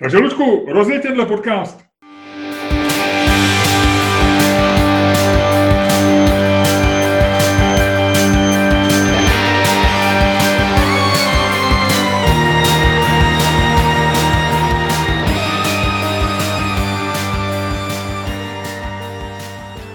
Takže 0.00 0.18
Ludku, 0.18 0.66
rozjeď 0.68 1.02
tenhle 1.02 1.26
podcast. 1.26 1.80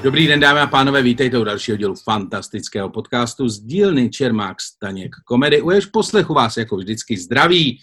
Dobrý 0.03 0.27
den, 0.27 0.39
dámy 0.39 0.59
a 0.59 0.67
pánové, 0.67 1.01
vítejte 1.01 1.39
u 1.39 1.43
dalšího 1.43 1.77
dílu 1.77 1.95
fantastického 1.95 2.89
podcastu 2.89 3.49
z 3.49 3.59
dílny 3.59 4.09
Čermák 4.09 4.61
Staněk 4.61 5.15
komedy. 5.25 5.61
U 5.61 5.71
jež 5.71 5.85
poslechu 5.85 6.33
vás 6.33 6.57
jako 6.57 6.77
vždycky 6.77 7.17
zdraví 7.17 7.79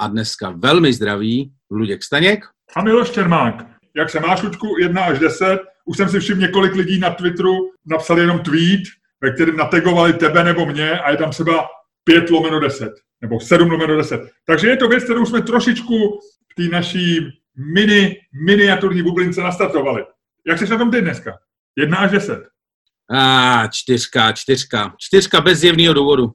a 0.00 0.08
dneska 0.08 0.50
velmi 0.50 0.92
zdraví 0.92 1.52
Luděk 1.70 2.02
Staněk. 2.02 2.44
A 2.76 2.82
Miloš 2.82 3.10
Čermák. 3.10 3.66
Jak 3.96 4.10
se 4.10 4.20
máš, 4.20 4.42
Luďku, 4.42 4.76
1 4.80 5.04
až 5.04 5.18
10? 5.18 5.60
Už 5.84 5.96
jsem 5.96 6.08
si 6.08 6.20
všiml 6.20 6.40
několik 6.40 6.74
lidí 6.74 6.98
na 6.98 7.10
Twitteru, 7.10 7.56
napsali 7.86 8.20
jenom 8.20 8.38
tweet, 8.38 8.80
ve 9.20 9.32
kterém 9.32 9.56
nategovali 9.56 10.12
tebe 10.12 10.44
nebo 10.44 10.66
mě 10.66 10.90
a 10.90 11.10
je 11.10 11.16
tam 11.16 11.30
třeba 11.30 11.68
5 12.04 12.30
lomeno 12.30 12.60
10 12.60 12.92
nebo 13.20 13.40
7 13.40 13.70
lomeno 13.70 13.96
10. 13.96 14.20
Takže 14.46 14.68
je 14.68 14.76
to 14.76 14.88
věc, 14.88 15.04
kterou 15.04 15.26
jsme 15.26 15.42
trošičku 15.42 16.18
v 16.52 16.54
té 16.54 16.62
naší 16.62 17.20
mini, 17.74 18.16
miniaturní 18.44 19.02
bublince 19.02 19.40
nastartovali. 19.40 20.04
Jak 20.46 20.58
jsi 20.58 20.68
na 20.68 20.78
tom 20.78 20.90
ty 20.90 21.00
dneska? 21.00 21.38
Jedna 21.76 21.98
až 21.98 22.10
deset. 22.10 22.40
A 23.10 23.66
čtyřka, 23.66 24.32
čtyřka. 24.32 24.94
Čtyřka 24.98 25.40
bez 25.40 25.58
zjevného 25.58 25.94
důvodu. 25.94 26.32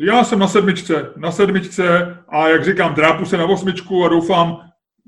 Já 0.00 0.24
jsem 0.24 0.38
na 0.38 0.48
sedmičce, 0.48 1.12
na 1.16 1.32
sedmičce 1.32 2.16
a 2.28 2.48
jak 2.48 2.64
říkám, 2.64 2.94
drápu 2.94 3.24
se 3.24 3.36
na 3.36 3.44
osmičku 3.44 4.04
a 4.04 4.08
doufám, 4.08 4.58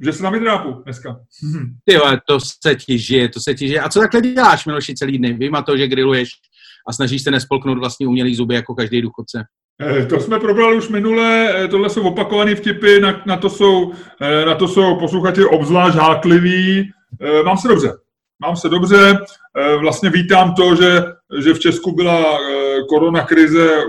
že 0.05 0.13
se 0.13 0.23
nám 0.23 0.41
drápu 0.41 0.83
dneska. 0.85 1.17
Ty 1.85 1.99
to 2.27 2.41
se 2.41 2.75
ti 2.75 2.99
žije, 2.99 3.29
to 3.29 3.41
se 3.41 3.55
ti 3.55 3.69
žije. 3.69 3.81
A 3.81 3.89
co 3.89 4.01
takhle 4.01 4.21
děláš, 4.21 4.67
Miloši, 4.67 4.95
celý 4.95 5.19
dny? 5.19 5.33
Vyjma 5.33 5.63
to, 5.63 5.77
že 5.77 5.89
grilluješ 5.89 6.29
a 6.89 6.93
snažíš 6.93 7.23
se 7.23 7.31
nespolknout 7.31 7.79
vlastně 7.79 8.07
umělý 8.07 8.35
zuby 8.35 8.55
jako 8.55 8.75
každý 8.75 9.03
důchodce. 9.03 9.45
Eh, 9.83 10.07
to 10.07 10.21
jsme 10.21 10.41
probrali 10.41 10.77
už 10.77 10.89
minule, 10.89 11.55
eh, 11.65 11.69
tohle 11.69 11.91
jsou 11.91 12.03
opakované 12.03 12.55
vtipy, 12.55 13.01
na, 13.01 13.23
na, 13.27 13.37
to 13.37 13.51
jsou, 13.51 13.93
eh, 14.21 14.45
na 14.45 14.55
to 14.55 14.69
jsou 14.69 14.97
posluchači 14.97 15.45
obzvlášť 15.45 15.97
hákliví. 15.97 16.91
Mám 17.45 17.59
se 17.59 17.69
dobře, 17.69 17.93
mám 18.41 18.57
se 18.57 18.69
dobře. 18.69 19.19
Vlastně 19.81 20.11
vítám 20.11 20.55
to, 20.55 20.77
že, 20.77 21.05
že 21.39 21.55
v 21.55 21.59
Česku 21.59 21.93
byla 21.93 22.39
korona 22.89 23.25
krize 23.25 23.83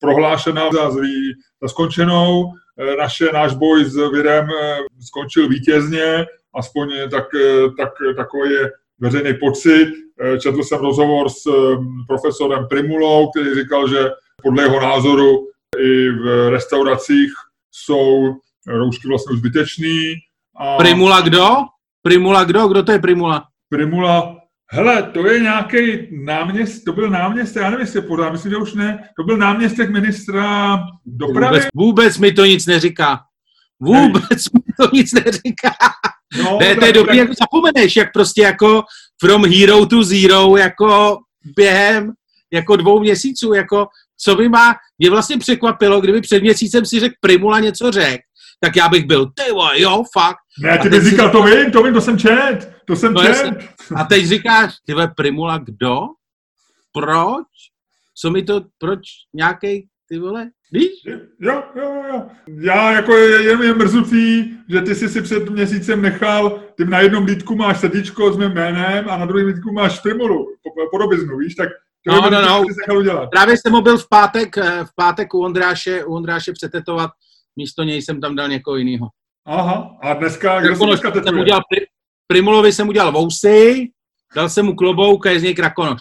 prohlášena 0.00 0.70
za, 0.72 0.90
zlý, 0.90 1.34
za 1.62 1.68
skončenou. 1.68 2.52
Naše, 2.98 3.28
náš 3.32 3.54
boj 3.54 3.84
s 3.84 3.96
virem 4.12 4.48
skončil 5.00 5.48
vítězně, 5.48 6.26
aspoň 6.54 6.88
tak, 7.10 7.24
tak, 7.76 7.88
takový 8.16 8.50
je 8.50 8.70
veřejný 8.98 9.34
pocit. 9.40 9.92
Četl 10.40 10.62
jsem 10.62 10.78
rozhovor 10.78 11.28
s 11.28 11.42
profesorem 12.08 12.66
Primulou, 12.68 13.30
který 13.30 13.54
říkal, 13.54 13.88
že 13.88 14.10
podle 14.42 14.62
jeho 14.62 14.80
názoru 14.80 15.46
i 15.78 16.10
v 16.10 16.50
restauracích 16.50 17.32
jsou 17.70 18.34
roušky 18.66 19.08
vlastně 19.08 19.36
zbytečný. 19.36 20.14
A... 20.56 20.76
Primula 20.76 21.20
kdo? 21.20 21.48
Primula 22.02 22.44
kdo? 22.44 22.68
Kdo 22.68 22.82
to 22.82 22.92
je 22.92 22.98
Primula? 22.98 23.44
Primula, 23.68 24.36
hele, 24.72 25.02
to 25.02 25.26
je 25.26 25.40
nějaký 25.40 26.08
náměst, 26.24 26.84
to 26.84 26.92
byl 26.92 27.10
náměstek, 27.10 27.62
já 27.62 27.70
nevím, 27.70 27.86
jestli 27.86 28.02
podá, 28.02 28.30
myslím, 28.30 28.50
že 28.50 28.56
už 28.56 28.74
ne, 28.74 29.08
to 29.16 29.24
byl 29.24 29.36
náměstek 29.36 29.90
ministra 29.90 30.78
dopravy. 31.06 31.56
Vůbec, 31.56 31.68
vůbec 31.74 32.18
mi 32.18 32.32
to 32.32 32.44
nic 32.44 32.66
neříká. 32.66 33.20
Vůbec 33.80 34.44
mi 34.52 34.72
to 34.80 34.90
nic 34.92 35.12
neříká. 35.12 35.74
No, 36.44 36.58
ne, 36.60 36.74
to 36.74 36.86
je 36.86 36.92
dobrý, 36.92 37.16
jak 37.16 37.28
zapomeneš, 37.40 37.96
jak 37.96 38.12
prostě 38.12 38.42
jako 38.42 38.82
from 39.20 39.44
hero 39.44 39.86
to 39.86 40.02
zero, 40.02 40.56
jako 40.56 41.18
během 41.56 42.12
jako 42.52 42.76
dvou 42.76 43.00
měsíců, 43.00 43.52
jako 43.52 43.86
co 44.22 44.34
by 44.34 44.48
má, 44.48 44.74
mě 44.98 45.10
vlastně 45.10 45.38
překvapilo, 45.38 46.00
kdyby 46.00 46.20
před 46.20 46.42
měsícem 46.42 46.86
si 46.86 47.00
řekl 47.00 47.14
Primula 47.20 47.60
něco 47.60 47.90
řek, 47.90 48.20
tak 48.60 48.76
já 48.76 48.88
bych 48.88 49.06
byl, 49.06 49.26
ty 49.26 49.42
jo, 49.76 50.04
fakt. 50.12 50.39
Ne, 50.62 50.78
ty 50.78 50.88
bys 50.88 51.04
říkal, 51.04 51.30
to 51.30 51.42
vím, 51.42 51.72
to 51.72 51.82
vím, 51.82 51.94
to 51.94 52.00
jsem 52.00 52.18
čet, 52.18 52.72
to 52.84 52.96
jsem 52.96 53.14
no, 53.14 53.22
čet. 53.22 53.52
A 53.96 54.04
teď 54.04 54.26
říkáš, 54.26 54.74
ty 54.86 54.94
Primula 55.16 55.58
kdo? 55.58 56.00
Proč? 56.92 57.46
Co 58.14 58.30
mi 58.30 58.42
to, 58.42 58.64
proč 58.78 59.00
nějaký 59.34 59.88
ty 60.08 60.18
vole, 60.18 60.50
víš? 60.72 60.90
Jo, 61.40 61.62
jo, 61.76 62.02
jo. 62.08 62.26
Já 62.46 62.92
jako 62.92 63.16
je, 63.16 63.42
je, 63.42 63.66
je 63.66 63.74
mrzutý, 63.74 64.50
že 64.68 64.80
ty 64.80 64.94
jsi 64.94 65.08
si 65.08 65.22
před 65.22 65.50
měsícem 65.50 66.02
nechal, 66.02 66.62
ty 66.76 66.84
na 66.84 67.00
jednom 67.00 67.24
lítku 67.24 67.56
máš 67.56 67.80
srdíčko 67.80 68.32
s 68.32 68.36
mým 68.36 68.50
jménem 68.50 69.08
a 69.08 69.16
na 69.16 69.26
druhém 69.26 69.46
lítku 69.46 69.72
máš 69.72 70.00
Primulu, 70.00 70.46
podobiznu, 70.90 71.38
víš, 71.38 71.54
tak 71.54 71.68
No, 72.06 72.30
no, 72.30 72.42
no. 72.42 73.28
Právě 73.30 73.56
jsem 73.56 73.72
ho 73.72 73.82
byl 73.82 73.98
v 73.98 74.08
pátek, 74.08 74.58
eh, 74.58 74.84
v 74.84 74.94
pátek 74.96 75.34
u 75.34 75.44
Ondráše, 75.44 76.04
u 76.04 76.14
Ondráše 76.14 76.52
přetetovat, 76.52 77.10
místo 77.56 77.82
něj 77.82 78.02
jsem 78.02 78.20
tam 78.20 78.36
dal 78.36 78.48
někoho 78.48 78.76
jiného. 78.76 79.08
Aha, 79.46 79.96
a 80.02 80.14
dneska, 80.14 80.60
kdo 80.60 80.76
se 80.76 80.84
dneska 80.86 81.12
jsem 81.12 81.38
udělal, 81.38 81.60
Primulovi 82.26 82.72
jsem 82.72 82.88
udělal 82.88 83.12
vousy, 83.12 83.90
dal 84.34 84.48
jsem 84.48 84.66
mu 84.66 84.74
klobouk 84.74 85.26
a 85.26 85.30
je 85.30 85.40
z 85.40 85.42
něj 85.42 85.54
krakonoš. 85.54 86.00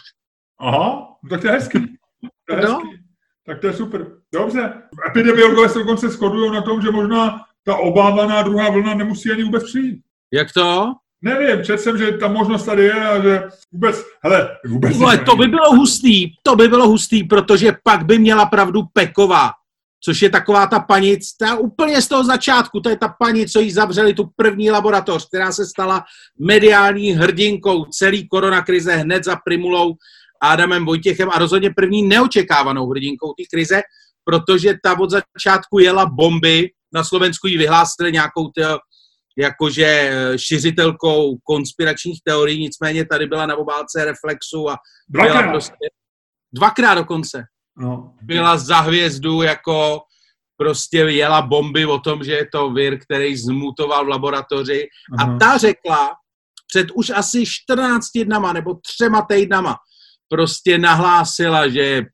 Aha, 0.60 1.08
no 1.24 1.30
tak 1.30 1.42
to 1.42 1.48
je 1.48 1.54
hezký. 1.54 1.80
To 2.50 2.56
je 2.56 2.62
no? 2.62 2.74
hezký. 2.74 3.04
Tak 3.46 3.60
to 3.60 3.68
je 3.68 3.74
super. 3.74 4.08
Dobře. 4.34 4.74
Epidemiologové 5.08 5.70
se 5.70 5.80
dokonce 5.80 6.10
shodují 6.10 6.52
na 6.52 6.62
tom, 6.62 6.82
že 6.82 6.92
možná 6.92 7.46
ta 7.64 7.76
obávaná 7.76 8.42
druhá 8.42 8.70
vlna 8.70 8.94
nemusí 8.94 9.32
ani 9.32 9.44
vůbec 9.44 9.64
přijít. 9.64 10.02
Jak 10.34 10.54
to? 10.54 10.94
Nevím, 11.22 11.64
četl 11.64 11.82
jsem, 11.82 11.98
že 11.98 12.12
ta 12.12 12.28
možnost 12.28 12.66
tady 12.66 12.84
je 12.84 13.10
a 13.10 13.22
že 13.22 13.44
vůbec, 13.72 14.06
hele, 14.24 14.58
vůbec... 14.66 14.98
Vole, 14.98 15.18
to 15.18 15.36
by 15.36 15.48
bylo 15.48 15.76
hustý, 15.76 16.34
to 16.44 16.56
by 16.56 16.68
bylo 16.68 16.88
hustý, 16.88 17.24
protože 17.24 17.76
pak 17.84 18.06
by 18.06 18.20
měla 18.20 18.46
pravdu 18.46 18.82
Peková, 18.94 19.52
což 20.04 20.22
je 20.22 20.30
taková 20.30 20.68
ta 20.68 20.80
paní, 20.80 21.18
ta 21.40 21.56
úplně 21.56 22.02
z 22.02 22.08
toho 22.08 22.24
začátku, 22.24 22.80
to 22.80 22.90
je 22.90 22.98
ta 22.98 23.16
paní, 23.20 23.48
co 23.48 23.60
jí 23.60 23.72
zavřeli 23.72 24.14
tu 24.14 24.30
první 24.36 24.72
laboratoř, 24.72 25.28
která 25.28 25.52
se 25.52 25.66
stala 25.66 26.04
mediální 26.40 27.12
hrdinkou 27.12 27.86
celý 27.86 28.28
koronakrize 28.28 28.96
hned 28.96 29.24
za 29.24 29.36
Primulou 29.46 29.96
Adamem 30.42 30.86
Vojtěchem 30.86 31.30
a 31.30 31.40
rozhodně 31.40 31.70
první 31.76 32.08
neočekávanou 32.08 32.88
hrdinkou 32.88 33.28
té 33.28 33.44
krize, 33.54 33.82
protože 34.24 34.74
ta 34.84 35.00
od 35.00 35.10
začátku 35.10 35.80
jela 35.80 36.06
bomby, 36.06 36.70
na 36.94 37.04
Slovensku 37.04 37.48
jí 37.48 37.58
vyhlásili 37.58 38.12
nějakou 38.12 38.52
jakože 39.38 39.86
eh, 39.86 40.38
šiřitelkou 40.38 41.38
konspiračních 41.44 42.20
teorií, 42.24 42.60
nicméně 42.60 43.06
tady 43.06 43.28
byla 43.28 43.46
na 43.46 43.56
obálce 43.56 44.06
Reflexu 44.06 44.70
a 44.70 44.78
dvakrát. 45.10 45.42
byla 45.42 45.52
prostě 45.52 45.90
dvakrát 46.54 46.96
dokonce. 46.96 47.44
No. 47.80 48.14
Byla 48.22 48.58
za 48.58 48.80
hvězdu 48.80 49.42
jako 49.42 50.02
prostě 50.58 50.98
jela 50.98 51.42
bomby 51.42 51.86
o 51.86 52.00
tom, 52.00 52.24
že 52.24 52.32
je 52.32 52.48
to 52.52 52.70
vir, 52.70 53.00
který 53.00 53.38
zmutoval 53.38 54.06
v 54.06 54.08
laboratoři 54.08 54.88
Aha. 55.20 55.36
a 55.36 55.38
ta 55.38 55.58
řekla 55.58 56.16
před 56.68 56.88
už 56.94 57.10
asi 57.10 57.44
14 57.46 58.06
dnama 58.26 58.54
nebo 58.54 58.74
třema 58.74 59.22
týdnama 59.22 59.76
prostě 60.30 60.78
nahlásila, 60.78 61.68
že 61.68 62.06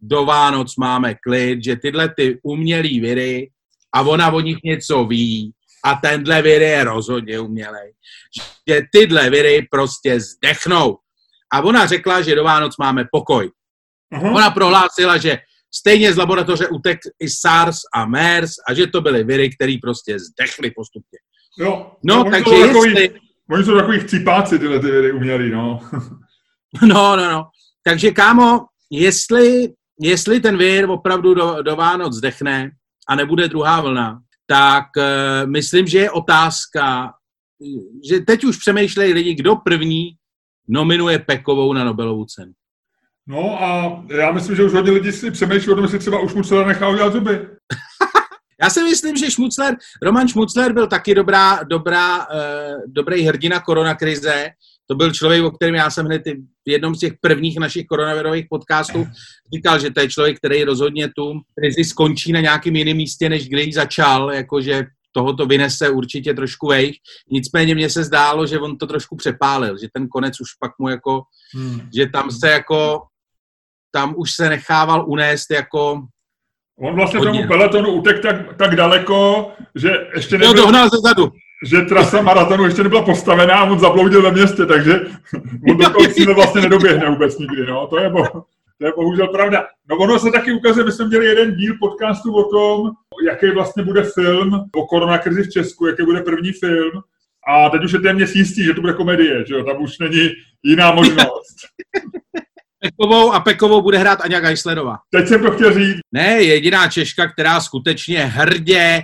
do 0.00 0.24
Vánoc 0.24 0.76
máme 0.76 1.14
klid, 1.14 1.64
že 1.64 1.76
tyhle 1.76 2.08
ty 2.08 2.40
umělý 2.42 3.00
viry 3.00 3.50
a 3.94 4.02
ona 4.02 4.30
o 4.30 4.40
nich 4.40 4.58
něco 4.64 5.04
ví 5.04 5.52
a 5.84 5.94
tenhle 5.94 6.42
vir 6.42 6.62
je 6.62 6.84
rozhodně 6.84 7.40
umělej. 7.40 7.92
Že 8.68 8.80
tyhle 8.92 9.30
viry 9.30 9.68
prostě 9.70 10.20
zdechnou. 10.20 10.98
A 11.52 11.60
ona 11.60 11.86
řekla, 11.86 12.22
že 12.22 12.34
do 12.34 12.44
Vánoc 12.44 12.76
máme 12.76 13.04
pokoj. 13.12 13.50
Uh-huh. 14.14 14.36
Ona 14.36 14.50
prohlásila, 14.50 15.16
že 15.18 15.38
stejně 15.74 16.12
z 16.12 16.16
laboratoře 16.16 16.68
utek 16.68 16.98
i 17.20 17.28
SARS 17.28 17.78
a 17.94 18.06
MERS 18.06 18.50
a 18.68 18.74
že 18.74 18.86
to 18.86 19.00
byly 19.00 19.24
viry, 19.24 19.50
které 19.50 19.76
prostě 19.82 20.18
zdechly 20.18 20.70
postupně. 20.70 21.18
Jo, 21.58 21.92
no, 22.04 22.24
takže 22.24 22.38
takový, 22.38 22.90
jestli... 22.90 23.20
Oni 23.50 23.64
jsou 23.64 23.76
takový 23.76 24.00
chcípáci, 24.00 24.58
tyhle 24.58 24.80
ty 24.80 24.90
viry 24.90 25.12
umělý, 25.12 25.50
no. 25.50 25.80
no, 26.82 27.16
no, 27.16 27.30
no. 27.32 27.46
Takže, 27.84 28.10
kámo, 28.10 28.64
jestli, 28.90 29.68
jestli 30.00 30.40
ten 30.40 30.56
vir 30.58 30.90
opravdu 30.90 31.34
do, 31.34 31.62
do 31.62 31.76
Vánoc 31.76 32.14
zdechne 32.14 32.70
a 33.08 33.14
nebude 33.14 33.48
druhá 33.48 33.80
vlna, 33.80 34.20
tak 34.46 34.84
uh, 34.96 35.50
myslím, 35.50 35.86
že 35.86 35.98
je 35.98 36.10
otázka, 36.10 37.12
že 38.10 38.20
teď 38.20 38.44
už 38.44 38.56
přemýšlejí 38.56 39.12
lidi, 39.12 39.34
kdo 39.34 39.56
první 39.56 40.10
nominuje 40.68 41.18
Pekovou 41.18 41.72
na 41.72 41.84
Nobelovu 41.84 42.24
cenu. 42.24 42.52
No 43.26 43.62
a 43.62 44.02
já 44.10 44.32
myslím, 44.32 44.56
že 44.56 44.64
už 44.64 44.72
hodně 44.72 44.90
lidí 44.90 45.12
si 45.12 45.30
přemýšlí 45.30 45.72
o 45.72 45.74
tom, 45.74 45.84
jestli 45.84 45.98
třeba 45.98 46.20
už 46.20 46.32
Šmucler 46.32 46.66
nechá 46.66 46.88
udělat 46.88 47.12
zuby. 47.12 47.48
já 48.62 48.70
si 48.70 48.82
myslím, 48.82 49.16
že 49.16 49.30
Šmucler, 49.30 49.76
Roman 50.02 50.28
Šmucler 50.28 50.72
byl 50.72 50.86
taky 50.86 51.14
dobrá, 51.14 51.62
dobrá, 51.62 52.18
uh, 52.18 52.24
dobrý 52.86 53.22
hrdina 53.22 53.60
koronakrize, 53.60 54.50
to 54.86 54.94
byl 54.94 55.12
člověk, 55.12 55.44
o 55.44 55.50
kterém 55.50 55.74
já 55.74 55.90
jsem 55.90 56.06
hned 56.06 56.22
v 56.66 56.70
jednom 56.70 56.94
z 56.94 56.98
těch 56.98 57.12
prvních 57.20 57.58
našich 57.58 57.86
koronavirových 57.86 58.46
podcastů 58.50 59.06
říkal, 59.54 59.78
že 59.78 59.90
to 59.90 60.00
je 60.00 60.08
člověk, 60.08 60.36
který 60.36 60.64
rozhodně 60.64 61.08
tu 61.16 61.40
krizi 61.58 61.84
skončí 61.84 62.32
na 62.32 62.40
nějakém 62.40 62.76
jiném 62.76 62.96
místě, 62.96 63.28
než 63.28 63.48
kde 63.48 63.62
ji 63.62 63.72
začal, 63.72 64.32
jakože 64.32 64.86
tohoto 65.12 65.46
vynese 65.46 65.90
určitě 65.90 66.34
trošku 66.34 66.68
vejš. 66.68 66.96
Nicméně 67.30 67.74
mně 67.74 67.90
se 67.90 68.04
zdálo, 68.04 68.46
že 68.46 68.58
on 68.58 68.78
to 68.78 68.86
trošku 68.86 69.16
přepálil, 69.16 69.78
že 69.78 69.88
ten 69.92 70.08
konec 70.08 70.40
už 70.40 70.48
pak 70.60 70.72
mu 70.78 70.88
jako, 70.88 71.22
hmm. 71.54 71.80
že 71.96 72.06
tam 72.06 72.30
se 72.30 72.48
jako, 72.48 73.02
tam 73.94 74.14
už 74.16 74.30
se 74.32 74.48
nechával 74.48 75.04
unést 75.06 75.50
jako 75.50 76.02
On 76.78 76.94
vlastně 76.94 77.18
hodně. 77.18 77.38
tomu 77.38 77.48
peletonu 77.48 77.90
utek 77.90 78.22
tak, 78.22 78.56
tak 78.56 78.76
daleko, 78.76 79.50
že 79.74 80.06
ještě 80.14 80.38
nebyl... 80.38 80.54
Dohnal 80.54 80.88
ze 80.90 80.98
zadu. 81.08 81.32
Že 81.66 81.80
trasa 81.80 82.22
maratonu 82.22 82.64
ještě 82.64 82.82
nebyla 82.82 83.02
postavená 83.02 83.54
a 83.54 83.70
on 83.70 83.78
zabloudil 83.78 84.22
ve 84.22 84.30
městě, 84.30 84.66
takže 84.66 85.00
on 85.70 85.76
do 85.76 85.90
toho 85.90 86.08
cíle 86.08 86.34
vlastně 86.34 86.60
nedoběhne 86.60 87.10
vůbec 87.10 87.38
nikdy, 87.38 87.66
no. 87.66 87.86
To 87.86 87.98
je, 87.98 88.10
bo, 88.10 88.24
to 88.78 88.86
je 88.86 88.92
bohužel 88.96 89.28
pravda. 89.28 89.66
No 89.90 89.96
ono 89.96 90.18
se 90.18 90.30
taky 90.30 90.52
ukazuje, 90.52 90.86
my 90.86 90.92
jsme 90.92 91.08
měli 91.08 91.26
jeden 91.26 91.54
díl 91.54 91.74
podcastu 91.80 92.34
o 92.34 92.44
tom, 92.44 92.90
jaký 93.26 93.50
vlastně 93.50 93.82
bude 93.82 94.02
film 94.02 94.64
o 94.76 94.86
koronakrizi 94.86 95.42
v 95.42 95.50
Česku, 95.50 95.86
jaký 95.86 96.02
bude 96.02 96.20
první 96.20 96.52
film. 96.52 96.92
A 97.48 97.70
teď 97.70 97.84
už 97.84 97.92
je 97.92 98.00
téměř 98.00 98.34
jistý, 98.34 98.64
že 98.64 98.74
to 98.74 98.80
bude 98.80 98.92
komedie, 98.92 99.44
že 99.46 99.54
jo? 99.54 99.64
Tam 99.64 99.82
už 99.82 99.98
není 99.98 100.28
jiná 100.62 100.92
možnost. 100.92 101.56
Pekovou 102.84 103.32
a 103.32 103.40
Pekovou 103.40 103.82
bude 103.82 103.98
hrát 103.98 104.20
Aňa 104.20 104.40
Geislerová. 104.40 104.96
Teď 105.10 105.28
jsem 105.28 105.42
to 105.42 105.50
chtěl 105.50 105.74
říct. 105.74 105.98
Ne, 106.12 106.42
jediná 106.42 106.88
Češka, 106.88 107.28
která 107.28 107.60
skutečně 107.60 108.24
hrdě, 108.24 109.02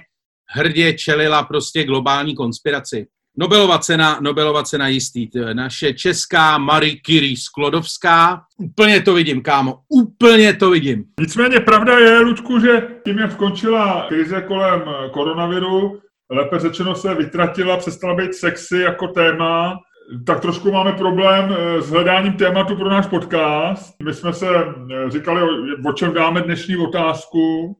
hrdě 0.48 0.92
čelila 0.92 1.42
prostě 1.42 1.84
globální 1.84 2.34
konspiraci. 2.34 3.06
Nobelova 3.38 3.78
cena, 3.78 4.18
Nobelova 4.20 4.62
cena 4.62 4.88
jistý. 4.88 5.28
Naše 5.52 5.92
česká 5.92 6.58
Marie 6.58 6.96
Curie 7.06 7.36
Sklodovská. 7.36 8.40
Úplně 8.58 9.02
to 9.02 9.14
vidím, 9.14 9.42
kámo. 9.42 9.78
Úplně 9.88 10.54
to 10.54 10.70
vidím. 10.70 11.04
Nicméně 11.20 11.60
pravda 11.60 11.98
je, 11.98 12.18
Ludku, 12.18 12.60
že 12.60 12.88
tím, 13.04 13.18
jak 13.18 13.32
skončila 13.32 14.06
krize 14.08 14.42
kolem 14.42 14.82
koronaviru, 15.12 16.00
lépe 16.30 16.58
řečeno 16.58 16.94
se 16.94 17.14
vytratila, 17.14 17.76
přestala 17.76 18.14
být 18.14 18.34
sexy 18.34 18.78
jako 18.78 19.08
téma, 19.08 19.78
tak 20.26 20.40
trošku 20.40 20.72
máme 20.72 20.92
problém 20.92 21.56
eh, 21.58 21.82
s 21.82 21.90
hledáním 21.90 22.32
tématu 22.32 22.76
pro 22.76 22.90
náš 22.90 23.06
podcast. 23.06 23.94
My 24.02 24.14
jsme 24.14 24.32
se 24.32 24.48
eh, 24.48 25.10
říkali, 25.10 25.42
o 25.86 25.92
čem 25.92 26.14
dáme 26.14 26.40
dnešní 26.40 26.76
otázku. 26.76 27.76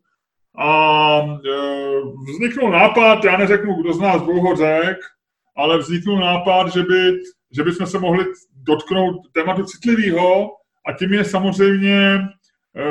A 0.59 1.21
eh, 1.23 2.00
vzniknul 2.29 2.71
nápad, 2.71 3.25
já 3.25 3.37
neřeknu, 3.37 3.75
kdo 3.75 3.93
z 3.93 4.00
nás 4.00 4.23
dlouho 4.23 4.56
řek, 4.56 4.97
ale 5.56 5.79
vzniknul 5.79 6.19
nápad, 6.19 6.69
že 6.69 6.82
by, 6.82 7.19
že 7.56 7.62
by 7.62 7.73
jsme 7.73 7.87
se 7.87 7.99
mohli 7.99 8.25
dotknout 8.62 9.17
tématu 9.32 9.65
citlivého 9.65 10.50
a 10.87 10.93
tím 10.93 11.12
je 11.12 11.25
samozřejmě, 11.25 12.19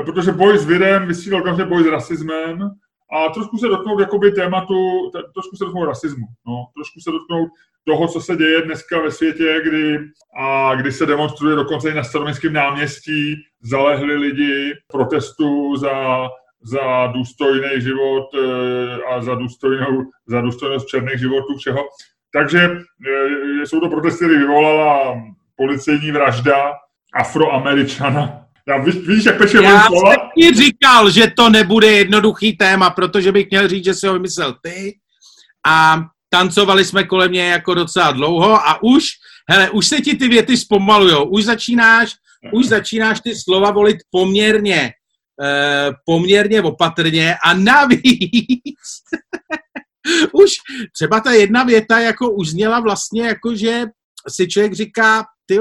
protože 0.05 0.31
boj 0.31 0.57
s 0.57 0.65
virem 0.65 1.07
vysílal 1.07 1.41
každý 1.41 1.63
boj 1.63 1.83
s 1.83 1.87
rasismem 1.87 2.69
a 3.11 3.29
trošku 3.29 3.57
se 3.57 3.67
dotknout 3.67 3.99
jakoby 3.99 4.31
tématu, 4.31 5.11
trošku 5.33 5.55
se 5.55 5.63
dotknout 5.63 5.87
rasismu, 5.87 6.25
no, 6.47 6.65
trošku 6.75 6.99
se 6.99 7.11
dotknout 7.11 7.49
toho, 7.83 8.07
co 8.07 8.21
se 8.21 8.35
děje 8.35 8.61
dneska 8.61 9.01
ve 9.01 9.11
světě, 9.11 9.61
kdy, 9.63 9.99
a 10.39 10.75
kdy 10.75 10.91
se 10.91 11.05
demonstruje 11.05 11.55
dokonce 11.55 11.89
i 11.89 11.93
na 11.93 12.03
staroměstském 12.03 12.53
náměstí, 12.53 13.35
zalehli 13.61 14.15
lidi 14.15 14.73
protestu 14.87 15.75
za, 15.75 16.27
za 16.61 17.07
důstojný 17.07 17.81
život 17.81 18.29
eh, 18.35 19.03
a 19.03 19.21
za, 19.21 19.35
důstojnou, 19.35 20.03
za 20.27 20.41
důstojnost 20.41 20.87
černých 20.87 21.19
životů 21.19 21.57
všeho. 21.57 21.79
Takže 22.33 22.59
eh, 22.61 23.65
jsou 23.65 23.79
to 23.79 23.89
protesty, 23.89 24.25
které 24.25 24.39
vyvolala 24.39 25.21
policejní 25.55 26.11
vražda 26.11 26.73
afroameričana. 27.13 28.48
Já, 28.69 28.77
víš, 28.77 28.95
víš, 28.95 29.25
jak 29.25 29.37
peče 29.37 29.57
Já 29.63 29.81
jsem 29.81 30.19
ti 30.37 30.53
říkal, 30.53 31.11
že 31.11 31.31
to 31.37 31.49
nebude 31.49 31.91
jednoduchý 31.91 32.57
téma, 32.57 32.89
protože 32.89 33.31
bych 33.31 33.49
měl 33.49 33.67
říct, 33.67 33.85
že 33.85 33.93
si 33.93 34.07
ho 34.07 34.13
vymyslel 34.13 34.55
ty. 34.61 34.99
A 35.67 36.01
tancovali 36.29 36.85
jsme 36.85 37.03
kolem 37.03 37.31
něj 37.31 37.49
jako 37.49 37.73
docela 37.73 38.11
dlouho 38.11 38.67
a 38.67 38.83
už, 38.83 39.05
hele, 39.49 39.69
už 39.69 39.87
se 39.87 40.01
ti 40.01 40.15
ty 40.15 40.27
věty 40.27 40.57
zpomalujou, 40.57 41.25
už 41.25 41.43
začínáš, 41.43 42.13
už 42.53 42.65
začínáš 42.65 43.19
ty 43.19 43.35
slova 43.35 43.71
volit 43.71 43.97
poměrně, 44.11 44.91
eh, 45.43 45.91
poměrně 46.05 46.61
opatrně 46.61 47.35
a 47.43 47.53
navíc 47.53 48.79
už 50.31 50.51
třeba 50.93 51.19
ta 51.19 51.31
jedna 51.31 51.63
věta 51.63 51.99
jako 51.99 52.31
už 52.31 52.49
zněla 52.49 52.79
vlastně 52.79 53.23
jako, 53.23 53.55
že 53.55 53.83
si 54.29 54.47
člověk 54.47 54.73
říká, 54.73 55.25
ty 55.45 55.59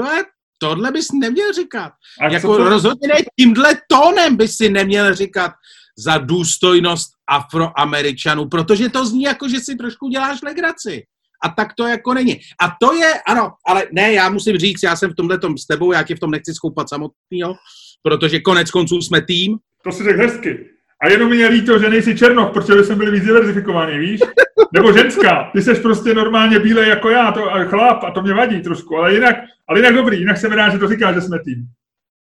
tohle 0.61 0.91
bys 0.91 1.07
neměl 1.11 1.53
říkat. 1.53 1.91
A 2.21 2.27
jako 2.27 2.57
to... 2.57 2.69
rozhodně 2.69 3.07
ne 3.07 3.15
tímhle 3.39 3.77
tónem 3.87 4.35
bys 4.35 4.55
si 4.55 4.69
neměl 4.69 5.15
říkat 5.15 5.51
za 5.97 6.17
důstojnost 6.17 7.09
afroameričanů, 7.29 8.49
protože 8.49 8.89
to 8.89 9.05
zní 9.05 9.23
jako, 9.23 9.49
že 9.49 9.59
si 9.59 9.75
trošku 9.75 10.07
děláš 10.09 10.41
legraci. 10.41 11.03
A 11.43 11.49
tak 11.49 11.67
to 11.77 11.87
jako 11.87 12.13
není. 12.13 12.39
A 12.61 12.75
to 12.81 12.93
je, 12.93 13.13
ano, 13.27 13.51
ale 13.67 13.87
ne, 13.91 14.13
já 14.13 14.29
musím 14.29 14.57
říct, 14.57 14.83
já 14.83 14.95
jsem 14.95 15.11
v 15.11 15.15
tomhle 15.15 15.39
tom 15.39 15.57
s 15.57 15.65
tebou, 15.65 15.91
já 15.91 16.03
tě 16.03 16.15
v 16.15 16.19
tom 16.19 16.31
nechci 16.31 16.53
skoupat 16.53 16.89
samotného, 16.89 17.55
protože 18.03 18.39
konec 18.39 18.71
konců 18.71 19.01
jsme 19.01 19.21
tým. 19.21 19.57
To 19.83 19.91
si 19.91 20.03
řekl 20.03 20.19
hezky. 20.19 20.65
A 21.01 21.07
jenom 21.07 21.29
mě 21.29 21.47
líto, 21.47 21.79
že 21.79 21.89
nejsi 21.89 22.17
černoch, 22.17 22.53
protože 22.53 22.83
jsem 22.83 22.97
byl 22.97 23.11
víc 23.11 23.23
diverzifikovaný, 23.23 23.99
víš? 23.99 24.19
Nebo 24.73 24.93
ženská. 24.93 25.49
Ty 25.53 25.61
jsi 25.61 25.75
prostě 25.75 26.13
normálně 26.13 26.59
bílej 26.59 26.89
jako 26.89 27.09
já, 27.09 27.31
to, 27.31 27.53
a 27.53 27.63
chlap, 27.63 28.03
a 28.03 28.11
to 28.11 28.21
mě 28.21 28.33
vadí 28.33 28.61
trošku, 28.61 28.97
ale 28.97 29.13
jinak, 29.13 29.35
ale 29.67 29.79
jinak 29.79 29.93
dobrý, 29.93 30.19
jinak 30.19 30.37
jsem 30.37 30.51
rád, 30.51 30.69
že 30.69 30.77
to 30.77 30.87
říká, 30.87 31.13
že 31.13 31.21
jsme 31.21 31.39
tým. 31.43 31.65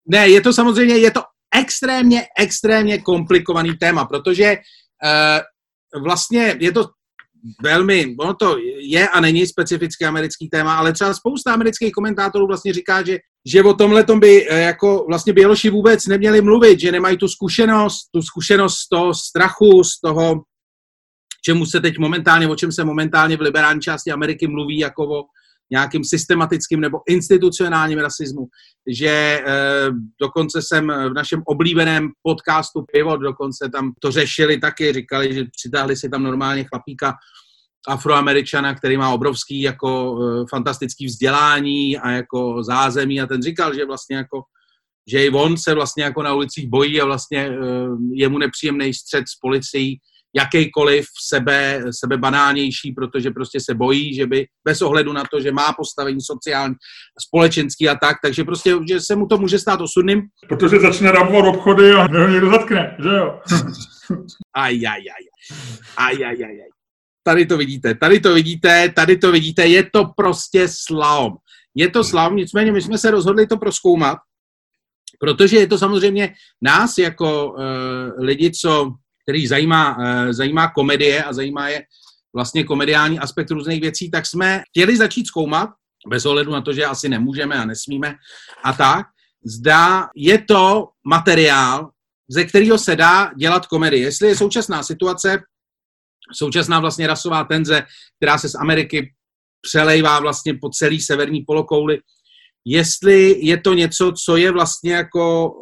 Ne, 0.08 0.28
je 0.28 0.40
to 0.40 0.52
samozřejmě, 0.52 0.98
je 0.98 1.10
to 1.10 1.22
extrémně, 1.54 2.26
extrémně 2.38 2.98
komplikovaný 2.98 3.76
téma, 3.76 4.04
protože 4.04 4.56
uh, 4.56 6.02
vlastně 6.02 6.56
je 6.60 6.72
to 6.72 6.84
velmi, 7.62 8.16
ono 8.20 8.34
to 8.34 8.56
je 8.80 9.08
a 9.08 9.20
není 9.20 9.46
specificky 9.46 10.04
americký 10.04 10.48
téma, 10.48 10.76
ale 10.76 10.92
třeba 10.92 11.14
spousta 11.14 11.52
amerických 11.52 11.92
komentátorů 11.92 12.46
vlastně 12.46 12.72
říká, 12.72 13.02
že, 13.02 13.18
že 13.46 13.62
o 13.62 13.74
tomhle 13.74 14.04
by 14.18 14.48
uh, 14.48 14.56
jako 14.56 15.04
vlastně 15.08 15.32
Běloši 15.32 15.70
vůbec 15.70 16.06
neměli 16.06 16.40
mluvit, 16.40 16.80
že 16.80 16.92
nemají 16.92 17.16
tu 17.16 17.28
zkušenost, 17.28 18.08
tu 18.14 18.22
zkušenost 18.22 18.74
z 18.74 18.88
toho 18.88 19.14
strachu, 19.14 19.84
z 19.84 20.00
toho, 20.00 20.42
čemu 21.44 21.66
se 21.66 21.80
teď 21.80 21.98
momentálně, 21.98 22.48
o 22.48 22.56
čem 22.56 22.72
se 22.72 22.84
momentálně 22.84 23.36
v 23.36 23.40
liberální 23.40 23.80
části 23.80 24.12
Ameriky 24.12 24.46
mluví 24.46 24.78
jako 24.78 25.20
o 25.20 25.24
nějakým 25.70 26.04
systematickým 26.04 26.80
nebo 26.80 27.00
institucionálním 27.08 27.98
rasismu, 27.98 28.46
že 28.86 29.08
e, 29.08 29.42
dokonce 30.20 30.62
jsem 30.62 30.86
v 30.86 31.12
našem 31.14 31.42
oblíbeném 31.46 32.08
podcastu 32.22 32.84
Pivot, 32.92 33.20
dokonce 33.20 33.70
tam 33.72 33.92
to 34.00 34.10
řešili 34.10 34.58
taky, 34.58 34.92
říkali, 34.92 35.34
že 35.34 35.44
přitáhli 35.44 35.96
si 35.96 36.08
tam 36.08 36.22
normálně 36.22 36.64
chlapíka 36.64 37.14
afroameričana, 37.88 38.74
který 38.74 38.96
má 38.96 39.10
obrovský 39.10 39.60
jako 39.60 40.18
e, 40.18 40.44
fantastický 40.50 41.06
vzdělání 41.06 41.98
a 41.98 42.10
jako 42.10 42.62
zázemí 42.62 43.20
a 43.20 43.26
ten 43.26 43.42
říkal, 43.42 43.74
že 43.74 43.86
vlastně 43.86 44.16
jako 44.16 44.42
že 45.10 45.24
i 45.24 45.30
on 45.30 45.56
se 45.56 45.74
vlastně 45.74 46.04
jako 46.04 46.22
na 46.22 46.34
ulicích 46.34 46.68
bojí 46.68 47.00
a 47.00 47.04
vlastně 47.04 47.38
e, 47.38 47.56
je 48.12 48.28
mu 48.28 48.38
nepříjemný 48.38 48.94
střed 48.94 49.24
s 49.28 49.38
policií, 49.40 49.98
jakýkoliv 50.34 51.04
sebe, 51.28 51.82
sebe 52.00 52.16
banálnější, 52.16 52.92
protože 52.92 53.30
prostě 53.30 53.60
se 53.60 53.74
bojí, 53.74 54.14
že 54.14 54.26
by 54.26 54.46
bez 54.64 54.82
ohledu 54.82 55.12
na 55.12 55.24
to, 55.30 55.40
že 55.40 55.52
má 55.52 55.72
postavení 55.72 56.20
sociální, 56.20 56.74
společenský 57.20 57.88
a 57.88 57.94
tak, 57.94 58.16
takže 58.22 58.44
prostě, 58.44 58.74
že 58.88 59.00
se 59.00 59.16
mu 59.16 59.26
to 59.26 59.38
může 59.38 59.58
stát 59.58 59.80
osudným. 59.80 60.22
Protože 60.48 60.80
začne 60.80 61.12
rabovat 61.12 61.54
obchody 61.54 61.92
a 61.92 62.06
někdo 62.26 62.50
zatkne, 62.50 62.96
že 63.02 63.08
jo? 63.08 63.40
aj, 64.56 64.86
aj, 64.86 65.02
aj. 65.16 65.24
Aj, 65.96 66.14
aj, 66.24 66.44
aj, 66.44 66.56
aj. 66.64 66.70
Tady 67.24 67.46
to 67.46 67.56
vidíte, 67.56 67.94
tady 67.94 68.20
to 68.20 68.34
vidíte, 68.34 68.92
tady 68.96 69.16
to 69.16 69.32
vidíte, 69.32 69.66
je 69.66 69.82
to 69.92 70.04
prostě 70.16 70.68
slalom. 70.68 71.32
Je 71.74 71.88
to 71.88 72.04
slalom, 72.04 72.36
nicméně 72.36 72.72
my 72.72 72.82
jsme 72.82 72.98
se 72.98 73.10
rozhodli 73.10 73.46
to 73.46 73.56
proskoumat, 73.56 74.18
protože 75.20 75.56
je 75.56 75.66
to 75.66 75.78
samozřejmě 75.78 76.34
nás 76.62 76.98
jako 76.98 77.52
uh, 77.52 77.62
lidi, 78.18 78.50
co 78.50 78.92
který 79.32 79.46
zajímá, 79.46 79.96
eh, 80.00 80.34
zajímá 80.34 80.70
komedie 80.70 81.24
a 81.24 81.32
zajímá 81.32 81.68
je 81.68 81.82
vlastně 82.34 82.64
komediální 82.64 83.18
aspekt 83.18 83.50
různých 83.50 83.80
věcí, 83.80 84.10
tak 84.10 84.26
jsme 84.26 84.62
chtěli 84.70 84.96
začít 84.96 85.26
zkoumat, 85.26 85.70
bez 86.08 86.26
ohledu 86.26 86.52
na 86.52 86.60
to, 86.60 86.72
že 86.72 86.84
asi 86.84 87.08
nemůžeme 87.08 87.56
a 87.56 87.64
nesmíme 87.64 88.14
a 88.64 88.72
tak, 88.72 89.06
zda 89.44 90.08
je 90.16 90.38
to 90.38 90.88
materiál, 91.08 91.90
ze 92.28 92.44
kterého 92.44 92.78
se 92.78 92.96
dá 92.96 93.30
dělat 93.38 93.66
komedie. 93.66 94.02
Jestli 94.02 94.28
je 94.28 94.36
současná 94.36 94.82
situace, 94.82 95.38
současná 96.32 96.80
vlastně 96.80 97.06
rasová 97.06 97.44
tenze, 97.44 97.82
která 98.16 98.38
se 98.38 98.48
z 98.48 98.54
Ameriky 98.54 99.14
přelejvá 99.62 100.20
vlastně 100.20 100.54
po 100.60 100.68
celý 100.68 101.00
severní 101.00 101.40
polokouli, 101.40 101.98
jestli 102.64 103.46
je 103.46 103.60
to 103.60 103.74
něco, 103.74 104.12
co 104.24 104.36
je 104.36 104.52
vlastně 104.52 104.94
jako 104.94 105.52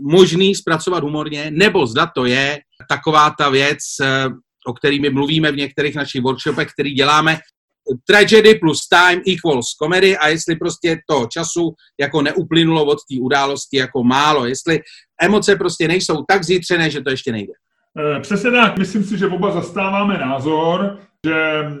možný 0.00 0.54
zpracovat 0.54 1.02
humorně, 1.02 1.50
nebo 1.50 1.86
zda 1.86 2.10
to 2.14 2.24
je 2.24 2.58
taková 2.88 3.34
ta 3.38 3.48
věc, 3.48 3.78
eh, 4.02 4.26
o 4.66 4.72
který 4.72 5.00
my 5.00 5.10
mluvíme 5.10 5.52
v 5.52 5.56
některých 5.56 5.94
našich 5.94 6.22
workshopech, 6.22 6.68
který 6.72 6.92
děláme, 6.92 7.38
tragedy 8.06 8.54
plus 8.54 8.88
time 8.88 9.22
equals 9.28 9.66
comedy 9.82 10.16
a 10.16 10.28
jestli 10.28 10.56
prostě 10.56 10.98
to 11.08 11.26
času 11.26 11.74
jako 12.00 12.22
neuplynulo 12.22 12.84
od 12.84 12.98
té 13.10 13.20
události 13.20 13.76
jako 13.76 14.04
málo, 14.04 14.46
jestli 14.46 14.80
emoce 15.22 15.56
prostě 15.56 15.88
nejsou 15.88 16.24
tak 16.28 16.44
zítřené, 16.44 16.90
že 16.90 17.00
to 17.00 17.10
ještě 17.10 17.32
nejde. 17.32 17.52
Eh, 17.98 18.20
přesně 18.20 18.50
tak, 18.50 18.78
myslím 18.78 19.04
si, 19.04 19.18
že 19.18 19.26
oba 19.26 19.50
zastáváme 19.50 20.18
názor, 20.18 20.98
že 21.26 21.34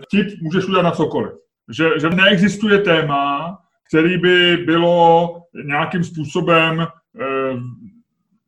vtip 0.04 0.40
můžeš 0.42 0.64
udělat 0.64 0.82
na 0.82 0.90
cokoliv. 0.90 1.32
Že, 1.72 1.88
že 2.00 2.10
neexistuje 2.10 2.78
téma, 2.78 3.58
který 3.88 4.18
by 4.18 4.56
bylo 4.56 5.28
nějakým 5.64 6.04
způsobem, 6.04 6.80
eh, 6.80 6.86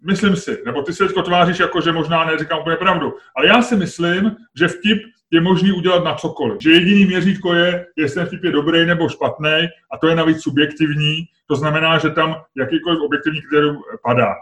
myslím 0.07 0.37
si, 0.37 0.63
nebo 0.67 0.83
ty 0.83 0.93
se 0.93 1.09
teď 1.09 1.25
tváříš 1.25 1.59
jako, 1.59 1.81
že 1.81 1.93
možná 1.93 2.25
neříkám 2.25 2.61
úplně 2.61 2.77
pravdu, 2.77 3.15
ale 3.37 3.47
já 3.47 3.63
si 3.63 3.77
myslím, 3.77 4.37
že 4.59 4.69
vtip 4.69 5.03
je 5.31 5.41
možný 5.41 5.73
udělat 5.73 6.05
na 6.05 6.15
cokoliv. 6.15 6.57
Že 6.61 6.71
jediný 6.71 7.05
měřítko 7.05 7.55
je, 7.55 7.87
jestli 7.97 8.15
ten 8.15 8.27
vtip 8.27 8.45
je 8.45 8.53
dobrý 8.53 8.87
nebo 8.87 9.09
špatný, 9.09 9.69
a 9.93 9.99
to 9.99 10.09
je 10.09 10.17
navíc 10.17 10.43
subjektivní, 10.43 11.25
to 11.47 11.57
znamená, 11.57 11.99
že 11.99 12.11
tam 12.11 12.37
jakýkoliv 12.57 13.01
objektivní 13.01 13.41
kritérium 13.41 13.77
padá. 14.03 14.35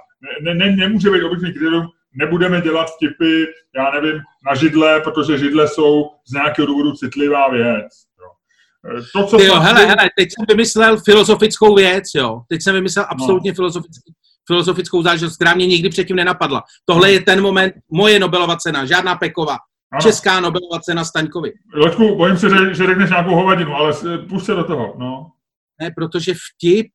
Ne, 0.42 0.54
ne, 0.54 0.76
nemůže 0.76 1.10
být 1.10 1.22
objektivní 1.22 1.54
kritérium, 1.54 1.86
nebudeme 2.14 2.60
dělat 2.60 2.86
vtipy, 2.90 3.44
já 3.76 3.90
nevím, 3.90 4.20
na 4.46 4.54
židle, 4.54 5.00
protože 5.00 5.38
židle 5.38 5.68
jsou 5.68 6.10
z 6.28 6.32
nějakého 6.32 6.66
důvodu 6.66 6.92
citlivá 6.92 7.48
věc. 7.50 7.86
To, 9.12 9.26
co 9.26 9.42
jo, 9.42 9.60
hele, 9.60 9.86
hele, 9.86 10.10
teď 10.16 10.28
jsem 10.28 10.44
vymyslel 10.48 10.96
filozofickou 11.00 11.74
věc, 11.74 12.04
jo. 12.14 12.42
Teď 12.48 12.62
jsem 12.62 12.74
vymyslel 12.74 13.04
no. 13.04 13.12
absolutně 13.12 13.50
no. 13.50 13.54
filozofický, 13.54 14.12
filozofickou 14.50 15.02
záležitost, 15.02 15.36
která 15.36 15.54
mě 15.54 15.66
nikdy 15.66 15.88
předtím 15.88 16.16
nenapadla. 16.16 16.62
Tohle 16.84 17.08
no. 17.08 17.12
je 17.12 17.20
ten 17.20 17.40
moment, 17.40 17.74
moje 17.92 18.18
Nobelova 18.18 18.56
cena, 18.56 18.84
žádná 18.84 19.14
Pekova. 19.14 19.56
Ano. 19.92 20.02
Česká 20.02 20.40
Nobelova 20.40 20.80
cena 20.80 21.04
Staňkovi. 21.04 21.52
Loďku, 21.74 22.16
bojím 22.16 22.36
se, 22.36 22.50
že, 22.50 22.74
že 22.74 22.86
řekneš 22.86 23.10
nějakou 23.10 23.34
hovadinu, 23.34 23.74
ale 23.74 23.92
pust 24.28 24.46
se 24.46 24.54
do 24.54 24.64
toho, 24.64 24.94
no. 24.98 25.30
Ne, 25.80 25.90
protože 25.96 26.34
vtip, 26.34 26.86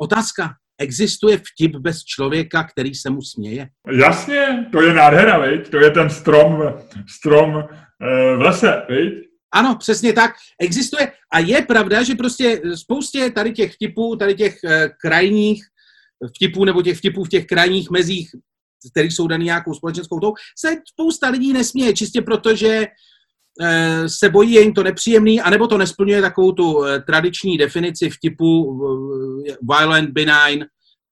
otázka, 0.00 0.54
existuje 0.78 1.38
vtip 1.38 1.76
bez 1.76 2.04
člověka, 2.04 2.64
který 2.64 2.94
se 2.94 3.10
mu 3.10 3.22
směje? 3.22 3.68
Jasně, 3.92 4.66
to 4.72 4.82
je 4.82 4.94
nádhera, 4.94 5.38
viď? 5.38 5.70
To 5.70 5.76
je 5.76 5.90
ten 5.90 6.10
strom, 6.10 6.74
strom 7.18 7.56
e, 7.56 8.36
v 8.36 8.40
lese, 8.40 8.82
viď? 8.88 9.14
Ano, 9.54 9.76
přesně 9.78 10.12
tak. 10.12 10.30
Existuje 10.60 11.12
a 11.32 11.38
je 11.38 11.62
pravda, 11.62 12.02
že 12.02 12.14
prostě 12.14 12.60
spoustě 12.74 13.30
tady 13.30 13.52
těch 13.52 13.74
vtipů, 13.74 14.16
tady 14.16 14.34
těch 14.34 14.64
e, 14.64 14.88
krajních 15.00 15.64
vtipů 16.36 16.64
nebo 16.64 16.82
těch 16.82 16.98
vtipů 16.98 17.24
v 17.24 17.28
těch 17.28 17.46
krajních 17.46 17.90
mezích, 17.90 18.30
které 18.90 19.06
jsou 19.06 19.26
daný 19.26 19.44
nějakou 19.44 19.74
společenskou 19.74 20.20
tou, 20.20 20.34
se 20.58 20.76
spousta 20.92 21.28
lidí 21.28 21.52
nesměje, 21.52 21.92
čistě 21.92 22.22
proto, 22.22 22.54
že 22.54 22.86
Eh, 23.62 24.08
se 24.08 24.28
bojí, 24.28 24.52
je 24.52 24.60
jim 24.60 24.74
to 24.74 24.82
nepříjemný, 24.82 25.40
anebo 25.40 25.66
to 25.66 25.78
nesplňuje 25.78 26.20
takovou 26.20 26.52
tu 26.52 26.84
eh, 26.84 27.00
tradiční 27.00 27.58
definici 27.58 28.10
vtipu 28.10 28.80
violent, 29.70 30.10
benign, 30.10 30.64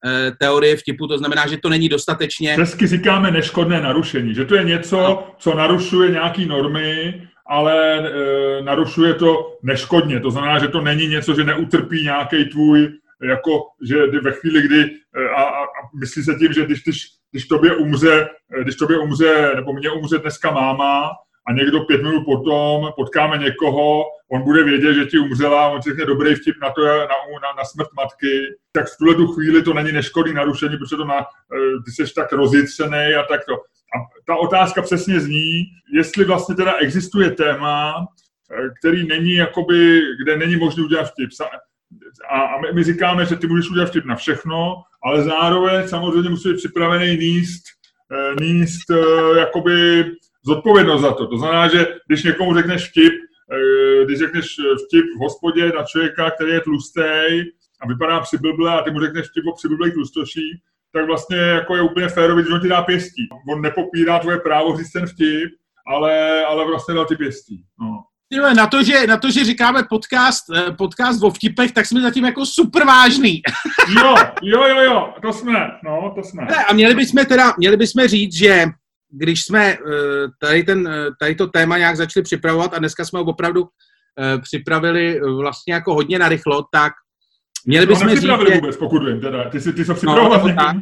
eh, 0.07 0.33
teorie 0.41 0.77
vtipu, 0.77 1.07
to 1.07 1.19
znamená, 1.19 1.47
že 1.47 1.57
to 1.57 1.69
není 1.69 1.89
dostatečně... 1.89 2.55
Česky 2.55 2.87
říkáme 2.87 3.31
neškodné 3.31 3.81
narušení, 3.81 4.35
že 4.35 4.45
to 4.45 4.55
je 4.55 4.65
něco, 4.65 5.25
co 5.39 5.55
narušuje 5.55 6.11
nějaký 6.11 6.47
normy, 6.47 7.23
ale 7.47 7.99
e, 7.99 8.63
narušuje 8.63 9.15
to 9.15 9.57
neškodně. 9.63 10.21
To 10.21 10.31
znamená, 10.31 10.59
že 10.59 10.69
to 10.69 10.81
není 10.81 11.09
něco, 11.09 11.35
že 11.35 11.45
neutrpí 11.45 12.03
nějaký 12.03 12.45
tvůj, 12.45 12.89
jako, 13.29 13.61
že 13.89 14.07
ve 14.07 14.33
chvíli, 14.33 14.63
kdy 14.63 14.91
a, 15.37 15.43
a, 15.43 15.63
a 15.63 15.81
myslí 16.01 16.23
se 16.23 16.35
tím, 16.35 16.53
že 16.53 16.65
když, 16.65 16.83
když, 16.83 17.07
když 17.31 17.47
tobě 17.47 17.77
umře, 17.77 18.29
když 18.63 18.77
tobě 18.77 18.99
umře, 18.99 19.53
nebo 19.55 19.73
mě 19.73 19.91
umře 19.91 20.19
dneska 20.19 20.51
máma, 20.51 21.11
a 21.47 21.53
někdo 21.53 21.81
pět 21.81 22.03
minut 22.03 22.25
potom 22.25 22.93
potkáme 22.97 23.39
někoho, 23.39 24.05
on 24.33 24.43
bude 24.43 24.65
vědět, 24.65 24.95
že 24.95 25.05
ti 25.05 25.19
umřela, 25.19 25.69
on 25.69 25.83
si 25.83 25.91
řekne 25.91 26.05
dobrý 26.05 26.35
vtip 26.35 26.57
na, 26.63 26.71
to, 26.71 26.85
na, 26.85 27.07
na, 27.07 27.53
na 27.59 27.65
smrt 27.65 27.89
matky, 27.97 28.57
tak 28.73 28.87
v 28.87 28.97
tuhle 28.99 29.15
tu 29.15 29.27
chvíli 29.27 29.63
to 29.63 29.75
není 29.75 29.93
neškodný 29.93 30.35
narušení, 30.35 30.77
protože 30.77 30.97
to 30.97 31.05
na, 31.05 31.21
eh, 31.21 31.83
ty 31.85 31.91
jsi 31.91 32.15
tak 32.15 32.33
rozjitřený 32.33 33.15
a 33.15 33.23
tak 33.23 33.45
to. 33.45 33.55
A 33.55 33.97
ta 34.27 34.37
otázka 34.37 34.83
přesně 34.83 35.21
zní, 35.21 35.63
jestli 35.93 36.25
vlastně 36.25 36.55
teda 36.55 36.73
existuje 36.73 37.31
téma, 37.31 37.95
který 38.81 39.07
není 39.07 39.35
jakoby, 39.35 40.01
kde 40.23 40.37
není 40.37 40.57
možné 40.57 40.85
udělat 40.85 41.05
vtip. 41.05 41.31
A, 42.31 42.41
a 42.41 42.61
my, 42.61 42.73
my 42.73 42.85
říkáme, 42.85 43.27
že 43.27 43.37
ty 43.37 43.47
můžeš 43.47 43.71
udělat 43.71 43.87
vtip 43.87 44.05
na 44.05 44.17
všechno, 44.17 44.75
ale 45.05 45.23
zároveň 45.23 45.89
samozřejmě 45.89 46.31
musí 46.31 46.49
být 46.49 46.57
připravený 46.57 47.17
níst, 47.17 47.63
eh, 48.13 48.45
níst 48.45 48.91
jakoby 49.39 50.05
zodpovědnost 50.47 51.03
za 51.03 51.13
to. 51.13 51.27
To 51.27 51.39
znamená, 51.39 51.69
že 51.69 51.87
když 52.07 52.23
někomu 52.23 52.55
řekneš 52.55 52.91
vtip, 52.91 53.13
eh, 53.53 54.05
když 54.05 54.19
řekneš 54.19 54.47
vtip 54.87 55.05
v 55.17 55.21
hospodě 55.21 55.73
na 55.77 55.85
člověka, 55.85 56.31
který 56.31 56.53
je 56.53 56.61
tlustý 56.61 57.01
a 57.81 57.89
vypadá 57.89 58.21
přiblble 58.21 58.73
a 58.73 58.83
ty 58.83 58.91
mu 58.91 59.01
řekneš 59.01 59.27
vtip 59.27 59.45
o 59.47 59.55
přiblblých 59.55 59.95
tlustoších, 59.95 60.55
tak 60.93 61.07
vlastně 61.07 61.37
jako 61.37 61.77
je 61.77 61.83
úplně 61.83 62.09
férový, 62.09 62.45
že 62.45 62.55
on 62.55 62.61
ti 62.61 62.69
dá 62.69 62.83
pěstí. 62.83 63.29
On 63.53 63.63
nepopírá 63.63 64.19
tvoje 64.19 64.39
právo 64.39 64.77
říct 64.77 64.93
ten 64.93 65.07
vtip, 65.07 65.51
ale, 65.87 66.45
ale 66.45 66.67
vlastně 66.67 66.95
dal 66.95 67.05
ty 67.05 67.17
pěstí. 67.17 67.65
No. 67.81 68.05
Tyhle, 68.35 68.55
na 68.55 68.67
to, 68.67 68.83
že, 68.83 69.07
na 69.07 69.17
to, 69.17 69.31
že 69.31 69.45
říkáme 69.45 69.83
podcast, 69.91 70.45
eh, 70.55 70.73
podcast 70.73 71.23
o 71.23 71.31
vtipech, 71.31 71.73
tak 71.73 71.87
jsme 71.87 72.01
zatím 72.01 72.25
jako 72.25 72.47
super 72.47 72.87
vážný. 72.87 73.43
jo, 74.03 74.15
jo, 74.43 74.63
jo, 74.63 74.83
jo, 74.83 75.15
to 75.23 75.33
jsme, 75.33 75.71
no, 75.85 76.13
to 76.15 76.23
jsme. 76.23 76.47
A 76.69 76.73
měli 76.73 76.95
bychom 76.95 77.25
teda, 77.25 77.55
měli 77.59 77.77
bychom 77.77 78.07
říct, 78.07 78.35
že 78.35 78.65
když 79.11 79.45
jsme 79.45 79.73
eh, 79.73 79.77
tady, 80.41 80.65
ten, 80.65 80.89
eh, 80.89 81.07
tady 81.21 81.35
to 81.35 81.47
téma 81.47 81.79
nějak 81.79 81.97
začali 81.97 82.25
připravovat 82.25 82.75
a 82.75 82.79
dneska 82.79 83.05
jsme 83.05 83.19
ho 83.19 83.25
opravdu 83.25 83.65
připravili 84.43 85.21
vlastně 85.21 85.75
jako 85.75 85.95
hodně 85.95 86.19
narychlo, 86.19 86.65
tak 86.73 86.93
měli 87.67 87.87
bychom 87.87 88.07
no, 88.07 88.15
říct... 88.15 88.23
Že... 88.23 88.55
vůbec, 88.55 88.77
pokud 88.77 89.05
vím, 89.05 89.21
teda. 89.21 89.51
Ty 89.51 89.61
jsi, 89.61 89.73
ty 89.73 89.85
jsi 89.85 89.95
připravoval 89.95 90.49
no, 90.49 90.55
tak. 90.55 90.77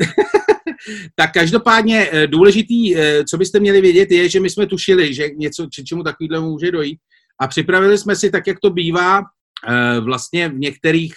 tak 1.16 1.32
každopádně 1.32 2.10
důležitý, 2.26 2.94
co 3.30 3.38
byste 3.38 3.60
měli 3.60 3.80
vědět, 3.80 4.10
je, 4.10 4.28
že 4.28 4.40
my 4.40 4.50
jsme 4.50 4.66
tušili, 4.66 5.14
že 5.14 5.28
něco, 5.36 5.66
či 5.72 5.84
čemu 5.84 6.02
takovýhle 6.02 6.40
může 6.40 6.70
dojít. 6.70 6.98
A 7.40 7.48
připravili 7.48 7.98
jsme 7.98 8.16
si, 8.16 8.30
tak 8.30 8.46
jak 8.46 8.60
to 8.60 8.70
bývá, 8.70 9.22
vlastně 10.00 10.48
v 10.48 10.58
některých 10.58 11.14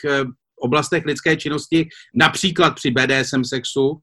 oblastech 0.60 1.06
lidské 1.06 1.36
činnosti, 1.36 1.88
například 2.16 2.76
při 2.76 2.92
BDSM 2.92 3.44
sexu, 3.44 4.02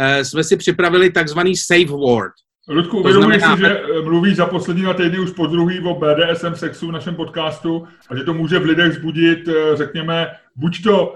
Eh, 0.00 0.24
jsme 0.24 0.44
si 0.44 0.56
připravili 0.56 1.10
takzvaný 1.10 1.56
safe 1.56 1.84
word. 1.84 2.32
Ludku, 2.68 2.98
uvědomuješ 2.98 3.42
si, 3.42 3.58
že 3.58 3.80
eh, 3.80 4.02
mluví 4.02 4.34
za 4.34 4.46
poslední 4.46 4.82
dva 4.82 4.94
týdny 4.94 5.18
už 5.18 5.30
po 5.30 5.46
druhý 5.46 5.80
o 5.80 5.94
BDSM 5.94 6.54
sexu 6.54 6.88
v 6.88 6.92
našem 6.92 7.14
podcastu 7.14 7.86
a 8.08 8.16
že 8.16 8.24
to 8.24 8.34
může 8.34 8.58
v 8.58 8.64
lidech 8.64 8.92
vzbudit, 8.92 9.48
eh, 9.48 9.76
řekněme, 9.76 10.26
buď 10.56 10.82
to 10.82 11.14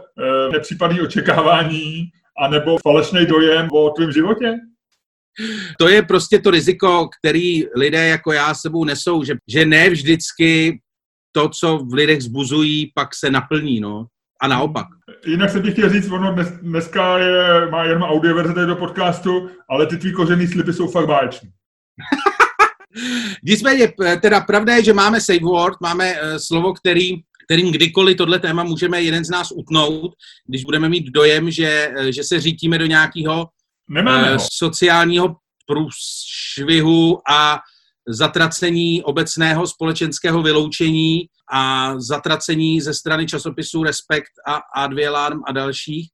nepřípadný 0.52 1.00
očekávání, 1.00 2.10
anebo 2.38 2.76
falešný 2.82 3.26
dojem 3.26 3.68
o 3.72 3.90
tvém 3.90 4.12
životě? 4.12 4.54
To 5.78 5.88
je 5.88 6.02
prostě 6.02 6.38
to 6.38 6.50
riziko, 6.50 7.08
který 7.18 7.64
lidé 7.76 8.08
jako 8.08 8.32
já 8.32 8.54
sebou 8.54 8.84
nesou, 8.84 9.24
že, 9.24 9.34
že 9.48 9.64
ne 9.64 9.90
vždycky 9.90 10.80
to, 11.32 11.48
co 11.48 11.78
v 11.78 11.94
lidech 11.94 12.22
zbuzují, 12.22 12.92
pak 12.94 13.14
se 13.14 13.30
naplní, 13.30 13.80
no 13.80 14.06
a 14.42 14.48
naopak. 14.48 14.86
Jinak 15.26 15.50
jsem 15.50 15.62
ti 15.62 15.70
chtěl 15.70 15.90
říct, 15.90 16.10
ono 16.10 16.32
dnes, 16.32 16.48
dneska 16.48 17.18
je, 17.18 17.70
má 17.70 17.84
jenom 17.84 18.02
audio 18.02 18.34
verze 18.34 18.66
do 18.66 18.76
podcastu, 18.76 19.50
ale 19.70 19.86
ty 19.86 19.96
tvý 19.96 20.12
kožený 20.12 20.46
slipy 20.46 20.72
jsou 20.72 20.88
fakt 20.88 21.06
báječní. 21.06 21.48
Nicméně, 23.44 23.92
teda 24.20 24.40
pravda 24.40 24.76
je, 24.76 24.84
že 24.84 24.92
máme 24.92 25.20
safe 25.20 25.40
word, 25.40 25.76
máme 25.80 26.12
uh, 26.12 26.36
slovo, 26.36 26.72
který, 26.72 27.14
kterým 27.44 27.72
kdykoliv 27.72 28.16
tohle 28.16 28.38
téma 28.38 28.64
můžeme 28.64 29.02
jeden 29.02 29.24
z 29.24 29.30
nás 29.30 29.48
utnout, 29.54 30.12
když 30.46 30.64
budeme 30.64 30.88
mít 30.88 31.06
dojem, 31.06 31.50
že, 31.50 31.92
uh, 31.98 32.06
že 32.06 32.24
se 32.24 32.40
řítíme 32.40 32.78
do 32.78 32.86
nějakého 32.86 33.46
uh, 34.30 34.36
sociálního 34.52 35.36
průšvihu 35.66 37.18
a 37.30 37.58
zatracení 38.08 39.02
obecného 39.02 39.66
společenského 39.66 40.42
vyloučení 40.42 41.26
a 41.52 41.94
zatracení 42.00 42.80
ze 42.80 42.94
strany 42.94 43.26
časopisů 43.26 43.82
Respekt 43.82 44.32
a 44.46 44.86
A2 44.86 45.08
Alarm 45.08 45.40
a 45.46 45.52
dalších. 45.52 46.08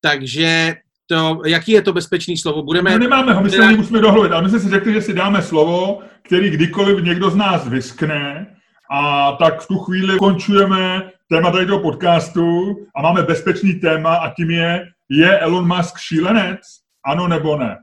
Takže 0.00 0.74
to, 1.06 1.40
jaký 1.46 1.72
je 1.72 1.82
to 1.82 1.92
bezpečný 1.92 2.36
slovo? 2.36 2.62
Budeme... 2.62 2.90
No 2.90 2.98
nemáme 2.98 3.32
ho, 3.32 3.42
my 3.42 3.50
se 3.50 3.72
musíme 3.72 4.00
dohledit, 4.00 4.32
ale 4.32 4.42
my 4.42 4.48
jsme 4.48 4.60
si 4.60 4.70
řekli, 4.70 4.92
že 4.92 5.02
si 5.02 5.14
dáme 5.14 5.42
slovo, 5.42 6.00
který 6.22 6.50
kdykoliv 6.50 7.04
někdo 7.04 7.30
z 7.30 7.36
nás 7.36 7.68
vyskne 7.68 8.46
a 8.90 9.32
tak 9.32 9.60
v 9.60 9.66
tu 9.66 9.78
chvíli 9.78 10.18
končujeme 10.18 11.10
téma 11.28 11.50
tady 11.50 11.66
toho 11.66 11.80
podcastu 11.80 12.76
a 12.96 13.02
máme 13.02 13.22
bezpečný 13.22 13.74
téma 13.74 14.14
a 14.14 14.34
tím 14.34 14.50
je, 14.50 14.86
je 15.08 15.38
Elon 15.38 15.76
Musk 15.76 15.98
šílenec? 15.98 16.60
Ano 17.06 17.28
nebo 17.28 17.56
ne? 17.56 17.76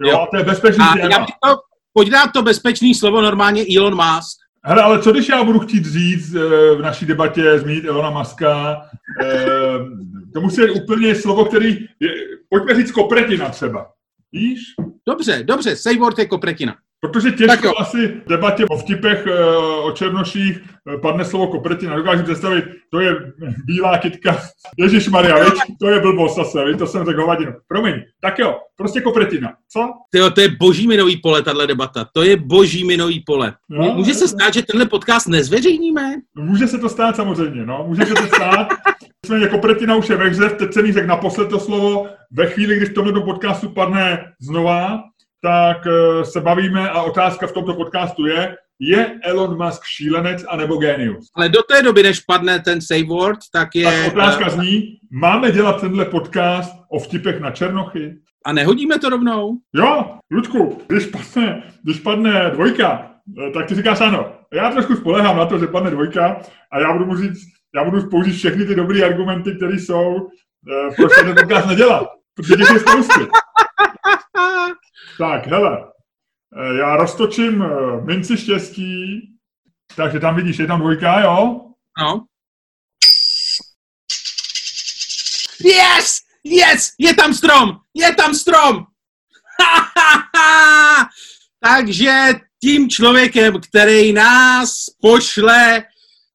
Jo, 0.00 0.10
jo. 0.10 0.20
a 0.20 0.26
to 0.26 0.36
je 0.36 0.44
bezpečný 0.44 0.84
a 0.84 0.92
téma. 0.92 1.08
Já 1.10 1.18
bych 1.18 1.34
to, 1.44 1.56
pojď 1.92 2.08
dát 2.08 2.32
to 2.32 2.42
bezpečný 2.42 2.94
slovo 2.94 3.20
normálně 3.20 3.64
Elon 3.76 3.94
Musk. 3.94 4.38
Hele, 4.64 4.82
ale 4.82 5.02
co 5.02 5.12
když 5.12 5.28
já 5.28 5.44
budu 5.44 5.58
chtít 5.58 5.86
říct 5.86 6.34
e, 6.34 6.38
v 6.74 6.82
naší 6.82 7.06
debatě 7.06 7.58
zmínit 7.58 7.84
Elona 7.84 8.10
Muska? 8.10 8.82
E, 9.22 9.46
to 10.34 10.40
musí 10.40 10.60
být 10.60 10.70
úplně 10.70 11.14
slovo, 11.14 11.44
který... 11.44 11.88
Je, 12.00 12.10
pojďme 12.48 12.74
říct 12.74 12.90
kopretina 12.90 13.48
třeba. 13.48 13.90
Víš? 14.32 14.60
Dobře, 15.08 15.42
dobře, 15.44 15.76
save 15.76 15.98
word 15.98 16.18
je 16.18 16.26
kopretina. 16.26 16.76
Protože 17.00 17.30
těžko 17.30 17.78
asi 17.78 18.14
debatě 18.28 18.64
o 18.64 18.76
vtipech 18.76 19.26
eh, 19.26 19.56
o 19.56 19.92
černoších 19.92 20.58
eh, 20.58 20.98
padne 20.98 21.24
slovo 21.24 21.46
kopretina. 21.46 21.96
Dokážu 21.96 22.22
představit, 22.22 22.64
to 22.90 23.00
je 23.00 23.32
bílá 23.64 23.98
kytka. 23.98 24.38
Ježíš 24.78 25.08
Maria, 25.08 25.36
to 25.80 25.88
je 25.88 26.00
blbost 26.00 26.36
zase, 26.36 26.58
to 26.78 26.86
jsem 26.86 27.04
řekl 27.04 27.20
hovadinu. 27.20 27.52
Promiň, 27.68 27.94
tak 28.20 28.38
jo, 28.38 28.58
prostě 28.76 29.00
kopretina. 29.00 29.52
Co? 29.68 29.92
Tyjo, 30.10 30.30
to 30.30 30.40
je 30.40 30.48
boží 30.60 30.86
minový 30.86 31.16
pole, 31.16 31.42
tahle 31.42 31.66
debata. 31.66 32.06
To 32.12 32.22
je 32.22 32.36
boží 32.36 32.84
minový 32.84 33.22
pole. 33.26 33.54
No, 33.68 33.94
může 33.94 34.14
se 34.14 34.28
stát, 34.28 34.54
že 34.54 34.62
tenhle 34.62 34.86
podcast 34.86 35.28
nezveřejníme? 35.28 36.14
Může 36.34 36.68
se 36.68 36.78
to 36.78 36.88
stát 36.88 37.16
samozřejmě, 37.16 37.66
no. 37.66 37.84
Může 37.88 38.06
se 38.06 38.14
to 38.14 38.26
stát. 38.26 38.68
Nicméně 39.24 39.48
kopretina 39.48 39.96
už 39.96 40.08
je 40.08 40.16
ve 40.16 40.28
hře, 40.28 40.48
teď 40.48 40.72
jsem 40.72 40.86
jí 40.86 40.92
řekl 40.92 41.06
naposled 41.06 41.48
to 41.48 41.60
slovo. 41.60 42.06
Ve 42.30 42.46
chvíli, 42.46 42.76
kdy 42.76 42.86
v 42.86 42.94
tomto 42.94 43.20
podcastu 43.20 43.68
padne 43.68 44.24
znova, 44.40 45.02
tak 45.42 45.86
eh, 45.86 46.24
se 46.24 46.40
bavíme 46.40 46.90
a 46.90 47.02
otázka 47.02 47.46
v 47.46 47.52
tomto 47.52 47.74
podcastu 47.74 48.26
je, 48.26 48.56
je 48.80 49.20
Elon 49.24 49.64
Musk 49.64 49.82
šílenec 49.84 50.44
anebo 50.48 50.76
genius? 50.76 51.26
Ale 51.34 51.48
do 51.48 51.62
té 51.62 51.82
doby, 51.82 52.02
než 52.02 52.20
padne 52.20 52.60
ten 52.60 52.80
save 52.80 53.04
word, 53.04 53.38
tak 53.52 53.68
je... 53.74 53.84
Tak 53.84 54.12
otázka 54.12 54.48
zní, 54.48 54.98
máme 55.12 55.52
dělat 55.52 55.80
tenhle 55.80 56.04
podcast 56.04 56.74
o 56.90 56.98
vtipech 56.98 57.40
na 57.40 57.50
Černochy? 57.50 58.14
A 58.46 58.52
nehodíme 58.52 58.98
to 58.98 59.08
rovnou? 59.08 59.58
Jo, 59.74 60.18
Ludku, 60.30 60.82
když 60.86 61.06
padne, 61.06 61.62
když 61.84 62.00
padne 62.00 62.50
dvojka, 62.50 63.10
eh, 63.46 63.50
tak 63.50 63.66
ty 63.66 63.74
říkáš 63.74 64.00
ano. 64.00 64.32
Já 64.52 64.70
trošku 64.70 64.96
spolehám 64.96 65.36
na 65.36 65.46
to, 65.46 65.58
že 65.58 65.66
padne 65.66 65.90
dvojka 65.90 66.40
a 66.72 66.80
já 66.80 66.92
budu 66.92 67.06
mu 67.06 67.16
říct, 67.16 67.38
já 67.74 67.84
budu 67.84 68.08
použít 68.08 68.32
všechny 68.32 68.64
ty 68.64 68.74
dobré 68.74 69.02
argumenty, 69.04 69.54
které 69.56 69.74
jsou, 69.74 70.28
proč 70.96 71.12
ten 71.14 71.34
podcast 71.34 71.68
nedělat. 71.68 72.08
Protože 72.34 72.56
těch 72.56 72.70
je 72.70 72.80
spousty. 72.80 73.20
Tak, 75.18 75.46
hele, 75.46 75.84
eh, 76.56 76.78
já 76.78 76.96
roztočím 76.96 77.62
eh, 77.62 78.00
minci 78.04 78.36
štěstí, 78.36 79.20
takže 79.96 80.20
tam 80.20 80.36
vidíš, 80.36 80.58
je 80.58 80.66
tam 80.66 80.80
dvojka, 80.80 81.20
jo? 81.20 81.60
No. 81.98 82.26
Yes! 85.64 86.18
Yes! 86.44 86.92
Je 86.98 87.14
tam 87.14 87.34
strom! 87.34 87.76
Je 87.94 88.14
tam 88.14 88.34
strom! 88.34 88.84
takže 91.60 92.12
tím 92.60 92.90
člověkem, 92.90 93.60
který 93.60 94.12
nás 94.12 94.84
pošle 95.00 95.84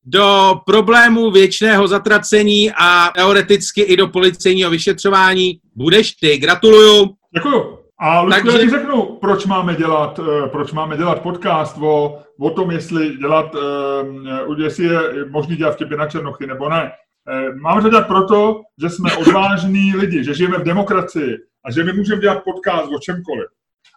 do 0.05 0.55
problému 0.65 1.31
věčného 1.31 1.87
zatracení 1.87 2.71
a 2.71 3.11
teoreticky 3.15 3.81
i 3.81 3.97
do 3.97 4.07
policejního 4.07 4.69
vyšetřování, 4.69 5.59
budeš 5.75 6.11
ty. 6.11 6.37
Gratuluju. 6.37 7.15
Děkuju. 7.35 7.82
A 7.99 8.21
Luďku, 8.21 8.51
Takže... 8.51 8.69
řeknu, 8.69 9.17
proč 9.21 9.45
máme 9.45 9.75
dělat, 9.75 10.19
eh, 10.19 10.49
proč 10.49 10.71
máme 10.71 10.97
dělat 10.97 11.21
podcast 11.21 11.77
o, 11.81 12.23
o 12.39 12.49
tom, 12.49 12.71
jestli 12.71 13.17
dělat, 13.17 13.55
eh, 13.55 14.63
jestli 14.63 14.85
je 14.85 15.25
možný 15.29 15.55
dělat 15.55 15.71
vtipy 15.71 15.95
na 15.95 16.07
černochy 16.07 16.47
nebo 16.47 16.69
ne. 16.69 16.91
Eh, 17.29 17.55
máme 17.55 17.81
to 17.81 17.89
dělat 17.89 18.07
proto, 18.07 18.61
že 18.81 18.89
jsme 18.89 19.15
odvážní 19.17 19.95
lidi, 19.95 20.23
že 20.23 20.33
žijeme 20.33 20.57
v 20.57 20.63
demokracii 20.63 21.37
a 21.65 21.71
že 21.71 21.83
my 21.83 21.93
můžeme 21.93 22.21
dělat 22.21 22.43
podcast 22.43 22.91
o 22.95 22.99
čemkoliv. 22.99 23.47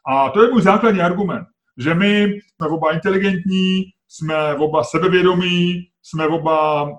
A 0.09 0.31
to 0.31 0.43
je 0.43 0.51
můj 0.51 0.63
základní 0.63 1.01
argument, 1.01 1.47
že 1.79 1.95
my 1.95 2.39
jsme 2.55 2.69
oba 2.69 2.93
inteligentní, 2.93 3.85
jsme 4.09 4.55
oba 4.55 4.85
sebevědomí, 4.85 5.89
jsme 6.03 6.27
oba 6.27 6.91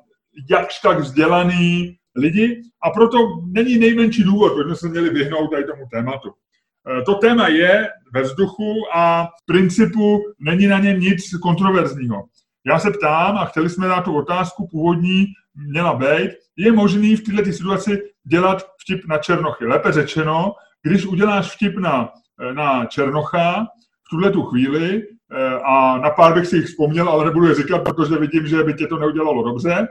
jakž 0.49 0.79
tak 0.79 0.99
vzdělaný 0.99 1.97
lidi 2.15 2.61
a 2.83 2.89
proto 2.89 3.17
není 3.45 3.77
nejmenší 3.77 4.23
důvod, 4.23 4.53
proč 4.53 4.65
jsme 4.65 4.75
se 4.75 4.89
měli 4.89 5.09
vyhnout 5.09 5.51
tady 5.51 5.63
tomu 5.63 5.83
tématu. 5.91 6.33
Eh, 6.87 7.01
to 7.01 7.15
téma 7.15 7.47
je 7.47 7.87
ve 8.13 8.21
vzduchu 8.21 8.73
a 8.93 9.23
v 9.23 9.45
principu 9.45 10.19
není 10.39 10.67
na 10.67 10.79
něm 10.79 10.99
nic 10.99 11.37
kontroverzního. 11.41 12.23
Já 12.65 12.79
se 12.79 12.91
ptám, 12.91 13.37
a 13.37 13.45
chtěli 13.45 13.69
jsme 13.69 13.87
na 13.87 14.01
tu 14.01 14.17
otázku 14.17 14.67
původní, 14.71 15.25
měla 15.67 15.93
být, 15.93 16.31
je 16.57 16.71
možný 16.71 17.15
v 17.15 17.23
této 17.23 17.51
situaci 17.51 18.01
dělat 18.23 18.65
vtip 18.81 19.05
na 19.07 19.17
černochy. 19.17 19.65
Lépe 19.65 19.91
řečeno, 19.91 20.53
když 20.83 21.05
uděláš 21.05 21.55
vtip 21.55 21.77
na, 21.77 22.09
eh, 22.41 22.53
na 22.53 22.85
černocha 22.85 23.67
v 24.05 24.09
tuhle 24.09 24.31
tu 24.31 24.43
chvíli, 24.43 25.03
eh, 25.03 25.59
a 25.65 25.97
na 25.97 26.09
pár 26.09 26.33
bych 26.33 26.47
si 26.47 26.55
jich 26.55 26.65
vzpomněl, 26.65 27.09
ale 27.09 27.25
nebudu 27.25 27.47
je 27.47 27.55
říkat, 27.55 27.79
protože 27.79 28.15
vidím, 28.15 28.47
že 28.47 28.63
by 28.63 28.73
tě 28.73 28.87
to 28.87 28.97
neudělalo 28.97 29.43
dobře, 29.43 29.87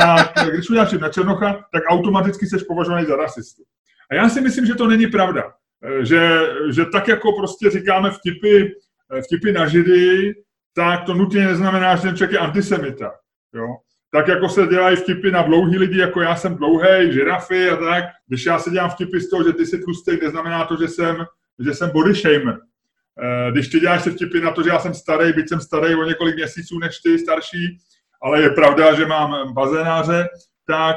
tak 0.00 0.32
když 0.52 0.70
uděláš 0.70 0.88
vtip 0.88 1.00
na 1.00 1.08
černocha, 1.08 1.52
tak 1.72 1.82
automaticky 1.88 2.46
jsi 2.46 2.64
považovaný 2.68 3.06
za 3.06 3.16
rasistu. 3.16 3.62
A 4.10 4.14
já 4.14 4.28
si 4.28 4.40
myslím, 4.40 4.66
že 4.66 4.74
to 4.74 4.86
není 4.86 5.06
pravda. 5.06 5.42
Eh, 5.84 6.04
že, 6.04 6.40
že 6.70 6.84
tak 6.84 7.08
jako 7.08 7.32
prostě 7.32 7.70
říkáme 7.70 8.10
vtipy, 8.10 8.72
eh, 9.12 9.22
vtipy 9.22 9.52
na 9.52 9.66
židy, 9.66 10.34
tak 10.74 11.04
to 11.04 11.14
nutně 11.14 11.46
neznamená, 11.46 11.96
že 11.96 12.02
ten 12.02 12.16
člověk 12.16 12.32
je 12.32 12.38
antisemita. 12.38 13.12
Jo? 13.54 13.66
Tak 14.10 14.28
jako 14.28 14.48
se 14.48 14.66
dělají 14.66 14.96
vtipy 14.96 15.30
na 15.30 15.42
dlouhý 15.42 15.78
lidi, 15.78 15.98
jako 15.98 16.20
já 16.20 16.36
jsem 16.36 16.56
dlouhý, 16.56 17.12
žirafy 17.12 17.70
a 17.70 17.76
tak. 17.76 18.04
Když 18.26 18.46
já 18.46 18.58
se 18.58 18.70
dělám 18.70 18.90
vtipy 18.90 19.20
z 19.20 19.30
toho, 19.30 19.44
že 19.44 19.52
ty 19.52 19.66
jsi 19.66 19.78
tlustý, 19.78 20.18
neznamená 20.22 20.64
to, 20.64 20.76
že 20.80 20.88
jsem, 20.88 21.16
že 21.58 21.74
jsem 21.74 21.90
body 21.90 22.14
shamer. 22.14 22.58
Eh, 23.22 23.52
když 23.52 23.68
ty 23.68 23.80
děláš 23.80 24.02
se 24.02 24.10
vtipy 24.10 24.40
na 24.40 24.50
to, 24.50 24.62
že 24.62 24.70
já 24.70 24.78
jsem 24.78 24.94
starý, 24.94 25.32
byť 25.32 25.48
jsem 25.48 25.60
starý 25.60 25.94
o 25.94 26.04
několik 26.04 26.36
měsíců 26.36 26.78
než 26.78 26.98
ty 26.98 27.18
starší, 27.18 27.78
ale 28.22 28.42
je 28.42 28.50
pravda, 28.50 28.94
že 28.94 29.06
mám 29.06 29.54
bazénáře, 29.54 30.28
tak 30.66 30.96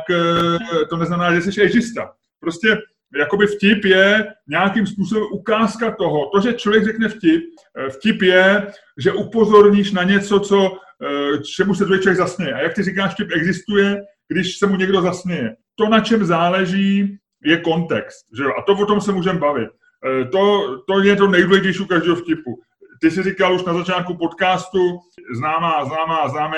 to 0.89 0.97
neznamená, 0.97 1.35
že 1.35 1.41
jsi 1.41 1.61
ageista. 1.61 2.11
Prostě 2.39 2.77
jakoby 3.17 3.47
vtip 3.47 3.85
je 3.85 4.27
nějakým 4.47 4.87
způsobem 4.87 5.23
ukázka 5.31 5.91
toho. 5.91 6.29
To, 6.33 6.41
že 6.41 6.53
člověk 6.53 6.83
řekne 6.85 7.09
vtip, 7.09 7.43
eh, 7.77 7.89
vtip 7.89 8.21
je, 8.21 8.67
že 8.97 9.11
upozorníš 9.11 9.91
na 9.91 10.03
něco, 10.03 10.39
co, 10.39 10.77
eh, 11.03 11.37
čemu 11.55 11.75
se 11.75 11.85
druhý 11.85 11.99
člověk 11.99 12.17
zasměje. 12.17 12.53
A 12.53 12.59
jak 12.59 12.73
ty 12.73 12.83
říkáš, 12.83 13.13
vtip 13.13 13.31
existuje, 13.31 14.01
když 14.27 14.57
se 14.57 14.67
mu 14.67 14.75
někdo 14.75 15.01
zasměje. 15.01 15.55
To, 15.75 15.89
na 15.89 15.99
čem 15.99 16.25
záleží, 16.25 17.17
je 17.43 17.57
kontext. 17.57 18.25
Že 18.37 18.43
A 18.43 18.61
to 18.61 18.73
o 18.73 18.85
tom 18.85 19.01
se 19.01 19.11
můžeme 19.11 19.39
bavit. 19.39 19.69
Eh, 19.69 20.25
to, 20.25 20.77
to 20.87 20.99
je 20.99 21.15
to 21.15 21.27
nejdůležitější 21.27 21.79
u 21.79 21.85
každého 21.85 22.15
vtipu. 22.15 22.59
Ty 23.01 23.11
jsi 23.11 23.23
říkal 23.23 23.55
už 23.55 23.63
na 23.63 23.73
začátku 23.73 24.17
podcastu, 24.17 24.99
známá, 25.37 25.85
známá, 25.85 26.29
známý 26.29 26.57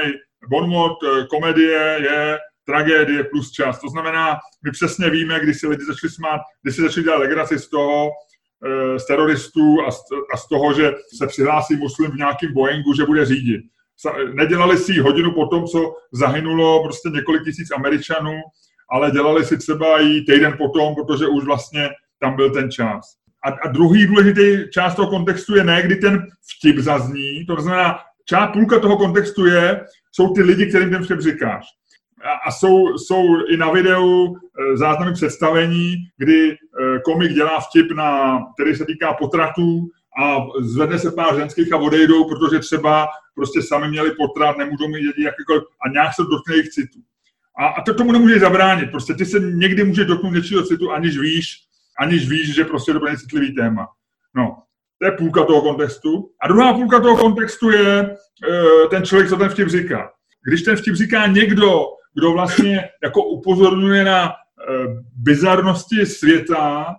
bonmot 0.49 0.97
komedie 1.29 1.99
je 2.01 2.39
tragédie 2.65 3.23
plus 3.23 3.51
čas. 3.51 3.81
To 3.81 3.89
znamená, 3.89 4.37
my 4.65 4.71
přesně 4.71 5.09
víme, 5.09 5.39
když 5.39 5.59
si 5.59 5.67
lidi 5.67 5.85
začali 5.85 6.11
smát, 6.11 6.41
když 6.61 6.75
si 6.75 6.81
začali 6.81 7.03
dělat 7.03 7.17
legraci 7.17 7.59
z 7.59 7.69
toho, 7.69 8.09
eh, 8.65 8.99
z 8.99 9.05
teroristů 9.05 9.77
a 9.87 9.91
z, 9.91 9.99
a 10.33 10.37
z 10.37 10.47
toho, 10.47 10.73
že 10.73 10.93
se 11.17 11.27
přihlásí 11.27 11.75
muslim 11.75 12.11
v 12.11 12.15
nějakém 12.15 12.53
Boeingu, 12.53 12.93
že 12.93 13.05
bude 13.05 13.25
řídit. 13.25 13.61
Nedělali 14.33 14.77
si 14.77 14.99
hodinu 14.99 15.31
po 15.31 15.45
tom, 15.47 15.65
co 15.65 15.93
zahynulo 16.11 16.83
prostě 16.83 17.09
několik 17.09 17.43
tisíc 17.43 17.71
Američanů, 17.71 18.41
ale 18.89 19.11
dělali 19.11 19.45
si 19.45 19.57
třeba 19.57 20.01
i 20.01 20.21
týden 20.21 20.55
potom, 20.57 20.95
protože 20.95 21.27
už 21.27 21.43
vlastně 21.43 21.89
tam 22.19 22.35
byl 22.35 22.51
ten 22.51 22.71
čas. 22.71 23.05
A, 23.45 23.49
a 23.49 23.67
druhý 23.67 24.07
důležitý 24.07 24.71
část 24.71 24.95
toho 24.95 25.09
kontextu 25.09 25.55
je 25.55 25.63
ne, 25.63 25.81
kdy 25.81 25.95
ten 25.95 26.27
vtip 26.57 26.77
zazní, 26.77 27.45
to 27.45 27.61
znamená, 27.61 27.99
část 28.25 28.51
půlka 28.51 28.79
toho 28.79 28.97
kontextu 28.97 29.45
je, 29.45 29.85
jsou 30.11 30.33
ty 30.33 30.41
lidi, 30.43 30.65
kterým 30.65 30.89
ten 30.89 31.03
vtip 31.03 31.19
říkáš 31.19 31.65
a 32.47 32.51
jsou, 32.51 32.97
jsou 32.97 33.45
i 33.47 33.57
na 33.57 33.71
videu 33.71 34.35
e, 34.35 34.77
záznamy 34.77 35.13
představení, 35.13 35.95
kdy 36.17 36.51
e, 36.51 36.55
komik 37.05 37.33
dělá 37.33 37.59
vtip, 37.59 37.91
na, 37.91 38.39
který 38.53 38.75
se 38.75 38.85
týká 38.85 39.13
potratů 39.13 39.87
a 40.23 40.37
zvedne 40.59 40.99
se 40.99 41.11
pár 41.11 41.35
ženských 41.35 41.73
a 41.73 41.77
odejdou, 41.77 42.29
protože 42.29 42.59
třeba 42.59 43.07
prostě 43.35 43.61
sami 43.61 43.87
měli 43.87 44.11
potrat, 44.11 44.57
nemůžou 44.57 44.87
mít 44.87 45.03
děti 45.03 45.23
jakýkoliv 45.23 45.63
a 45.85 45.89
nějak 45.89 46.15
se 46.15 46.21
dotkne 46.21 46.55
jejich 46.55 46.69
citu. 46.69 46.99
A, 47.59 47.67
a 47.67 47.81
to 47.81 47.93
tomu 47.93 48.11
nemůže 48.11 48.39
zabránit. 48.39 48.91
Prostě 48.91 49.13
ty 49.13 49.25
se 49.25 49.39
někdy 49.39 49.83
může 49.83 50.05
dotknout 50.05 50.33
něčího 50.33 50.63
citu, 50.63 50.91
aniž 50.91 51.17
víš, 51.17 51.57
aniž 51.99 52.29
víš, 52.29 52.55
že 52.55 52.65
prostě 52.65 52.93
to 52.93 52.99
bude 52.99 53.17
citlivý 53.17 53.55
téma. 53.55 53.87
No, 54.35 54.57
to 54.99 55.05
je 55.05 55.11
půlka 55.11 55.45
toho 55.45 55.61
kontextu. 55.61 56.29
A 56.41 56.47
druhá 56.47 56.73
půlka 56.73 56.99
toho 56.99 57.17
kontextu 57.17 57.69
je 57.69 57.99
e, 57.99 58.17
ten 58.89 59.05
člověk, 59.05 59.29
co 59.29 59.37
ten 59.37 59.49
vtip 59.49 59.67
říká. 59.67 60.11
Když 60.47 60.61
ten 60.61 60.75
vtip 60.75 60.95
říká 60.95 61.27
někdo, 61.27 61.85
kdo 62.13 62.31
vlastně 62.31 62.89
jako 63.03 63.23
upozorňuje 63.23 64.03
na 64.03 64.29
e, 64.29 64.31
bizarnosti 65.15 66.05
světa 66.05 66.95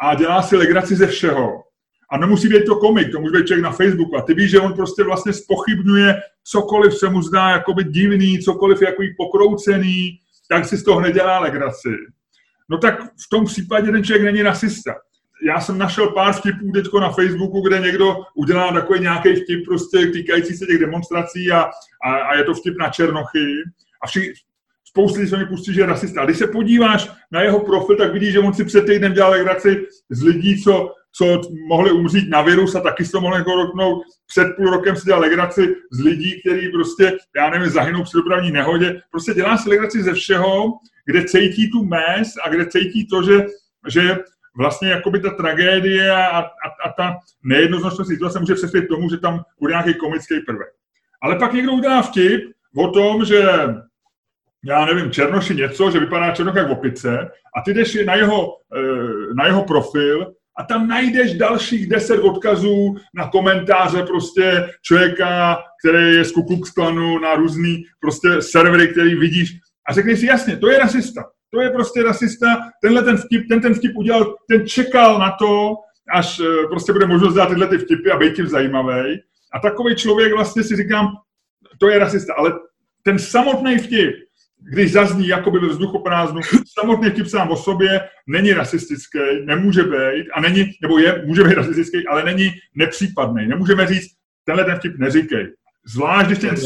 a 0.00 0.14
dělá 0.14 0.42
si 0.42 0.56
legraci 0.56 0.96
ze 0.96 1.06
všeho. 1.06 1.62
A 2.10 2.18
nemusí 2.18 2.48
být 2.48 2.64
to 2.64 2.76
komik, 2.76 3.12
to 3.12 3.20
může 3.20 3.38
být 3.38 3.46
člověk 3.46 3.64
na 3.64 3.72
Facebooku. 3.72 4.16
A 4.16 4.22
ty 4.22 4.34
víš, 4.34 4.50
že 4.50 4.60
on 4.60 4.72
prostě 4.72 5.04
vlastně 5.04 5.32
spochybňuje 5.32 6.20
cokoliv 6.44 6.98
se 6.98 7.08
mu 7.08 7.22
zdá 7.22 7.50
jakoby 7.50 7.84
divný, 7.84 8.38
cokoliv 8.38 8.82
jako 8.82 9.02
pokroucený, 9.16 10.18
tak 10.48 10.64
si 10.64 10.76
z 10.76 10.84
toho 10.84 11.00
nedělá 11.00 11.38
legraci. 11.38 11.88
No 12.68 12.78
tak 12.78 13.02
v 13.02 13.28
tom 13.30 13.44
případě 13.44 13.92
ten 13.92 14.04
člověk 14.04 14.24
není 14.24 14.42
rasista. 14.42 14.94
Já 15.46 15.60
jsem 15.60 15.78
našel 15.78 16.08
pár 16.08 16.34
vtipů 16.34 16.72
teďko 16.72 17.00
na 17.00 17.10
Facebooku, 17.10 17.60
kde 17.60 17.78
někdo 17.78 18.16
udělá 18.34 18.72
takový 18.72 19.00
nějaký 19.00 19.36
vtip 19.36 19.64
prostě 19.64 20.06
týkající 20.06 20.56
se 20.56 20.66
těch 20.66 20.78
demonstrací 20.78 21.52
a, 21.52 21.60
a, 22.04 22.14
a 22.14 22.34
je 22.34 22.44
to 22.44 22.54
vtip 22.54 22.78
na 22.78 22.88
Černochy. 22.88 23.62
A 24.02 24.06
vši, 24.06 24.32
spoustu 24.96 25.18
lidí 25.18 25.30
se 25.30 25.36
mi 25.36 25.46
pustí, 25.46 25.74
že 25.74 25.80
je 25.80 25.86
rasista. 25.86 26.22
A 26.22 26.24
když 26.24 26.38
se 26.38 26.46
podíváš 26.46 27.10
na 27.32 27.42
jeho 27.42 27.60
profil, 27.60 27.96
tak 27.96 28.12
vidíš, 28.12 28.32
že 28.32 28.38
on 28.38 28.54
si 28.54 28.64
před 28.64 28.86
týdnem 28.86 29.12
dělal 29.12 29.30
legraci 29.30 29.86
z 30.10 30.22
lidí, 30.22 30.62
co, 30.62 30.92
co 31.12 31.40
mohli 31.68 31.90
umřít 31.90 32.30
na 32.30 32.42
virus 32.42 32.74
a 32.74 32.80
taky 32.80 33.04
to 33.04 33.20
mohli 33.20 33.44
roknout. 33.56 34.02
Před 34.26 34.56
půl 34.56 34.70
rokem 34.70 34.96
si 34.96 35.04
dělal 35.04 35.20
legraci 35.20 35.74
z 35.92 36.00
lidí, 36.00 36.40
kteří 36.40 36.68
prostě, 36.68 37.16
já 37.36 37.50
nevím, 37.50 37.70
zahynou 37.70 38.02
při 38.02 38.16
dopravní 38.16 38.50
nehodě. 38.50 39.00
Prostě 39.10 39.34
dělá 39.34 39.56
si 39.56 39.68
legraci 39.68 40.02
ze 40.02 40.12
všeho, 40.14 40.72
kde 41.06 41.24
cítí 41.24 41.70
tu 41.70 41.84
mes 41.84 42.28
a 42.44 42.48
kde 42.48 42.66
cítí 42.66 43.06
to, 43.06 43.22
že, 43.22 43.46
že 43.88 44.18
vlastně 44.56 44.88
jakoby 44.88 45.20
ta 45.20 45.30
tragédie 45.30 46.10
a, 46.10 46.38
a, 46.38 46.68
a 46.86 46.92
ta 46.96 47.16
nejednoznačnost 47.44 48.10
situace 48.10 48.40
může 48.40 48.54
přesvědčit 48.54 48.88
tomu, 48.88 49.10
že 49.10 49.16
tam 49.16 49.40
bude 49.60 49.72
nějaký 49.72 49.94
komický 49.94 50.40
prvek. 50.40 50.68
Ale 51.22 51.36
pak 51.36 51.52
někdo 51.52 51.72
udělá 51.72 52.02
vtip 52.02 52.40
o 52.76 52.88
tom, 52.88 53.24
že 53.24 53.42
já 54.66 54.84
nevím, 54.84 55.10
Černoši 55.10 55.54
něco, 55.54 55.90
že 55.90 56.00
vypadá 56.00 56.30
Černoch 56.30 56.56
jak 56.56 56.70
opice 56.70 57.18
a 57.56 57.62
ty 57.64 57.74
jdeš 57.74 58.04
na 58.04 58.14
jeho, 58.14 58.48
eh, 58.76 59.34
na 59.34 59.46
jeho 59.46 59.64
profil 59.64 60.32
a 60.58 60.64
tam 60.64 60.88
najdeš 60.88 61.34
dalších 61.34 61.88
deset 61.88 62.20
odkazů 62.20 62.96
na 63.14 63.28
komentáře 63.28 64.02
prostě 64.02 64.68
člověka, 64.82 65.58
který 65.84 66.14
je 66.14 66.24
z 66.24 66.32
Kuklux 66.32 66.70
Klanu, 66.70 67.18
na 67.18 67.34
různý 67.34 67.84
prostě 68.00 68.42
servery, 68.42 68.88
který 68.88 69.14
vidíš 69.14 69.58
a 69.88 69.92
řekneš 69.92 70.20
si 70.20 70.26
jasně, 70.26 70.56
to 70.56 70.70
je 70.70 70.78
rasista. 70.78 71.24
To 71.54 71.60
je 71.60 71.70
prostě 71.70 72.02
rasista, 72.02 72.46
tenhle 72.82 73.02
ten 73.02 73.16
vtip, 73.16 73.48
ten 73.48 73.60
ten 73.60 73.74
vtip 73.74 73.96
udělal, 73.96 74.34
ten 74.50 74.66
čekal 74.66 75.18
na 75.18 75.30
to, 75.38 75.74
až 76.14 76.40
eh, 76.40 76.66
prostě 76.66 76.92
bude 76.92 77.06
možnost 77.06 77.34
dát 77.34 77.46
tyhle 77.46 77.66
ty 77.66 77.78
vtipy 77.78 78.10
a 78.10 78.16
být 78.16 78.36
tím 78.36 78.46
zajímavý. 78.46 79.20
A 79.52 79.58
takový 79.58 79.96
člověk 79.96 80.32
vlastně 80.32 80.62
si 80.62 80.76
říkám, 80.76 81.08
to 81.78 81.88
je 81.88 81.98
rasista, 81.98 82.34
ale 82.34 82.52
ten 83.02 83.18
samotný 83.18 83.78
vtip, 83.78 84.14
když 84.72 84.92
zazní 84.92 85.28
jakoby 85.28 85.58
ve 85.58 85.68
vzduchoprázdnu, 85.68 86.40
samotný 86.78 87.10
vtip 87.10 87.26
sám 87.26 87.50
o 87.50 87.56
sobě 87.56 88.00
není 88.26 88.52
rasistický, 88.52 89.18
nemůže 89.44 89.82
být, 89.82 90.26
a 90.34 90.40
není, 90.40 90.70
nebo 90.82 90.98
je, 90.98 91.22
může 91.26 91.44
být 91.44 91.54
rasistický, 91.54 92.06
ale 92.06 92.24
není 92.24 92.50
nepřípadný. 92.74 93.46
Nemůžeme 93.46 93.86
říct, 93.86 94.08
tenhle 94.44 94.64
ten 94.64 94.76
vtip 94.76 94.98
neříkej. 94.98 95.52
Zvlášť, 95.86 96.26
když 96.26 96.38
ten 96.38 96.56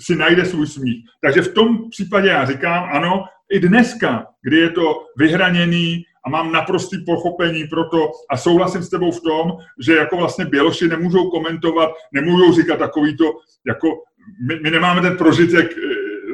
si 0.00 0.16
najde 0.16 0.44
svůj 0.44 0.66
smích. 0.66 1.04
Takže 1.22 1.42
v 1.42 1.54
tom 1.54 1.90
případě 1.90 2.28
já 2.28 2.44
říkám, 2.44 2.88
ano, 2.92 3.24
i 3.52 3.60
dneska, 3.60 4.26
kdy 4.42 4.56
je 4.56 4.70
to 4.70 5.04
vyhraněný 5.16 6.02
a 6.26 6.30
mám 6.30 6.52
naprostý 6.52 7.04
pochopení 7.04 7.64
pro 7.64 7.84
to 7.84 8.10
a 8.30 8.36
souhlasím 8.36 8.82
s 8.82 8.90
tebou 8.90 9.10
v 9.10 9.20
tom, 9.20 9.52
že 9.80 9.96
jako 9.96 10.16
vlastně 10.16 10.44
Běloši 10.44 10.88
nemůžou 10.88 11.30
komentovat, 11.30 11.90
nemůžou 12.12 12.52
říkat 12.52 12.76
takový 12.76 13.16
to, 13.16 13.24
jako 13.66 13.88
my, 14.48 14.60
my 14.62 14.70
nemáme 14.70 15.00
ten 15.00 15.16
prožitek, 15.16 15.70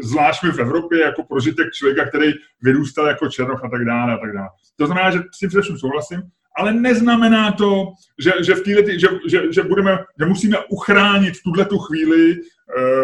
zvlášť 0.02 0.42
v 0.42 0.60
Evropě, 0.60 1.00
jako 1.00 1.22
prožitek 1.22 1.72
člověka, 1.72 2.08
který 2.08 2.32
vyrůstal 2.62 3.06
jako 3.06 3.28
Černoch 3.28 3.64
a 3.64 3.68
tak 3.68 3.84
dále 3.84 4.14
a 4.14 4.16
tak 4.16 4.32
dále. 4.32 4.48
To 4.76 4.86
znamená, 4.86 5.10
že 5.10 5.18
s 5.34 5.38
tím 5.38 5.48
především 5.48 5.78
souhlasím, 5.78 6.22
ale 6.56 6.72
neznamená 6.72 7.52
to, 7.52 7.92
že, 8.18 8.32
že, 8.40 8.54
v 8.54 8.62
týhle, 8.62 8.98
že, 8.98 9.08
že, 9.28 9.52
že, 9.52 9.62
budeme, 9.62 9.98
že 10.20 10.26
musíme 10.26 10.58
uchránit 10.68 11.36
v 11.36 11.42
tuhle 11.42 11.64
tu 11.64 11.78
chvíli 11.78 12.32
e, 12.32 12.36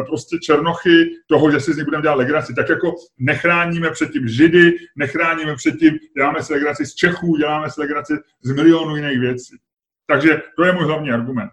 prostě 0.02 0.38
černochy 0.38 1.10
toho, 1.26 1.50
že 1.50 1.60
si 1.60 1.72
z 1.72 1.76
nich 1.76 1.84
budeme 1.84 2.02
dělat 2.02 2.14
legraci. 2.14 2.54
Tak 2.54 2.68
jako 2.68 2.94
nechráníme 3.18 3.90
před 3.90 4.10
tím 4.10 4.28
Židy, 4.28 4.72
nechráníme 4.96 5.56
před 5.56 5.76
tím, 5.78 5.98
děláme 6.16 6.42
si 6.42 6.52
legraci 6.52 6.86
z 6.86 6.94
Čechů, 6.94 7.36
děláme 7.36 7.70
si 7.70 7.80
legraci 7.80 8.12
z 8.42 8.52
milionu 8.52 8.96
jiných 8.96 9.20
věcí. 9.20 9.56
Takže 10.06 10.42
to 10.56 10.64
je 10.64 10.72
můj 10.72 10.84
hlavní 10.84 11.10
argument. 11.10 11.50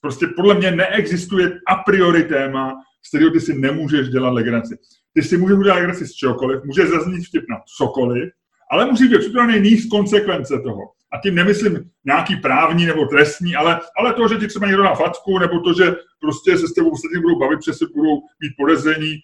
Prostě 0.00 0.26
podle 0.26 0.54
mě 0.54 0.70
neexistuje 0.70 1.60
a 1.68 1.76
priori 1.76 2.22
téma, 2.22 2.74
z 3.06 3.08
kterého 3.08 3.30
ty 3.30 3.40
si 3.40 3.58
nemůžeš 3.58 4.08
dělat 4.08 4.30
legraci. 4.30 4.78
Ty 5.12 5.22
si 5.22 5.36
můžeš 5.36 5.56
udělat 5.56 5.74
legraci 5.74 6.06
z 6.06 6.12
čehokoliv, 6.12 6.64
může 6.64 6.86
zaznít 6.86 7.26
vtip 7.26 7.44
na 7.48 7.56
cokoliv, 7.76 8.32
ale 8.70 8.86
musí 8.86 9.08
být 9.08 9.18
připravený 9.18 9.70
níž 9.70 9.86
konsekvence 9.86 10.60
toho 10.64 10.80
a 11.14 11.20
tím 11.22 11.34
nemyslím 11.34 11.90
nějaký 12.04 12.36
právní 12.36 12.86
nebo 12.86 13.06
trestní, 13.06 13.56
ale, 13.56 13.80
ale 13.98 14.12
to, 14.12 14.28
že 14.28 14.36
ti 14.36 14.46
třeba 14.46 14.66
někdo 14.66 14.82
dá 14.82 14.94
facku, 14.94 15.38
nebo 15.38 15.60
to, 15.60 15.74
že 15.74 15.94
prostě 16.20 16.58
se 16.58 16.68
s 16.68 16.72
tebou 16.72 16.90
ostatní 16.90 17.20
budou 17.20 17.38
bavit, 17.38 17.58
přesně 17.58 17.86
budou 17.94 18.20
mít 18.40 18.52
podezření, 18.58 19.16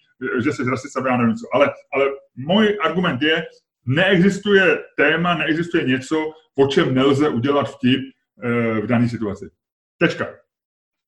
že 0.43 0.53
jsi 0.53 0.63
rasista, 0.69 1.07
já 1.07 1.17
nevím 1.17 1.35
co. 1.35 1.47
Ale, 1.53 1.73
ale 1.93 2.05
můj 2.35 2.77
argument 2.81 3.21
je, 3.21 3.43
neexistuje 3.85 4.79
téma, 4.97 5.37
neexistuje 5.37 5.83
něco, 5.83 6.31
o 6.57 6.67
čem 6.67 6.95
nelze 6.95 7.29
udělat 7.29 7.63
vtip 7.63 8.01
e, 8.43 8.81
v 8.81 8.87
dané 8.87 9.09
situaci. 9.09 9.49
Tečka. 9.97 10.40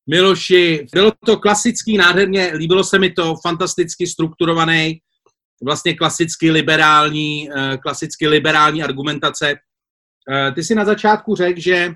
Miloši, 0.10 0.86
bylo 0.94 1.12
to 1.26 1.38
klasický, 1.38 1.98
nádherně, 1.98 2.52
líbilo 2.56 2.84
se 2.84 3.00
mi 3.00 3.12
to, 3.12 3.36
fantasticky 3.48 4.08
strukturovaný, 4.08 5.00
vlastně 5.64 5.94
klasicky 5.94 6.52
liberální, 6.52 7.50
eh, 7.56 7.78
klasicky 7.78 8.28
liberální 8.28 8.84
argumentace. 8.84 9.56
Eh, 10.32 10.52
ty 10.52 10.64
si 10.64 10.76
na 10.76 10.86
začátku 10.86 11.36
řekl, 11.36 11.60
že 11.60 11.94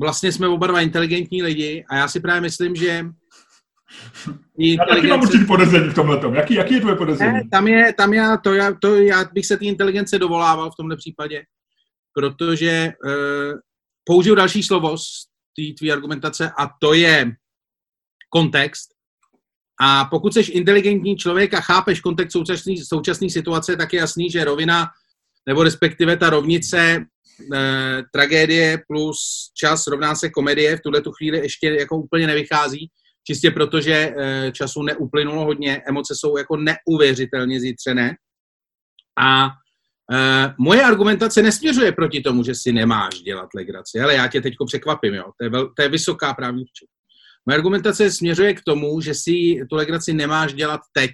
vlastně 0.00 0.32
jsme 0.32 0.48
oba 0.48 0.66
dva 0.66 0.80
inteligentní 0.80 1.42
lidi 1.42 1.84
a 1.88 1.96
já 1.96 2.08
si 2.08 2.20
právě 2.20 2.40
myslím, 2.40 2.74
že 2.74 3.04
já 4.58 4.84
taky 4.84 5.06
mám 5.06 5.20
určitě 5.20 5.44
podezření 5.44 5.90
v 5.90 5.94
tomhle 5.94 6.20
tom. 6.20 6.34
Jaký, 6.34 6.54
jaký 6.54 6.74
je 6.74 6.80
tvoje 6.80 6.96
podezření? 6.96 7.32
Ne, 7.32 7.42
tam 7.50 7.68
je, 7.68 7.92
tam 7.92 8.14
já, 8.14 8.36
to, 8.36 8.54
já, 8.54 8.74
to, 8.80 8.94
já 8.94 9.24
bych 9.32 9.46
se 9.46 9.56
té 9.56 9.64
inteligence 9.64 10.18
dovolával 10.18 10.70
v 10.70 10.76
tomhle 10.76 10.96
případě, 10.96 11.42
protože 12.14 12.92
uh, 13.04 13.58
použiju 14.04 14.34
další 14.34 14.62
slovo 14.62 14.98
z 14.98 15.26
té 15.56 15.62
tvý 15.78 15.92
argumentace 15.92 16.50
a 16.58 16.70
to 16.80 16.94
je 16.94 17.32
kontext. 18.34 18.90
A 19.80 20.04
pokud 20.04 20.34
jsi 20.34 20.40
inteligentní 20.40 21.16
člověk 21.16 21.54
a 21.54 21.60
chápeš 21.60 22.00
kontext 22.00 22.36
současné 22.82 23.30
situace, 23.30 23.76
tak 23.76 23.92
je 23.92 24.00
jasný, 24.00 24.30
že 24.30 24.44
rovina, 24.44 24.86
nebo 25.48 25.62
respektive 25.62 26.16
ta 26.16 26.30
rovnice 26.30 26.78
e, 26.78 27.04
tragédie 28.12 28.78
plus 28.88 29.50
čas 29.54 29.86
rovná 29.86 30.14
se 30.14 30.30
komedie 30.30 30.76
v 30.76 30.80
tuhle 30.80 31.00
tu 31.00 31.12
chvíli 31.12 31.38
ještě 31.38 31.66
jako 31.66 31.96
úplně 31.96 32.26
nevychází, 32.26 32.90
čistě 33.26 33.50
protože 33.50 33.94
e, 33.94 34.52
času 34.52 34.82
neuplynulo 34.82 35.44
hodně, 35.44 35.82
emoce 35.88 36.14
jsou 36.16 36.36
jako 36.36 36.56
neuvěřitelně 36.56 37.60
zítřené. 37.60 38.16
A 39.18 39.46
e, 39.46 40.54
moje 40.58 40.82
argumentace 40.82 41.42
nesměřuje 41.42 41.92
proti 41.92 42.20
tomu, 42.20 42.44
že 42.44 42.54
si 42.54 42.72
nemáš 42.72 43.14
dělat 43.14 43.48
legraci, 43.54 44.00
ale 44.00 44.14
já 44.14 44.28
tě 44.28 44.40
teďko 44.40 44.66
překvapím, 44.66 45.14
jo. 45.14 45.24
To 45.38 45.44
je, 45.44 45.50
vel, 45.50 45.72
to 45.76 45.82
je 45.82 45.88
vysoká 45.88 46.34
právní 46.34 46.64
včet. 46.64 46.88
Moje 47.46 47.56
argumentace 47.56 48.10
směřuje 48.10 48.54
k 48.54 48.62
tomu, 48.62 49.00
že 49.00 49.14
si 49.14 49.60
tu 49.70 49.76
legraci 49.76 50.12
nemáš 50.12 50.54
dělat 50.54 50.80
teď. 50.92 51.10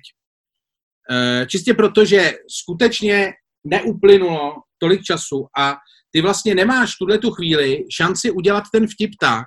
E, 1.11 1.47
čistě 1.47 1.75
proto, 1.75 2.05
že 2.05 2.33
skutečně 2.49 3.33
neuplynulo 3.65 4.55
tolik 4.79 5.03
času 5.03 5.47
a 5.59 5.77
ty 6.11 6.21
vlastně 6.21 6.55
nemáš 6.55 6.97
tuhle 6.97 7.19
tu 7.19 7.31
chvíli 7.31 7.85
šanci 7.97 8.31
udělat 8.31 8.65
ten 8.73 8.87
vtip 8.87 9.11
tak, 9.21 9.47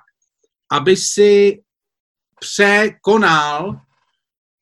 aby 0.72 0.96
si 0.96 1.62
překonal 2.40 3.80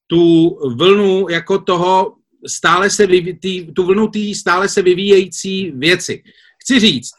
tu 0.06 0.48
vlnu 0.76 1.28
jako 1.28 1.58
toho 1.58 2.16
stále 2.46 2.90
se 2.90 3.06
vyví, 3.06 3.38
tý, 3.38 3.72
tu 3.72 3.86
vlnu 3.86 4.08
té 4.08 4.34
stále 4.34 4.68
se 4.68 4.82
vyvíjející 4.82 5.70
věci. 5.70 6.22
Chci 6.62 6.80
říct, 6.80 7.10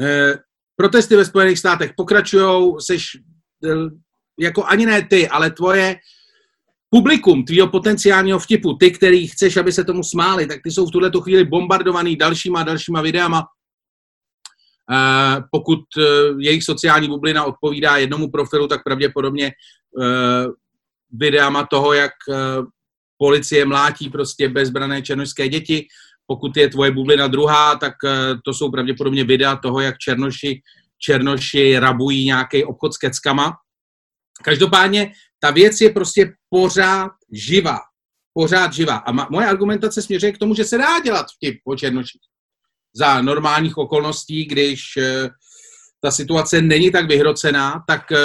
eh, 0.00 0.34
protesty 0.76 1.16
ve 1.16 1.24
Spojených 1.24 1.58
státech 1.58 1.92
pokračují, 1.96 2.74
seš 2.80 3.16
jako 4.40 4.64
ani 4.64 4.86
ne 4.86 5.06
ty, 5.10 5.28
ale 5.28 5.50
tvoje 5.50 5.96
publikum 6.90 7.44
tvýho 7.44 7.68
potenciálního 7.68 8.38
vtipu, 8.38 8.74
ty, 8.74 8.90
který 8.90 9.26
chceš, 9.26 9.56
aby 9.56 9.72
se 9.72 9.84
tomu 9.84 10.02
smáli, 10.02 10.46
tak 10.46 10.62
ty 10.62 10.70
jsou 10.70 10.86
v 10.86 10.90
tuhle 10.90 11.10
chvíli 11.22 11.44
bombardovaný 11.44 12.16
dalšíma 12.16 12.60
a 12.60 12.64
dalšíma 12.64 13.00
videama. 13.00 13.40
Uh, 14.90 15.42
pokud 15.50 15.78
uh, 15.96 16.40
jejich 16.40 16.64
sociální 16.64 17.08
bublina 17.08 17.44
odpovídá 17.44 17.96
jednomu 17.96 18.30
profilu, 18.30 18.68
tak 18.68 18.84
pravděpodobně 18.84 19.52
videama 21.12 21.66
toho, 21.66 21.92
jak 21.92 22.12
policie 23.18 23.64
mlátí 23.64 24.10
prostě 24.10 24.48
bezbrané 24.48 25.02
černošské 25.02 25.48
děti. 25.48 25.86
Pokud 26.26 26.56
je 26.56 26.68
tvoje 26.68 26.90
bublina 26.90 27.26
druhá, 27.26 27.76
tak 27.76 27.94
to 28.44 28.54
jsou 28.54 28.70
pravděpodobně 28.70 29.24
videa 29.24 29.56
toho, 29.56 29.80
jak 29.80 29.98
černoši, 29.98 30.60
černoši 31.04 31.78
rabují 31.78 32.24
nějaký 32.24 32.64
obchod 32.64 32.94
s 32.94 32.98
keckama. 32.98 33.52
Každopádně 34.44 35.12
ta 35.40 35.50
věc 35.50 35.80
je 35.80 35.90
prostě 35.90 36.32
pořád 36.50 37.10
živá. 37.32 37.78
Pořád 38.34 38.72
živá. 38.72 38.96
A 38.96 39.12
ma, 39.12 39.28
moje 39.30 39.46
argumentace 39.46 40.02
směřuje 40.02 40.32
k 40.32 40.38
tomu, 40.38 40.54
že 40.54 40.64
se 40.64 40.78
dá 40.78 41.00
dělat 41.00 41.26
vtip 41.36 41.60
o 41.66 41.76
černoších. 41.76 42.20
Za 42.96 43.22
normálních 43.22 43.78
okolností, 43.78 44.44
když 44.44 44.96
e, 44.96 45.28
ta 46.00 46.10
situace 46.10 46.62
není 46.62 46.90
tak 46.90 47.08
vyhrocená, 47.08 47.84
tak 47.88 48.12
e, 48.12 48.16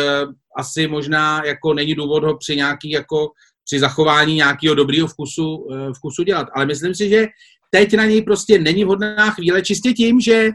asi 0.57 0.87
možná 0.87 1.45
jako 1.45 1.73
není 1.73 1.95
důvod 1.95 2.23
ho 2.23 2.37
při 2.37 2.55
nějaký 2.55 2.89
jako 2.89 3.27
při 3.65 3.79
zachování 3.79 4.35
nějakého 4.35 4.75
dobrého 4.75 5.07
vkusu, 5.07 5.67
e, 5.71 5.93
vkusu 5.93 6.23
dělat. 6.23 6.47
Ale 6.55 6.65
myslím 6.65 6.95
si, 6.95 7.09
že 7.09 7.27
teď 7.71 7.93
na 7.93 8.05
něj 8.05 8.21
prostě 8.21 8.59
není 8.59 8.83
vhodná 8.83 9.31
chvíle, 9.31 9.61
čistě 9.61 9.93
tím, 9.93 10.21
že 10.21 10.49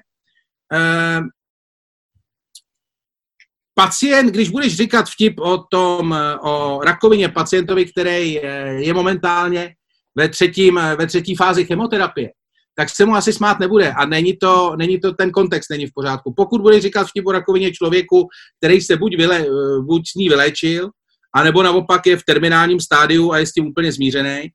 pacient, 3.75 4.31
když 4.31 4.49
budeš 4.49 4.77
říkat 4.77 5.09
vtip 5.09 5.41
o 5.41 5.59
tom, 5.71 6.17
o 6.43 6.81
rakovině 6.85 7.29
pacientovi, 7.29 7.85
který 7.85 8.33
je 8.77 8.95
momentálně 8.95 9.75
ve, 10.17 10.29
třetím, 10.29 10.81
ve 10.97 11.07
třetí 11.07 11.37
fázi 11.37 11.65
chemoterapie, 11.65 12.31
tak 12.75 12.91
se 12.91 13.05
mu 13.05 13.15
asi 13.15 13.33
smát 13.33 13.59
nebude. 13.61 13.93
A 13.93 14.07
není 14.07 14.37
to, 14.37 14.77
není 14.77 15.01
to 15.01 15.13
ten 15.13 15.31
kontext 15.31 15.71
není 15.71 15.87
v 15.87 15.95
pořádku. 15.95 16.35
Pokud 16.37 16.61
bude 16.61 16.81
říkat 16.81 17.07
vtip 17.07 17.27
o 17.27 17.33
rakovině 17.33 17.73
člověku, 17.73 18.29
který 18.59 18.81
se 18.81 18.97
buď, 18.97 19.17
vyle, 19.17 19.47
buď 19.81 20.09
s 20.09 20.15
ní 20.15 20.29
vyléčil, 20.29 20.91
anebo 21.35 21.63
naopak 21.63 22.07
je 22.07 22.17
v 22.17 22.25
terminálním 22.25 22.81
stádiu 22.81 23.33
a 23.33 23.39
je 23.39 23.47
s 23.47 23.53
tím 23.53 23.67
úplně 23.67 23.93
zmířený, 23.93 24.51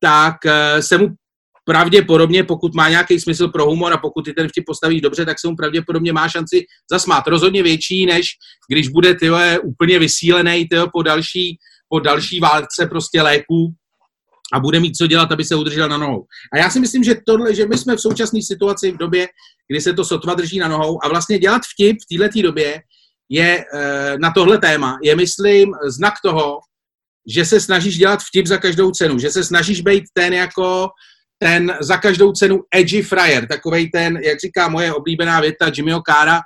tak 0.00 0.36
eh, 0.46 0.82
se 0.82 0.98
mu 0.98 1.08
pravděpodobně, 1.64 2.44
pokud 2.44 2.74
má 2.74 2.88
nějaký 2.88 3.20
smysl 3.20 3.48
pro 3.48 3.66
humor 3.66 3.92
a 3.92 3.96
pokud 3.96 4.24
ty 4.24 4.32
ten 4.32 4.48
vtip 4.48 4.64
postavíš 4.66 5.00
dobře, 5.00 5.24
tak 5.26 5.40
se 5.40 5.48
mu 5.48 5.56
pravděpodobně 5.56 6.12
má 6.12 6.28
šanci 6.28 6.66
zasmát. 6.90 7.26
Rozhodně 7.26 7.62
větší, 7.62 8.06
než 8.06 8.26
když 8.68 8.88
bude 8.88 9.14
tyhle 9.14 9.58
úplně 9.58 9.98
vysílený 9.98 10.68
tyhle, 10.68 10.86
po 10.92 11.02
další, 11.02 11.58
po 11.88 12.00
další 12.00 12.40
válce 12.40 12.86
prostě 12.90 13.22
léků 13.22 13.74
a 14.52 14.60
bude 14.60 14.80
mít 14.80 14.96
co 14.96 15.06
dělat, 15.06 15.32
aby 15.32 15.44
se 15.44 15.54
udržel 15.54 15.88
na 15.88 15.98
nohou. 15.98 16.24
A 16.52 16.58
já 16.58 16.70
si 16.70 16.80
myslím, 16.80 17.04
že 17.04 17.16
tohle, 17.26 17.54
že 17.54 17.66
my 17.66 17.78
jsme 17.78 17.96
v 17.96 18.00
současné 18.00 18.42
situaci 18.42 18.92
v 18.92 18.96
době, 18.96 19.28
kdy 19.68 19.80
se 19.80 19.92
to 19.92 20.04
sotva 20.04 20.34
drží 20.34 20.58
na 20.58 20.68
nohou 20.68 21.04
a 21.04 21.08
vlastně 21.08 21.38
dělat 21.38 21.62
vtip 21.74 21.96
v 22.02 22.18
této 22.18 22.42
době 22.42 22.82
je 23.28 23.64
e, 23.74 24.18
na 24.18 24.30
tohle 24.30 24.58
téma, 24.58 24.98
je 25.02 25.16
myslím 25.16 25.72
znak 25.88 26.14
toho, 26.24 26.58
že 27.28 27.44
se 27.44 27.60
snažíš 27.60 27.98
dělat 27.98 28.20
vtip 28.22 28.46
za 28.46 28.58
každou 28.58 28.90
cenu, 28.90 29.18
že 29.18 29.30
se 29.30 29.44
snažíš 29.44 29.80
být 29.80 30.04
ten 30.12 30.32
jako 30.32 30.88
ten 31.38 31.76
za 31.80 31.96
každou 31.96 32.32
cenu 32.32 32.60
edgy 32.74 33.02
fryer, 33.02 33.46
takovej 33.46 33.90
ten, 33.90 34.20
jak 34.24 34.40
říká 34.40 34.68
moje 34.68 34.94
oblíbená 34.94 35.40
věta 35.40 35.70
Jimmyho 35.76 36.02
Kára, 36.02 36.40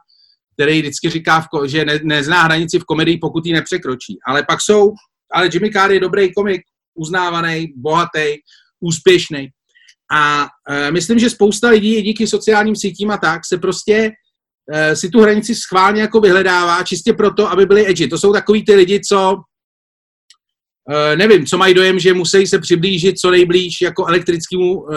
který 0.55 0.81
vždycky 0.81 1.11
říká, 1.11 1.47
že 1.67 1.85
ne, 1.85 2.01
nezná 2.03 2.43
hranici 2.43 2.79
v 2.79 2.85
komedii, 2.85 3.19
pokud 3.19 3.47
ji 3.47 3.53
nepřekročí. 3.53 4.19
Ale 4.27 4.45
pak 4.49 4.61
jsou, 4.61 4.93
ale 5.33 5.49
Jimmy 5.53 5.71
Carr 5.71 5.93
je 5.93 6.01
dobrý 6.01 6.35
komik, 6.35 6.63
uznávaný, 6.95 7.73
bohatý, 7.77 8.37
úspěšný. 8.81 9.49
A 10.13 10.47
e, 10.71 10.91
myslím, 10.91 11.19
že 11.19 11.31
spousta 11.31 11.69
lidí 11.69 12.03
díky 12.03 12.27
sociálním 12.27 12.77
sítím 12.77 13.11
a 13.11 13.19
tak 13.19 13.41
se 13.47 13.59
prostě 13.59 14.11
e, 14.73 14.97
si 14.97 15.09
tu 15.09 15.21
hranici 15.21 15.55
schválně 15.55 16.01
jako 16.01 16.21
vyhledává, 16.21 16.83
čistě 16.83 17.13
proto, 17.13 17.51
aby 17.51 17.67
byli 17.67 17.91
edgy. 17.91 18.09
To 18.09 18.19
jsou 18.19 18.33
takový 18.33 18.65
ty 18.65 18.75
lidi, 18.75 19.01
co 19.09 19.37
nevím, 21.17 21.47
co 21.47 21.59
mají 21.59 21.75
dojem, 21.75 21.99
že 21.99 22.15
musí 22.15 22.47
se 22.47 22.59
přiblížit 22.59 23.19
co 23.19 23.31
nejblíž 23.31 23.81
jako 23.83 24.07
elektrickému, 24.07 24.93
e, 24.93 24.97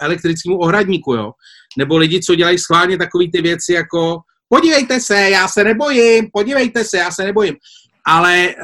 elektrickému 0.00 0.58
ohradníku, 0.58 1.14
jo. 1.14 1.32
Nebo 1.78 1.96
lidi, 1.96 2.20
co 2.20 2.34
dělají 2.34 2.58
schválně 2.58 2.98
takové 2.98 3.24
ty 3.32 3.42
věci 3.42 3.72
jako 3.72 4.18
podívejte 4.48 5.00
se, 5.00 5.14
já 5.14 5.48
se 5.48 5.64
nebojím, 5.64 6.28
podívejte 6.32 6.84
se, 6.84 6.98
já 6.98 7.10
se 7.10 7.24
nebojím. 7.24 7.54
Ale 8.06 8.48
e, 8.48 8.54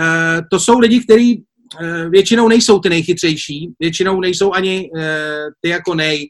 to 0.50 0.60
jsou 0.60 0.78
lidi, 0.78 1.00
kteří 1.00 1.44
Eh, 1.80 2.08
většinou 2.08 2.48
nejsou 2.48 2.78
ty 2.78 2.88
nejchytřejší, 2.88 3.68
většinou 3.80 4.20
nejsou 4.20 4.52
ani 4.52 4.90
eh, 4.98 5.46
ty 5.60 5.68
jako 5.68 5.94
nej, 5.94 6.28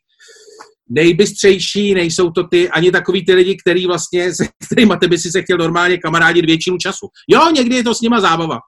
nejbystřejší, 0.89 1.95
nejsou 1.95 2.31
to 2.31 2.45
ty, 2.45 2.69
ani 2.71 2.91
takový 2.91 3.25
ty 3.25 3.35
lidi, 3.35 3.57
který 3.57 3.87
vlastně, 3.87 4.35
se 4.35 4.47
kterýma 4.67 4.97
ty 4.97 5.09
by 5.09 5.19
si 5.19 5.31
se 5.31 5.43
chtěl 5.43 5.59
normálně 5.59 5.99
kamarádit 5.99 6.47
většinu 6.47 6.79
času. 6.79 7.07
Jo, 7.29 7.51
někdy 7.51 7.77
je 7.77 7.85
to 7.85 7.95
s 7.95 8.01
nima 8.01 8.21
zábava. 8.21 8.59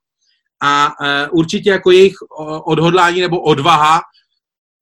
A 0.63 0.87
uh, 0.87 1.39
určitě 1.39 1.71
jako 1.71 1.91
jejich 1.91 2.15
odhodlání 2.67 3.21
nebo 3.21 3.43
odvaha 3.43 4.01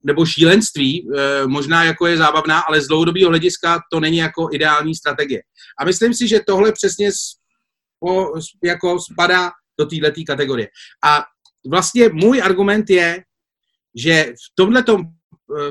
nebo 0.03 0.25
šílenství 0.25 1.07
uh, 1.07 1.11
možná 1.47 1.83
jako 1.83 2.07
je 2.07 2.17
zábavná, 2.17 2.59
ale 2.59 2.81
z 2.81 2.87
dlouhodobého 2.87 3.29
hlediska 3.29 3.79
to 3.91 3.99
není 3.99 4.17
jako 4.17 4.49
ideální 4.51 4.95
strategie. 4.95 5.41
A 5.79 5.85
myslím 5.85 6.13
si, 6.13 6.27
že 6.27 6.39
tohle 6.47 6.71
přesně 6.71 7.09
jako 8.63 8.99
spadá 8.99 9.51
do 9.79 9.85
této 9.85 10.21
kategorie. 10.27 10.67
A 11.03 11.23
vlastně 11.69 12.09
můj 12.09 12.41
argument 12.41 12.89
je, 12.89 13.23
že 13.95 14.23
v 14.23 14.55
tomhletom, 14.55 15.01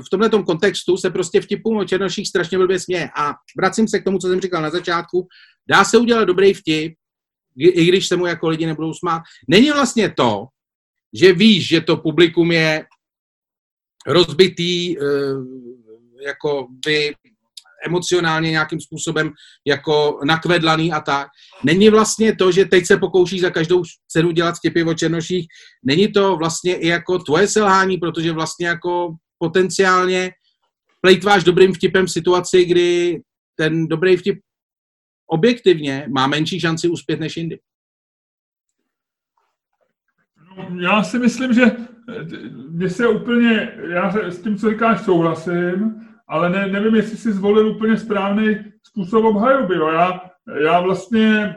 v 0.07 0.11
tomhletom 0.11 0.45
kontextu 0.45 0.97
se 0.97 1.11
prostě 1.11 1.41
vtipům 1.41 1.77
o 1.77 1.85
černoších 1.85 2.29
strašně 2.29 2.59
blbě 2.59 2.81
směje. 2.81 3.11
A 3.17 3.35
vracím 3.59 3.89
se 3.89 3.99
k 3.99 4.05
tomu, 4.05 4.19
co 4.19 4.29
jsem 4.29 4.41
říkal 4.41 4.63
na 4.63 4.71
začátku. 4.71 5.27
Dá 5.69 5.85
se 5.85 5.99
udělat 5.99 6.25
dobrý 6.25 6.55
vtip, 6.55 6.95
i 7.57 7.87
když 7.87 8.09
se 8.09 8.17
mu 8.17 8.27
jako 8.27 8.49
lidi 8.49 8.67
nebudou 8.67 8.95
smát. 8.95 9.23
Není 9.49 9.71
vlastně 9.71 10.11
to, 10.11 10.47
že 11.15 11.33
víš, 11.33 11.69
že 11.69 11.81
to 11.81 11.97
publikum 11.97 12.53
je 12.53 12.85
rozbitý, 14.07 14.99
eh, 14.99 15.05
jako 16.27 16.67
by 16.87 17.15
emocionálně 17.87 18.51
nějakým 18.51 18.81
způsobem 18.81 19.33
jako 19.67 20.21
nakvedlaný 20.25 20.93
a 20.93 21.01
tak. 21.01 21.29
Není 21.65 21.89
vlastně 21.89 22.37
to, 22.37 22.53
že 22.53 22.65
teď 22.65 22.87
se 22.87 22.97
pokouší 22.97 23.41
za 23.41 23.51
každou 23.51 23.83
cenu 24.09 24.31
dělat 24.31 24.55
vtipy 24.57 24.83
o 24.83 24.95
černoších, 24.95 25.47
není 25.85 26.13
to 26.13 26.37
vlastně 26.37 26.77
i 26.77 26.89
jako 26.89 27.19
tvoje 27.19 27.49
selhání, 27.49 27.99
protože 27.99 28.33
vlastně 28.33 28.67
jako 28.67 29.15
potenciálně 29.39 30.31
plejtváš 31.01 31.45
dobrým 31.45 31.73
vtipem 31.73 32.07
v 32.07 32.11
situaci, 32.11 32.65
kdy 32.65 33.21
ten 33.57 33.89
dobrý 33.89 34.17
vtip 34.17 34.39
objektivně 35.35 36.07
má 36.09 36.27
menší 36.27 36.61
šanci 36.61 36.89
uspět 36.89 37.21
než 37.21 37.37
jindy. 37.37 37.59
No, 40.57 40.81
já 40.81 41.03
si 41.03 41.19
myslím, 41.19 41.53
že 41.53 41.65
mě 42.69 42.91
se 42.91 43.09
úplně, 43.09 43.79
já 43.89 44.31
s 44.31 44.43
tím, 44.43 44.59
co 44.59 44.71
říkáš, 44.71 45.01
souhlasím, 45.01 45.95
ale 46.29 46.51
ne, 46.51 46.67
nevím, 46.67 46.95
jestli 46.95 47.17
si 47.17 47.33
zvolil 47.33 47.69
úplně 47.69 47.97
správný 47.97 48.57
způsob 48.83 49.25
obhajoby. 49.25 49.75
Jo. 49.75 49.89
Já, 49.89 50.21
já 50.65 50.81
vlastně 50.81 51.29
e, 51.35 51.57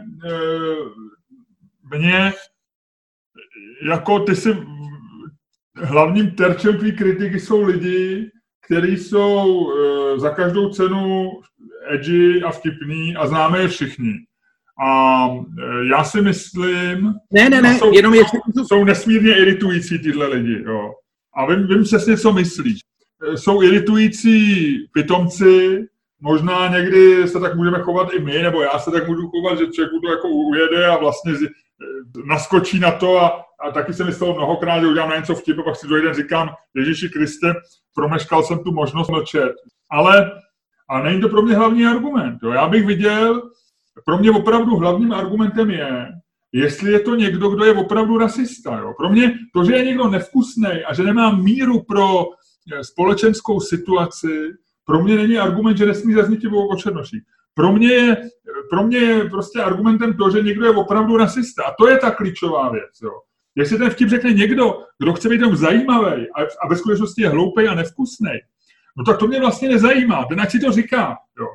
mě 1.97 2.33
jako 3.89 4.19
ty 4.19 4.35
si 4.35 4.57
hlavním 5.75 6.31
terčem 6.31 6.77
tvý 6.77 6.91
kritiky 6.91 7.39
jsou 7.39 7.63
lidi, 7.63 8.31
kteří 8.65 8.97
jsou 8.97 9.69
e, 9.71 10.19
za 10.19 10.29
každou 10.29 10.69
cenu 10.69 11.31
edgy 11.93 12.41
a 12.43 12.51
vtipný 12.51 13.15
a 13.15 13.27
známe 13.27 13.59
je 13.59 13.67
všichni. 13.67 14.13
A 14.85 15.27
e, 15.27 15.87
já 15.87 16.03
si 16.03 16.21
myslím, 16.21 17.13
ne, 17.33 17.49
ne, 17.49 17.61
ne, 17.61 17.77
jsou, 17.77 17.93
jenom 17.93 18.13
je... 18.13 18.23
jsou 18.67 18.83
nesmírně 18.83 19.37
iritující 19.37 19.99
tyhle 19.99 20.27
lidi. 20.27 20.63
Jo. 20.65 20.91
A 21.37 21.45
vím, 21.45 21.67
vím 21.67 21.83
přesně, 21.83 22.17
co 22.17 22.33
myslíš. 22.33 22.79
Eh, 23.23 23.37
jsou 23.37 23.61
iritující 23.61 24.75
pitomci, 24.93 25.85
možná 26.21 26.67
někdy 26.67 27.27
se 27.27 27.39
tak 27.39 27.55
můžeme 27.55 27.79
chovat 27.79 28.13
i 28.13 28.19
my, 28.19 28.41
nebo 28.41 28.61
já 28.61 28.79
se 28.79 28.91
tak 28.91 29.07
můžu 29.07 29.27
chovat, 29.27 29.59
že 29.59 29.67
člověku 29.67 29.99
to 29.99 30.11
jako 30.11 30.27
ujede 30.27 30.85
a 30.85 30.97
vlastně 30.97 31.33
eh, 31.33 31.45
naskočí 32.25 32.79
na 32.79 32.91
to 32.91 33.21
a, 33.21 33.45
a 33.67 33.71
taky 33.71 33.93
se 33.93 34.03
mi 34.03 34.13
stalo 34.13 34.35
mnohokrát, 34.35 34.79
že 34.79 34.87
udělám 34.87 35.09
na 35.09 35.17
něco 35.17 35.35
vtip 35.35 35.59
a 35.59 35.63
pak 35.63 35.75
si 35.75 35.87
den 35.87 36.13
říkám, 36.13 36.49
Ježíši 36.75 37.09
Kriste, 37.09 37.53
promeškal 37.95 38.43
jsem 38.43 38.59
tu 38.59 38.71
možnost 38.71 39.09
mlčet. 39.09 39.51
Ale 39.91 40.31
a 40.89 41.03
není 41.03 41.21
to 41.21 41.29
pro 41.29 41.41
mě 41.41 41.55
hlavní 41.55 41.85
argument. 41.85 42.37
Jo. 42.43 42.51
Já 42.51 42.67
bych 42.67 42.85
viděl, 42.85 43.41
pro 44.05 44.17
mě 44.17 44.31
opravdu 44.31 44.75
hlavním 44.75 45.13
argumentem 45.13 45.69
je, 45.69 46.07
jestli 46.51 46.91
je 46.91 46.99
to 46.99 47.15
někdo, 47.15 47.49
kdo 47.49 47.65
je 47.65 47.73
opravdu 47.73 48.17
rasista. 48.17 48.77
Jo. 48.77 48.93
Pro 48.97 49.09
mě 49.09 49.33
to, 49.53 49.63
že 49.63 49.73
je 49.73 49.85
někdo 49.85 50.07
nevkusný 50.07 50.83
a 50.87 50.93
že 50.93 51.03
nemá 51.03 51.35
míru 51.35 51.83
pro 51.83 52.25
společenskou 52.81 53.59
situaci, 53.59 54.53
pro 54.85 55.03
mě 55.03 55.15
není 55.15 55.37
argument, 55.37 55.77
že 55.77 55.85
nesmí 55.85 56.13
zaznít 56.13 56.45
o 56.71 56.75
černoších. 56.75 57.21
Pro 57.53 57.71
mě, 57.71 57.87
je, 57.87 58.17
pro 58.69 58.83
mě 58.83 58.97
je 58.97 59.29
prostě 59.29 59.59
argumentem 59.59 60.13
to, 60.13 60.29
že 60.29 60.41
někdo 60.41 60.65
je 60.65 60.71
opravdu 60.71 61.17
rasista. 61.17 61.63
A 61.63 61.73
to 61.79 61.87
je 61.89 61.97
ta 61.97 62.11
klíčová 62.11 62.71
věc. 62.71 63.01
Jo. 63.03 63.11
Jestli 63.55 63.77
ten 63.77 63.89
vtip 63.89 64.09
řekne 64.09 64.33
někdo, 64.33 64.79
kdo 64.99 65.13
chce 65.13 65.29
být 65.29 65.39
tam 65.39 65.55
zajímavý 65.55 66.27
a, 66.29 66.41
a 66.41 66.67
ve 66.69 66.75
skutečnosti 66.75 67.21
je 67.21 67.29
hloupý 67.29 67.67
a 67.67 67.75
nevkusný, 67.75 68.31
no 68.97 69.03
tak 69.03 69.17
to 69.17 69.27
mě 69.27 69.39
vlastně 69.39 69.69
nezajímá. 69.69 70.25
Ten 70.25 70.41
ať 70.41 70.51
si 70.51 70.59
to 70.59 70.71
říká. 70.71 71.17
Jo. 71.39 71.47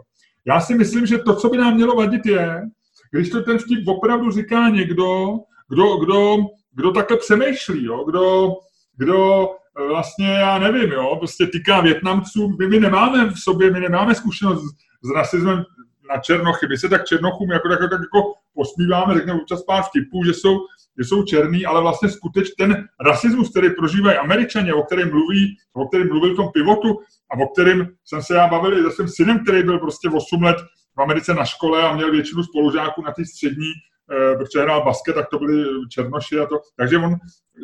Já 0.45 0.61
si 0.61 0.75
myslím, 0.75 1.07
že 1.07 1.19
to, 1.19 1.37
co 1.37 1.49
by 1.49 1.57
nám 1.57 1.75
mělo 1.75 1.95
vadit, 1.95 2.27
je, 2.27 2.63
když 3.11 3.31
to 3.31 3.43
ten 3.43 3.59
vtip 3.59 3.89
opravdu 3.89 4.31
říká 4.31 4.69
někdo, 4.69 5.39
kdo, 5.69 5.97
kdo, 5.97 6.37
kdo 6.75 6.93
takhle 6.93 7.17
přemýšlí, 7.17 7.85
jo, 7.85 8.05
kdo, 8.05 8.53
kdo 8.97 9.49
vlastně, 9.89 10.29
já 10.29 10.59
nevím, 10.59 10.93
jo, 10.93 11.17
prostě 11.19 11.47
týká 11.47 11.81
Větnamců, 11.81 12.57
my, 12.59 12.69
my 12.69 12.81
nemáme 12.81 13.31
v 13.31 13.39
sobě, 13.39 13.71
my 13.71 13.81
nemáme 13.81 14.15
zkušenost 14.15 14.63
s, 14.63 14.75
s 15.03 15.15
rasismem 15.15 15.65
na 16.11 16.21
Černochy, 16.21 16.67
my 16.69 16.79
se 16.79 16.89
tak 16.89 17.05
Černochům 17.05 17.51
jako, 17.51 17.69
tak, 17.69 17.79
tak 17.81 18.01
jako 18.01 18.33
posmíváme, 18.55 19.15
řekneme 19.15 19.41
občas 19.41 19.63
pár 19.63 19.83
vtipů, 19.83 20.25
že 20.25 20.35
jsou, 20.35 20.59
že 20.99 21.05
jsou 21.05 21.23
černý, 21.23 21.67
ale 21.67 21.81
vlastně 21.81 22.09
skutečně 22.09 22.55
ten 22.59 22.89
rasismus, 23.01 23.51
který 23.51 23.71
prožívají 23.71 24.19
američané, 24.19 24.75
o 24.75 24.83
kterém 24.83 25.11
mluví, 25.11 25.57
o 25.73 25.89
kterém 25.89 26.09
mluvil 26.09 26.35
v 26.35 26.37
tom 26.37 26.49
pivotu 26.55 26.99
a 27.33 27.39
o 27.39 27.49
kterém 27.49 27.89
jsem 28.05 28.23
se 28.23 28.35
já 28.35 28.47
bavil 28.47 28.79
i 28.79 28.83
se 28.83 28.91
svým 28.91 29.09
synem, 29.09 29.43
který 29.43 29.63
byl 29.63 29.79
prostě 29.79 30.09
8 30.09 30.43
let 30.43 30.57
v 30.97 31.03
Americe 31.03 31.35
na 31.35 31.45
škole 31.45 31.83
a 31.83 31.95
měl 31.95 32.11
většinu 32.11 32.43
spolužáků 32.43 33.03
na 33.03 33.13
té 33.13 33.25
střední, 33.25 33.71
eh, 34.13 34.37
protože 34.37 34.63
hrál 34.63 34.85
basket, 34.85 35.15
tak 35.15 35.29
to 35.31 35.39
byli 35.39 35.65
černoši 35.91 36.39
a 36.39 36.47
to. 36.47 36.61
Takže 36.77 36.99
on 36.99 37.17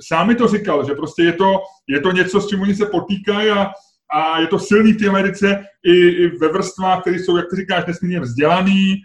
sám 0.08 0.26
mi 0.26 0.34
to 0.34 0.48
říkal, 0.48 0.86
že 0.86 0.94
prostě 0.94 1.22
je 1.22 1.32
to, 1.32 1.60
je 1.88 2.00
to 2.00 2.12
něco, 2.12 2.40
s 2.40 2.48
čím 2.48 2.60
oni 2.60 2.74
se 2.74 2.86
potýkají 2.86 3.50
a, 3.50 3.70
a 4.12 4.40
je 4.40 4.46
to 4.46 4.58
silný 4.58 4.92
v 4.92 4.98
té 4.98 5.08
Americe 5.08 5.64
i, 5.84 6.08
i 6.08 6.38
ve 6.38 6.48
vrstvách, 6.48 7.00
které 7.00 7.16
jsou, 7.16 7.36
jak 7.36 7.46
ty 7.50 7.56
říkáš, 7.56 7.86
nesmírně 7.86 8.20
vzdělaný, 8.20 8.96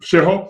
všeho. 0.00 0.48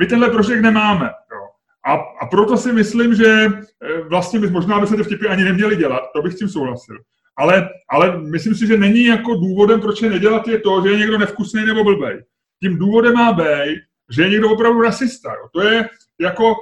My 0.00 0.06
tenhle 0.06 0.30
prožek 0.30 0.60
nemáme. 0.60 1.04
Jo. 1.04 1.48
A, 1.86 1.92
a 1.94 2.26
proto 2.26 2.56
si 2.56 2.72
myslím, 2.72 3.14
že 3.14 3.46
eh, 3.46 4.00
vlastně 4.08 4.40
by, 4.40 4.50
možná 4.50 4.80
by 4.80 4.86
se 4.86 4.96
ty 4.96 5.02
vtipy 5.02 5.28
ani 5.28 5.44
neměly 5.44 5.76
dělat, 5.76 6.02
to 6.16 6.22
bych 6.22 6.32
s 6.32 6.38
tím 6.38 6.48
souhlasil. 6.48 6.96
Ale, 7.38 7.68
ale 7.90 8.20
myslím 8.20 8.54
si, 8.54 8.66
že 8.66 8.76
není 8.76 9.04
jako 9.04 9.34
důvodem, 9.34 9.80
proč 9.80 10.02
je 10.02 10.10
nedělat, 10.10 10.48
je 10.48 10.58
to, 10.58 10.82
že 10.82 10.92
je 10.92 10.98
někdo 10.98 11.18
nevkusný 11.18 11.64
nebo 11.64 11.84
blbej. 11.84 12.24
Tím 12.62 12.78
důvodem 12.78 13.14
má 13.14 13.32
být, 13.32 13.80
že 14.10 14.22
je 14.22 14.30
někdo 14.30 14.50
opravdu 14.50 14.80
rasista. 14.80 15.30
Jo. 15.30 15.48
To 15.52 15.60
je 15.60 15.88
jako 16.20 16.54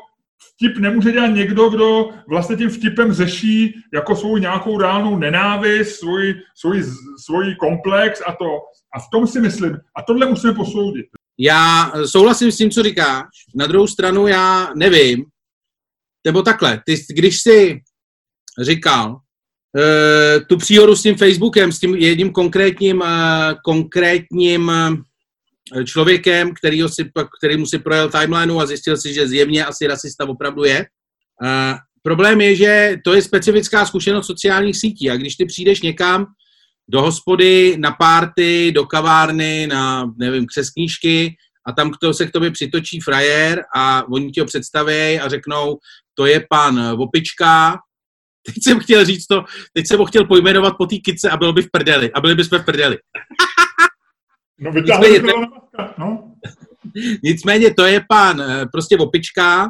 vtip 0.55 0.77
nemůže 0.79 1.13
dělat 1.13 1.27
někdo, 1.27 1.69
kdo 1.69 2.11
vlastně 2.29 2.57
tím 2.57 2.71
vtipem 2.71 3.13
řeší 3.13 3.75
jako 3.95 4.17
svou 4.17 4.37
nějakou 4.37 4.79
reálnou 4.79 5.19
nenávist, 5.19 5.99
svůj, 5.99 6.35
svůj, 6.57 6.85
svůj 7.25 7.55
komplex 7.55 8.23
a 8.27 8.33
to. 8.33 8.59
A 8.95 9.01
v 9.01 9.11
tom 9.13 9.27
si 9.27 9.41
myslím, 9.41 9.79
a 9.97 10.03
tohle 10.03 10.27
musíme 10.27 10.55
posoudit. 10.55 11.07
Já 11.39 11.93
souhlasím 12.07 12.53
s 12.53 12.57
tím, 12.57 12.71
co 12.71 12.83
říkáš. 12.83 13.27
Na 13.55 13.67
druhou 13.67 13.87
stranu 13.87 14.27
já 14.27 14.73
nevím, 14.77 15.25
nebo 16.27 16.43
takhle, 16.43 16.83
ty, 16.87 16.97
když 17.15 17.41
jsi 17.41 17.81
říkal 18.63 19.21
tu 20.49 20.57
příhodu 20.57 20.97
s 20.97 21.03
tím 21.03 21.17
Facebookem, 21.17 21.73
s 21.73 21.79
tím 21.79 21.95
jedním 21.95 22.33
konkrétním, 22.33 23.01
uh, 23.01 23.07
konkrétním 23.65 24.69
uh, 24.69 24.97
člověkem, 25.85 26.55
který, 26.55 26.83
si, 26.89 27.11
který 27.39 27.57
mu 27.57 27.67
si 27.67 27.79
projel 27.79 28.11
timelineu 28.11 28.61
a 28.61 28.67
zjistil 28.67 28.97
si, 28.97 29.15
že 29.15 29.29
zjevně 29.29 29.65
asi 29.65 29.87
rasista 29.87 30.29
opravdu 30.29 30.65
je. 30.65 30.87
Problém 32.03 32.41
je, 32.41 32.57
že 32.57 32.97
to 33.05 33.15
je 33.15 33.23
specifická 33.23 33.87
zkušenost 33.87 34.27
sociálních 34.27 34.77
sítí 34.77 35.11
a 35.11 35.17
když 35.17 35.37
ty 35.37 35.45
přijdeš 35.47 35.83
někam 35.83 36.27
do 36.89 37.03
hospody, 37.03 37.77
na 37.79 37.91
párty, 37.91 38.73
do 38.75 38.85
kavárny, 38.87 39.67
na, 39.67 40.13
nevím, 40.19 40.47
křes 40.47 40.71
knížky 40.71 41.37
a 41.67 41.73
tam 41.73 41.91
kdo 42.01 42.15
se 42.15 42.27
k 42.27 42.31
tobě 42.31 42.51
přitočí 42.51 43.01
frajer 43.01 43.63
a 43.77 44.09
oni 44.13 44.31
ti 44.31 44.41
ho 44.41 44.47
představí 44.47 45.21
a 45.21 45.29
řeknou, 45.29 45.79
to 46.15 46.27
je 46.27 46.47
pan 46.51 46.97
Vopička, 46.97 47.79
teď 48.47 48.55
jsem 48.63 48.81
chtěl 48.81 49.05
říct 49.05 49.27
to, 49.27 49.45
teď 49.73 49.87
jsem 49.87 49.99
ho 49.99 50.07
chtěl 50.07 50.25
pojmenovat 50.27 50.75
po 50.79 50.87
té 50.87 50.97
kice 50.97 51.31
a 51.31 51.37
bylo 51.37 51.53
by 51.53 51.63
v 51.63 51.71
prdeli. 51.73 52.13
A 52.13 52.21
byli 52.21 52.35
bychom 52.35 52.59
v 52.59 52.65
prdeli. 52.65 52.99
No, 54.61 54.71
Nicméně, 54.73 55.21
to, 55.21 55.29
no. 55.99 56.33
Nicméně 57.23 57.75
to 57.75 57.85
je 57.85 58.05
pan 58.09 58.41
eh, 58.41 58.67
prostě 58.73 58.97
Vopička, 58.97 59.69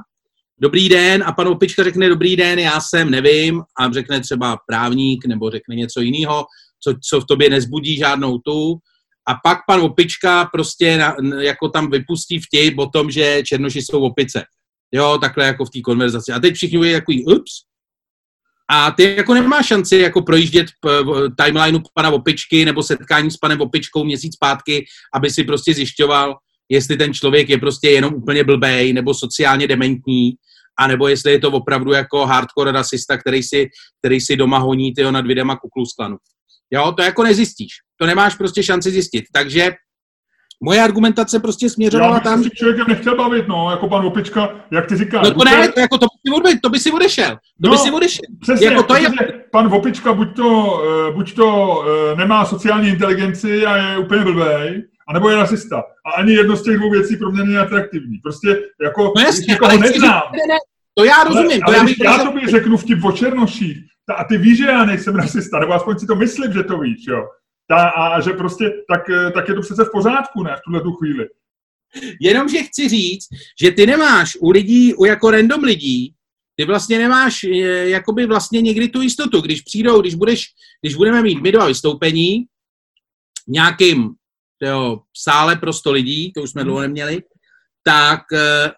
dobrý 0.61 0.88
den 0.88 1.24
a 1.26 1.33
pan 1.33 1.48
Opička 1.48 1.85
řekne 1.85 2.09
dobrý 2.09 2.37
den, 2.37 2.59
já 2.59 2.80
jsem, 2.80 3.11
nevím, 3.11 3.62
a 3.78 3.92
řekne 3.92 4.20
třeba 4.20 4.59
právník 4.66 5.26
nebo 5.26 5.50
řekne 5.50 5.74
něco 5.74 6.00
jiného, 6.00 6.44
co, 6.83 6.94
co 7.09 7.20
v 7.20 7.26
tobě 7.26 7.50
nezbudí 7.50 7.96
žádnou 7.96 8.38
tu. 8.38 8.78
A 9.28 9.35
pak 9.44 9.59
pan 9.66 9.80
Opička 9.80 10.44
prostě 10.52 10.98
na, 10.98 11.16
jako 11.40 11.68
tam 11.68 11.90
vypustí 11.90 12.38
vtip 12.38 12.78
o 12.78 12.87
tom, 12.87 13.11
že 13.11 13.42
černoši 13.46 13.83
jsou 13.83 14.00
opice. 14.00 14.44
Jo, 14.92 15.18
takhle 15.20 15.46
jako 15.46 15.64
v 15.64 15.70
té 15.70 15.80
konverzaci. 15.80 16.33
A 16.33 16.40
teď 16.40 16.54
všichni 16.54 16.78
budou 16.78 16.92
takový, 16.92 17.24
ups, 17.24 17.52
a 18.72 18.90
ty 18.90 19.16
jako 19.16 19.35
nemáš 19.35 19.66
šanci 19.66 19.96
jako 19.96 20.22
projíždět 20.22 20.66
timelineu 21.44 21.80
pana 21.94 22.11
Opičky 22.11 22.64
nebo 22.64 22.83
setkání 22.83 23.30
s 23.30 23.37
panem 23.37 23.61
Opičkou 23.61 24.04
měsíc 24.04 24.35
zpátky, 24.35 24.85
aby 25.14 25.30
si 25.30 25.44
prostě 25.44 25.74
zjišťoval, 25.74 26.37
jestli 26.68 26.96
ten 26.96 27.14
člověk 27.14 27.48
je 27.48 27.59
prostě 27.59 27.90
jenom 27.90 28.14
úplně 28.14 28.44
blbej 28.44 28.92
nebo 28.92 29.14
sociálně 29.14 29.68
dementní, 29.68 30.33
anebo 30.78 31.09
jestli 31.09 31.33
je 31.33 31.38
to 31.38 31.50
opravdu 31.50 31.92
jako 31.92 32.26
hardcore 32.26 32.72
rasista, 32.72 33.18
který 33.18 33.42
si, 33.42 33.68
který 33.98 34.20
si 34.20 34.37
doma 34.37 34.59
honí 34.59 34.94
tyho 34.94 35.11
nad 35.12 35.26
videma 35.26 35.56
kuklusklanu. 35.56 36.16
Jo, 36.70 36.92
to 36.96 37.02
jako 37.02 37.22
nezjistíš. 37.22 37.72
To 37.96 38.06
nemáš 38.06 38.35
prostě 38.35 38.62
šanci 38.62 38.90
zjistit. 38.90 39.24
Takže 39.33 39.72
Moje 40.62 40.82
argumentace 40.82 41.40
prostě 41.40 41.70
směřovala 41.70 42.14
Já 42.14 42.20
tam... 42.20 42.42
Já 42.42 42.50
člověkem 42.54 42.86
nechtěl 42.88 43.16
bavit, 43.16 43.48
no, 43.48 43.70
jako 43.70 43.88
pan 43.88 44.06
Opička, 44.06 44.48
jak 44.70 44.86
ty 44.86 44.96
říkáš. 44.96 45.22
No 45.24 45.34
to 45.34 45.44
ne, 45.44 45.68
to, 45.68 45.80
jako, 45.80 45.98
to, 45.98 46.06
by 46.06 46.18
si 46.20 46.32
odešel, 46.32 46.58
to 46.62 46.70
by 46.70 46.78
si 46.78 46.90
odešel. 46.90 47.30
To 47.30 47.68
no, 47.68 47.70
by 47.70 47.78
si 47.78 47.90
odešel. 47.90 48.22
Přesně, 48.40 48.66
jako 48.66 48.82
to 48.82 48.96
je... 48.96 49.08
pan 49.50 49.74
Opička 49.74 50.12
buď 50.12 50.36
to, 50.36 50.80
uh, 51.08 51.14
buď 51.14 51.34
to 51.34 51.66
uh, 52.12 52.18
nemá 52.18 52.44
sociální 52.44 52.88
inteligenci 52.88 53.66
a 53.66 53.76
je 53.76 53.98
úplně 53.98 54.24
blbej, 54.24 54.82
anebo 55.08 55.30
je 55.30 55.36
rasista. 55.36 55.82
A 56.06 56.10
ani 56.10 56.32
jedno 56.32 56.56
z 56.56 56.62
těch 56.62 56.76
dvou 56.76 56.90
věcí 56.90 57.16
pro 57.16 57.30
mě 57.30 57.44
není 57.44 57.58
atraktivní. 57.58 58.18
Prostě 58.18 58.58
jako, 58.82 59.12
no 59.16 59.22
jasně, 59.22 59.58
ale 59.64 59.78
neznám. 59.78 60.22
Ne, 60.32 60.54
ne, 60.54 60.58
to 60.94 61.04
já 61.04 61.24
rozumím. 61.24 61.60
Ale, 61.64 61.74
to 61.74 61.80
ale 61.80 61.90
já, 62.04 62.10
já 62.10 62.24
tobě 62.24 62.48
řeknu 62.48 62.76
vtip 62.76 63.04
o 63.04 63.12
černoších, 63.12 63.76
a 64.16 64.24
ty 64.24 64.38
víš, 64.38 64.58
že 64.58 64.66
já 64.66 64.84
nejsem 64.84 65.16
rasista, 65.16 65.58
nebo 65.58 65.72
aspoň 65.72 65.98
si 65.98 66.06
to 66.06 66.14
myslím, 66.14 66.52
že 66.52 66.62
to 66.62 66.78
víš, 66.78 67.04
jo 67.08 67.26
ta, 67.70 67.88
a 67.88 68.20
že 68.20 68.30
prostě 68.30 68.72
tak, 68.88 69.11
eh, 69.11 69.30
tak 69.30 69.48
je 69.48 69.54
to 69.54 69.61
přece 69.61 69.85
v 69.85 69.90
pořádku, 69.92 70.42
ne, 70.42 70.56
v 70.56 70.61
tuhle 70.64 70.80
tu 70.80 70.92
chvíli. 70.92 71.28
Jenomže 72.20 72.59
chci 72.62 72.88
říct, 72.88 73.28
že 73.62 73.70
ty 73.70 73.87
nemáš 73.87 74.37
u 74.40 74.50
lidí, 74.50 74.94
u 74.94 75.04
jako 75.04 75.30
random 75.30 75.64
lidí, 75.64 76.14
ty 76.56 76.64
vlastně 76.64 76.98
nemáš 76.98 77.44
eh, 77.44 77.88
jakoby 77.88 78.26
vlastně 78.26 78.61
někdy 78.61 78.88
tu 78.88 79.02
jistotu, 79.02 79.40
když 79.40 79.62
přijdou, 79.62 80.00
když, 80.00 80.14
budeš, 80.14 80.46
když 80.83 80.94
budeme 80.94 81.22
mít 81.22 81.42
my 81.42 81.52
dva 81.52 81.66
vystoupení 81.66 82.44
v 83.46 83.48
nějakým 83.48 84.11
jo, 84.62 85.00
sále 85.16 85.56
pro 85.56 85.72
100 85.72 85.92
lidí, 85.92 86.33
to 86.33 86.42
už 86.42 86.50
jsme 86.50 86.64
dlouho 86.64 86.80
neměli, 86.80 87.22
tak 87.85 88.20
eh, 88.33 88.72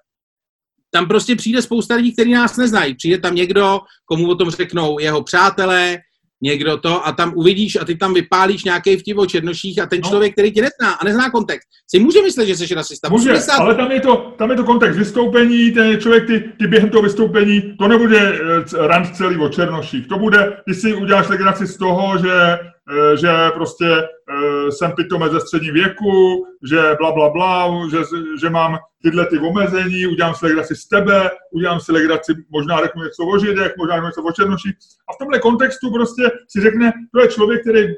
tam 0.91 1.09
prostě 1.09 1.37
přijde 1.37 1.63
spousta 1.63 1.95
lidí, 1.95 2.13
kteří 2.13 2.33
nás 2.33 2.57
neznají. 2.57 2.95
Přijde 2.95 3.19
tam 3.19 3.35
někdo, 3.35 3.81
komu 4.05 4.29
o 4.29 4.35
tom 4.35 4.51
řeknou 4.51 4.99
jeho 4.99 5.23
přátelé, 5.23 5.99
někdo 6.43 6.77
to 6.77 7.07
a 7.07 7.13
tam 7.13 7.33
uvidíš 7.37 7.77
a 7.77 7.85
ty 7.85 7.97
tam 7.97 8.15
vypálíš 8.15 8.65
nějaký 8.65 8.97
vtip 8.97 9.19
o 9.19 9.27
černoších 9.27 9.83
a 9.83 9.87
ten 9.87 10.01
no. 10.05 10.09
člověk, 10.09 10.33
který 10.33 10.53
tě 10.53 10.63
nezná 10.63 10.93
a 11.01 11.05
nezná 11.05 11.31
kontext, 11.31 11.69
si 11.91 11.99
může 11.99 12.23
myslet, 12.23 12.47
že 12.47 12.57
jsi 12.57 12.75
rasista. 12.75 13.09
Může, 13.09 13.33
myslet... 13.33 13.61
ale 13.61 13.75
tam 13.75 13.93
je, 13.93 14.01
to, 14.01 14.35
tam 14.39 14.51
je 14.51 14.57
to 14.57 14.65
kontext 14.65 14.99
vystoupení, 14.99 15.73
ten 15.73 16.01
člověk, 16.01 16.27
ty, 16.27 16.45
ty 16.59 16.67
během 16.67 16.91
toho 16.91 17.03
vystoupení, 17.03 17.75
to 17.79 17.89
nebude 17.89 18.41
uh, 18.41 18.87
rant 18.87 19.17
celý 19.17 19.37
o 19.37 19.49
černoších, 19.49 20.07
to 20.07 20.19
bude, 20.19 20.57
ty 20.69 20.75
si 20.75 20.95
uděláš 20.95 21.29
legraci 21.29 21.67
z 21.67 21.77
toho, 21.77 22.19
že 22.19 22.59
Eh, 22.82 22.82
že 23.15 23.29
prostě 23.55 23.87
eh, 23.87 24.73
jsem 24.73 24.93
pitome 24.93 25.29
ze 25.29 25.41
střední 25.41 25.71
věku, 25.71 26.47
že 26.71 26.97
bla, 26.99 27.13
bla, 27.13 27.31
bla, 27.31 27.71
že, 27.91 27.99
že 28.41 28.51
mám 28.51 28.79
tyhle 29.03 29.27
ty 29.27 29.39
omezení, 29.39 30.07
udělám 30.07 30.35
si 30.35 30.47
legraci 30.47 30.77
z 30.77 30.89
tebe, 30.89 31.31
udělám 31.53 31.81
si 31.81 31.93
legraci, 31.93 32.33
možná 32.51 32.83
řeknu 32.83 33.03
něco 33.03 33.27
o 33.27 33.39
židech, 33.39 33.73
možná 33.79 33.95
řeknu 33.95 34.07
něco 34.07 34.23
o 34.23 34.33
černoších. 34.33 34.75
A 35.09 35.13
v 35.13 35.19
tomhle 35.19 35.39
kontextu 35.39 35.93
prostě 35.93 36.23
si 36.49 36.61
řekne, 36.61 36.93
to 37.15 37.21
je 37.21 37.29
člověk, 37.29 37.61
který 37.61 37.95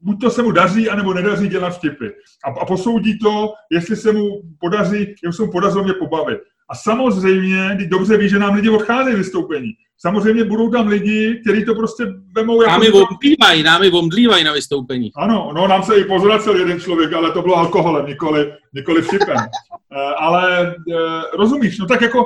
buď 0.00 0.20
to 0.20 0.30
se 0.30 0.42
mu 0.42 0.50
daří, 0.50 0.90
anebo 0.90 1.14
nedaří 1.14 1.48
dělat 1.48 1.70
vtipy. 1.70 2.06
A, 2.44 2.60
a 2.60 2.64
posoudí 2.64 3.18
to, 3.18 3.52
jestli 3.70 3.96
se 3.96 4.12
mu 4.12 4.42
podaří, 4.60 5.14
jestli 5.22 5.32
se 5.32 5.42
mu 5.42 5.52
podařilo 5.52 5.84
mě 5.84 5.92
pobavit. 5.92 6.38
A 6.70 6.74
samozřejmě, 6.74 7.70
když 7.74 7.88
dobře 7.88 8.16
ví, 8.16 8.28
že 8.28 8.38
nám 8.38 8.54
lidi 8.54 8.68
odcházejí 8.68 9.16
vystoupení, 9.16 9.70
samozřejmě 9.98 10.44
budou 10.44 10.70
tam 10.70 10.88
lidi, 10.88 11.40
kteří 11.44 11.64
to 11.64 11.74
prostě 11.74 12.06
vemou 12.34 12.62
jako... 12.62 12.72
Námi 12.72 12.90
omdlívají, 12.90 13.62
námi 13.62 13.90
omdlívají 13.90 14.44
na 14.44 14.52
vystoupení. 14.52 15.10
Ano, 15.16 15.50
no 15.54 15.68
nám 15.68 15.82
se 15.82 15.96
i 15.96 16.04
pozvracel 16.04 16.56
jeden 16.56 16.80
člověk, 16.80 17.12
ale 17.12 17.32
to 17.32 17.42
bylo 17.42 17.56
alkoholem, 17.56 18.06
nikoli, 18.06 18.52
nikoli 18.74 19.02
vtipem. 19.02 19.36
Eh, 19.92 20.14
ale 20.18 20.66
eh, 20.66 21.36
rozumíš, 21.36 21.78
no 21.78 21.86
tak 21.86 22.00
jako 22.00 22.24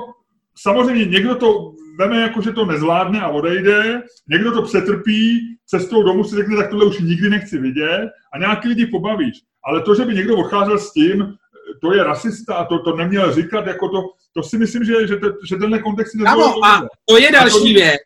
samozřejmě 0.58 1.04
někdo 1.04 1.34
to 1.34 1.72
veme 1.98 2.20
jako, 2.20 2.42
že 2.42 2.52
to 2.52 2.66
nezvládne 2.66 3.20
a 3.20 3.28
odejde, 3.28 4.02
někdo 4.28 4.52
to 4.52 4.62
přetrpí, 4.62 5.40
cestou 5.66 6.02
domů 6.02 6.24
si 6.24 6.36
řekne, 6.36 6.56
tak 6.56 6.70
tohle 6.70 6.86
už 6.86 7.00
nikdy 7.00 7.30
nechci 7.30 7.58
vidět 7.58 8.10
a 8.34 8.38
nějaký 8.38 8.68
lidi 8.68 8.86
pobavíš. 8.86 9.40
Ale 9.64 9.82
to, 9.82 9.94
že 9.94 10.04
by 10.04 10.14
někdo 10.14 10.36
odcházel 10.36 10.78
s 10.78 10.92
tím, 10.92 11.34
to 11.80 11.94
je 11.94 12.04
rasista 12.04 12.54
a 12.54 12.64
to, 12.64 12.78
to 12.78 12.96
neměl 12.96 13.34
říkat, 13.34 13.66
jako 13.66 13.88
to, 13.88 14.02
to 14.34 14.42
si 14.42 14.58
myslím, 14.58 14.84
že, 14.84 15.06
že, 15.06 15.16
te, 15.16 15.26
že 15.48 15.56
tenhle 15.56 15.82
kontext 15.82 16.14
Ano, 16.26 16.64
a 16.64 16.86
to 17.08 17.18
je 17.18 17.32
další 17.32 17.74
to... 17.74 17.80
věc. 17.80 18.00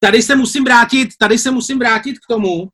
Tady 0.00 0.22
se 0.22 0.36
musím 0.36 0.64
vrátit, 0.64 1.08
tady 1.18 1.38
se 1.38 1.50
musím 1.50 1.78
vrátit 1.78 2.18
k 2.18 2.26
tomu, 2.28 2.68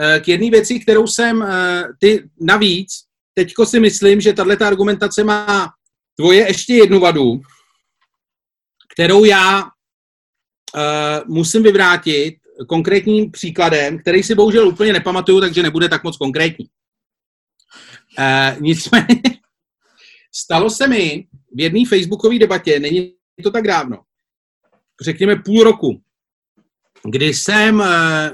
eh, 0.00 0.20
k 0.20 0.28
jedné 0.28 0.50
věci, 0.50 0.80
kterou 0.80 1.06
jsem, 1.06 1.42
eh, 1.42 1.84
ty 2.00 2.28
navíc, 2.40 2.88
teďko 3.34 3.66
si 3.66 3.80
myslím, 3.80 4.20
že 4.20 4.32
tahle 4.32 4.56
argumentace 4.56 5.24
má 5.24 5.68
tvoje 6.16 6.46
ještě 6.46 6.74
jednu 6.74 7.00
vadu, 7.00 7.40
kterou 8.94 9.24
já 9.24 9.62
uh, 9.62 9.70
musím 11.26 11.62
vyvrátit 11.62 12.34
konkrétním 12.68 13.30
příkladem, 13.30 13.98
který 13.98 14.22
si 14.22 14.34
bohužel 14.34 14.68
úplně 14.68 14.92
nepamatuju, 14.92 15.40
takže 15.40 15.62
nebude 15.62 15.88
tak 15.88 16.04
moc 16.04 16.16
konkrétní. 16.16 16.68
Uh, 18.18 18.62
nicméně, 18.62 19.22
Stalo 20.36 20.70
se 20.70 20.88
mi 20.88 21.26
v 21.54 21.60
jedné 21.60 21.80
facebookové 21.88 22.38
debatě, 22.38 22.80
není 22.80 23.14
to 23.42 23.50
tak 23.50 23.66
dávno, 23.66 23.98
řekněme 25.02 25.36
půl 25.36 25.64
roku, 25.64 26.02
kdy 27.04 27.34
jsem 27.34 27.80
eh, 27.80 28.30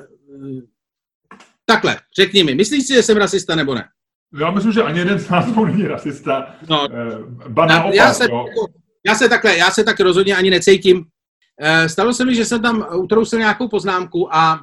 takhle, 1.66 2.00
řekni 2.18 2.44
mi, 2.44 2.54
myslíš 2.54 2.86
si, 2.86 2.94
že 2.94 3.02
jsem 3.02 3.16
rasista 3.16 3.54
nebo 3.54 3.74
ne? 3.74 3.88
Já 4.40 4.50
myslím, 4.50 4.72
že 4.72 4.82
ani 4.82 4.98
jeden 4.98 5.18
z 5.18 5.28
nás 5.28 5.56
není 5.56 5.86
rasista. 5.86 6.56
No, 6.68 6.88
eh, 6.92 7.48
ba 7.48 7.66
naopak, 7.66 7.94
já, 7.94 8.14
se, 8.14 8.26
já 9.06 9.14
se 9.14 9.28
takhle, 9.28 9.56
já 9.56 9.70
se 9.70 9.84
tak 9.84 10.00
rozhodně 10.00 10.36
ani 10.36 10.50
necítím. 10.50 11.04
Eh, 11.60 11.88
stalo 11.88 12.14
se 12.14 12.24
mi, 12.24 12.34
že 12.34 12.44
jsem 12.44 12.62
tam 12.62 12.86
utrousil 12.94 13.38
nějakou 13.38 13.68
poznámku 13.68 14.34
a 14.34 14.60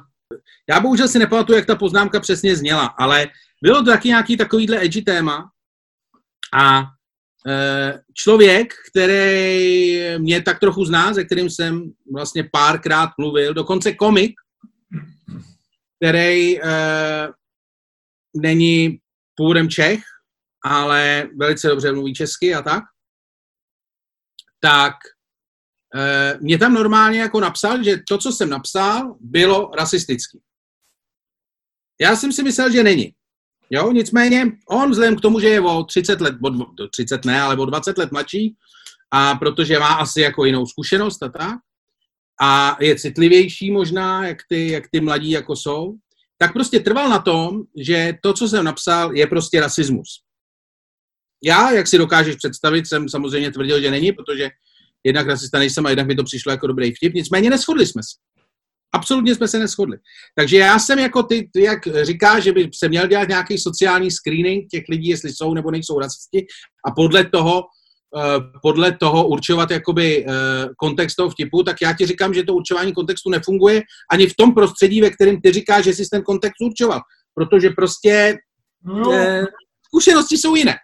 já 0.68 0.80
bohužel 0.80 1.08
si 1.08 1.18
nepamatuju, 1.18 1.56
jak 1.56 1.66
ta 1.66 1.76
poznámka 1.76 2.20
přesně 2.20 2.56
zněla, 2.56 2.86
ale 2.86 3.26
bylo 3.62 3.82
to 3.82 3.90
taky 3.90 4.08
nějaký 4.08 4.36
takovýhle 4.36 4.84
edgy 4.84 5.02
téma 5.02 5.50
a 6.54 6.82
člověk, 8.14 8.74
který 8.90 10.00
mě 10.18 10.42
tak 10.42 10.60
trochu 10.60 10.84
zná, 10.84 11.14
se 11.14 11.24
kterým 11.24 11.50
jsem 11.50 11.92
vlastně 12.12 12.48
párkrát 12.52 13.10
mluvil, 13.18 13.54
dokonce 13.54 13.92
komik, 13.92 14.34
který 15.96 16.60
uh, 16.60 16.68
není 18.36 18.98
původem 19.34 19.68
Čech, 19.68 20.00
ale 20.64 21.28
velice 21.36 21.68
dobře 21.68 21.92
mluví 21.92 22.14
česky 22.14 22.54
a 22.54 22.62
tak, 22.62 22.84
tak 24.60 24.94
uh, 25.94 26.42
mě 26.42 26.58
tam 26.58 26.74
normálně 26.74 27.20
jako 27.20 27.40
napsal, 27.40 27.82
že 27.84 27.96
to, 28.08 28.18
co 28.18 28.32
jsem 28.32 28.50
napsal, 28.50 29.16
bylo 29.20 29.70
rasistický. 29.76 30.40
Já 32.00 32.16
jsem 32.16 32.32
si 32.32 32.42
myslel, 32.42 32.72
že 32.72 32.82
není. 32.82 33.14
Jo, 33.70 33.92
nicméně 33.92 34.52
on 34.68 34.90
vzhledem 34.90 35.16
k 35.16 35.20
tomu, 35.20 35.40
že 35.40 35.48
je 35.48 35.60
o 35.60 35.84
30 35.84 36.20
let, 36.20 36.34
o 36.80 36.88
30 36.88 37.24
ne, 37.24 37.40
ale 37.40 37.56
o 37.56 37.64
20 37.64 37.98
let 37.98 38.12
mladší, 38.12 38.56
a 39.10 39.34
protože 39.34 39.78
má 39.78 39.94
asi 39.94 40.20
jako 40.20 40.44
jinou 40.44 40.66
zkušenost 40.66 41.22
a 41.22 41.28
tak, 41.28 41.56
a 42.40 42.76
je 42.80 42.96
citlivější 42.96 43.70
možná, 43.70 44.26
jak 44.26 44.38
ty, 44.48 44.68
jak 44.68 44.84
ty 44.90 45.00
mladí 45.00 45.30
jako 45.30 45.56
jsou, 45.56 45.94
tak 46.38 46.52
prostě 46.52 46.80
trval 46.80 47.08
na 47.08 47.18
tom, 47.18 47.62
že 47.76 48.14
to, 48.22 48.32
co 48.32 48.48
jsem 48.48 48.64
napsal, 48.64 49.16
je 49.16 49.26
prostě 49.26 49.60
rasismus. 49.60 50.08
Já, 51.44 51.70
jak 51.70 51.86
si 51.86 51.98
dokážeš 51.98 52.36
představit, 52.36 52.88
jsem 52.88 53.08
samozřejmě 53.08 53.50
tvrdil, 53.50 53.80
že 53.80 53.90
není, 53.90 54.12
protože 54.12 54.50
jednak 55.04 55.26
rasista 55.26 55.58
nejsem 55.58 55.86
a 55.86 55.90
jednak 55.90 56.06
mi 56.06 56.14
to 56.14 56.24
přišlo 56.24 56.52
jako 56.52 56.66
dobrý 56.66 56.94
vtip, 56.94 57.14
nicméně 57.14 57.50
neschodli 57.50 57.86
jsme 57.86 58.02
se. 58.02 58.37
Absolutně 58.92 59.34
jsme 59.34 59.48
se 59.48 59.58
neschodli. 59.58 59.96
Takže 60.36 60.56
já 60.56 60.78
jsem 60.78 60.98
jako 60.98 61.22
ty, 61.22 61.50
ty 61.52 61.62
jak 61.62 61.78
říkáš, 62.02 62.42
že 62.42 62.52
by 62.52 62.70
se 62.74 62.88
měl 62.88 63.06
dělat 63.06 63.28
nějaký 63.28 63.58
sociální 63.58 64.10
screening 64.10 64.68
těch 64.70 64.84
lidí, 64.88 65.08
jestli 65.08 65.32
jsou 65.32 65.54
nebo 65.54 65.70
nejsou 65.70 65.98
rasisti 65.98 66.46
a 66.86 66.90
podle 66.90 67.24
toho 67.24 67.62
Eh, 68.16 68.40
podle 68.62 68.92
toho 68.92 69.28
určovat 69.28 69.70
jakoby 69.70 70.26
eh, 70.28 70.32
kontext 70.76 71.16
toho 71.16 71.30
vtipu, 71.30 71.62
tak 71.62 71.76
já 71.82 71.92
ti 71.92 72.06
říkám, 72.06 72.34
že 72.34 72.42
to 72.42 72.54
určování 72.54 72.92
kontextu 72.92 73.30
nefunguje 73.30 73.82
ani 74.12 74.26
v 74.26 74.34
tom 74.38 74.54
prostředí, 74.54 75.00
ve 75.00 75.10
kterém 75.10 75.40
ty 75.40 75.52
říkáš, 75.52 75.84
že 75.84 75.92
jsi 75.92 76.08
ten 76.12 76.22
kontext 76.22 76.60
určoval. 76.60 77.00
Protože 77.34 77.70
prostě 77.70 78.36
no. 78.84 79.12
eh, 79.12 79.44
zkušenosti 79.86 80.38
jsou 80.38 80.54
jiné. 80.54 80.74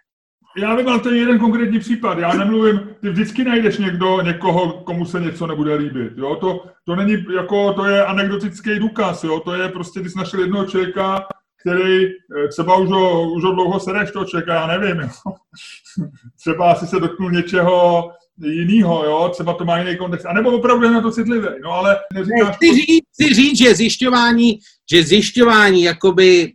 Já 0.57 0.75
vím, 0.75 0.87
ale 0.87 0.99
to 0.99 1.09
je 1.09 1.19
jeden 1.19 1.39
konkrétní 1.39 1.79
případ. 1.79 2.17
Já 2.19 2.33
nemluvím, 2.33 2.79
ty 3.01 3.09
vždycky 3.09 3.43
najdeš 3.43 3.77
někdo, 3.77 4.21
někoho, 4.21 4.71
komu 4.71 5.05
se 5.05 5.19
něco 5.19 5.47
nebude 5.47 5.75
líbit. 5.75 6.13
Jo? 6.17 6.35
To, 6.35 6.65
to 6.83 6.95
není 6.95 7.25
jako, 7.35 7.73
to 7.73 7.85
je 7.85 8.05
anekdotický 8.05 8.79
důkaz, 8.79 9.23
jo? 9.23 9.39
to 9.39 9.53
je 9.53 9.69
prostě, 9.69 9.99
ty 9.99 10.09
jsi 10.09 10.17
našel 10.17 10.39
jednoho 10.39 10.65
člověka, 10.65 11.25
který 11.61 12.05
eh, 12.05 12.47
třeba 12.47 12.75
už 12.75 12.89
ho, 12.89 13.33
už 13.33 13.43
ho 13.43 13.51
dlouho 13.51 13.79
sereš 13.79 14.11
toho 14.11 14.25
člověka, 14.25 14.53
já 14.53 14.67
nevím, 14.67 15.01
jo. 15.01 15.09
třeba 16.39 16.71
asi 16.71 16.87
se 16.87 16.99
dotknul 16.99 17.31
něčeho 17.31 18.09
jiného, 18.43 19.05
jo, 19.05 19.29
třeba 19.33 19.53
to 19.53 19.65
má 19.65 19.77
jiný 19.79 19.97
kontext, 19.97 20.25
anebo 20.25 20.51
opravdu 20.51 20.85
je 20.85 20.91
na 20.91 21.01
to 21.01 21.11
citlivý, 21.11 21.47
no 21.63 21.71
ale 21.71 21.97
neříkáš... 22.13 22.55
Chci 22.55 22.73
říct, 22.73 23.03
chci 23.13 23.33
říct, 23.33 23.57
že 23.57 23.75
zjišťování, 23.75 24.59
že 24.91 25.03
zjišťování 25.03 25.83
jakoby 25.83 26.53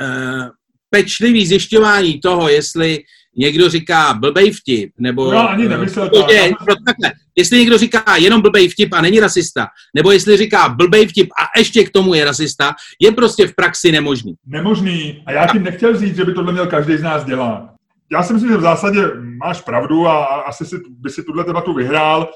uh, 0.00 0.48
pečlivý 0.90 1.46
zjišťování 1.46 2.20
toho, 2.20 2.48
jestli 2.48 2.98
někdo 3.36 3.68
říká 3.68 4.14
blbej 4.14 4.50
vtip, 4.50 4.92
nebo... 4.98 5.32
No, 5.32 5.50
ani 5.50 5.68
nemyslel 5.68 6.08
to. 6.08 6.32
Je, 6.32 6.52
takhle, 6.86 7.12
jestli 7.36 7.58
někdo 7.58 7.78
říká 7.78 8.16
jenom 8.18 8.40
blbej 8.40 8.68
vtip 8.68 8.92
a 8.92 9.00
není 9.00 9.20
rasista, 9.20 9.66
nebo 9.94 10.12
jestli 10.12 10.36
říká 10.36 10.68
blbej 10.68 11.06
vtip 11.06 11.28
a 11.42 11.58
ještě 11.58 11.84
k 11.84 11.90
tomu 11.90 12.14
je 12.14 12.24
rasista, 12.24 12.74
je 13.00 13.12
prostě 13.12 13.46
v 13.46 13.54
praxi 13.54 13.92
nemožný. 13.92 14.34
Nemožný. 14.46 15.22
A 15.26 15.32
já 15.32 15.46
tím 15.46 15.62
nechtěl 15.62 15.96
říct, 15.96 16.16
že 16.16 16.24
by 16.24 16.34
tohle 16.34 16.52
měl 16.52 16.66
každý 16.66 16.96
z 16.96 17.02
nás 17.02 17.24
dělat. 17.24 17.68
Já 18.12 18.22
si 18.22 18.32
myslím, 18.32 18.50
že 18.50 18.56
v 18.56 18.62
zásadě 18.62 19.10
máš 19.44 19.60
pravdu 19.60 20.06
a 20.08 20.24
asi 20.24 20.66
si, 20.66 20.76
by 20.88 21.10
si 21.10 21.22
tuhle 21.22 21.44
debatu 21.44 21.74
vyhrál, 21.74 22.28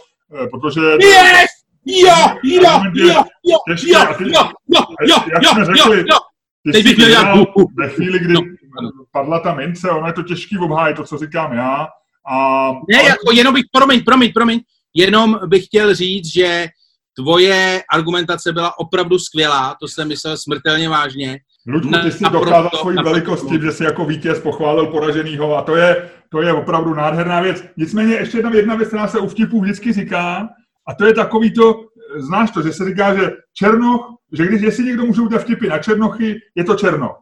eh, 0.42 0.47
protože... 0.47 0.80
Yes! 0.80 1.51
Jo, 1.88 2.16
jo, 2.44 2.62
jo, 2.94 3.05
jo, 3.07 3.24
jo, 3.44 3.59
jo, 3.76 4.07
jo, 4.18 4.49
jo, 4.66 4.84
jo, 5.01 5.64
jo, 5.76 5.94
jo, 5.94 6.18
Teď 6.72 6.84
bych 6.84 6.97
měl 6.97 7.47
Ve 7.76 7.88
chvíli, 7.88 8.18
kdy 8.18 8.32
no, 8.32 8.40
padla 9.12 9.40
ta 9.40 9.54
mince, 9.54 9.90
ono 9.90 10.06
je 10.06 10.12
to 10.12 10.22
těžký 10.22 10.58
obhájit, 10.58 10.96
to, 10.96 11.04
co 11.04 11.18
říkám 11.18 11.52
já. 11.52 11.86
A, 12.28 12.68
ne, 12.90 12.98
ale... 13.00 13.08
jako 13.08 13.32
jenom 13.32 13.54
bych, 13.54 13.64
promiň, 13.72 14.04
promiň, 14.04 14.32
promiň, 14.32 14.60
jenom 14.94 15.38
bych 15.46 15.64
chtěl 15.64 15.94
říct, 15.94 16.26
že 16.26 16.66
tvoje 17.16 17.82
argumentace 17.92 18.52
byla 18.52 18.78
opravdu 18.78 19.18
skvělá, 19.18 19.76
to 19.80 19.88
jsem 19.88 20.08
myslel 20.08 20.36
smrtelně 20.36 20.88
vážně. 20.88 21.38
Ludku, 21.68 21.92
ty 22.02 22.12
jsi 22.12 22.24
dokázal 22.24 22.70
svoji 22.80 22.96
velikost 22.96 23.48
tím, 23.48 23.62
že 23.62 23.72
jsi 23.72 23.84
jako 23.84 24.04
vítěz 24.04 24.40
pochválil 24.40 24.86
poraženýho 24.86 25.56
a 25.56 25.62
to 25.62 25.76
je, 25.76 26.10
to 26.30 26.42
je 26.42 26.52
opravdu 26.52 26.94
nádherná 26.94 27.40
věc. 27.40 27.64
Nicméně 27.76 28.14
ještě 28.14 28.38
jedna, 28.38 28.54
jedna 28.54 28.74
věc, 28.74 28.88
která 28.88 29.08
se 29.08 29.18
u 29.18 29.28
vtipů 29.28 29.60
vždycky 29.60 29.92
říká, 29.92 30.48
a 30.88 30.94
to 30.94 31.06
je 31.06 31.14
takový 31.14 31.52
to, 31.52 31.80
znáš 32.16 32.50
to, 32.50 32.62
že 32.62 32.72
se 32.72 32.84
říká, 32.84 33.14
že 33.14 33.30
Černoch, 33.54 34.14
že 34.32 34.46
když 34.46 34.62
jestli 34.62 34.84
někdo 34.84 35.06
může 35.06 35.20
udělat 35.22 35.42
vtipy 35.42 35.68
na 35.68 35.78
Černochy, 35.78 36.34
je 36.54 36.64
to 36.64 36.74
Černoch. 36.74 37.16